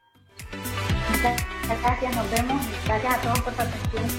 Muchas 1.11 1.81
gracias, 1.81 2.15
nos 2.15 2.31
vemos. 2.31 2.65
Gracias 2.85 3.13
a 3.13 3.21
todos 3.21 3.41
por 3.41 3.53
su 3.53 3.61
atención. 3.61 4.09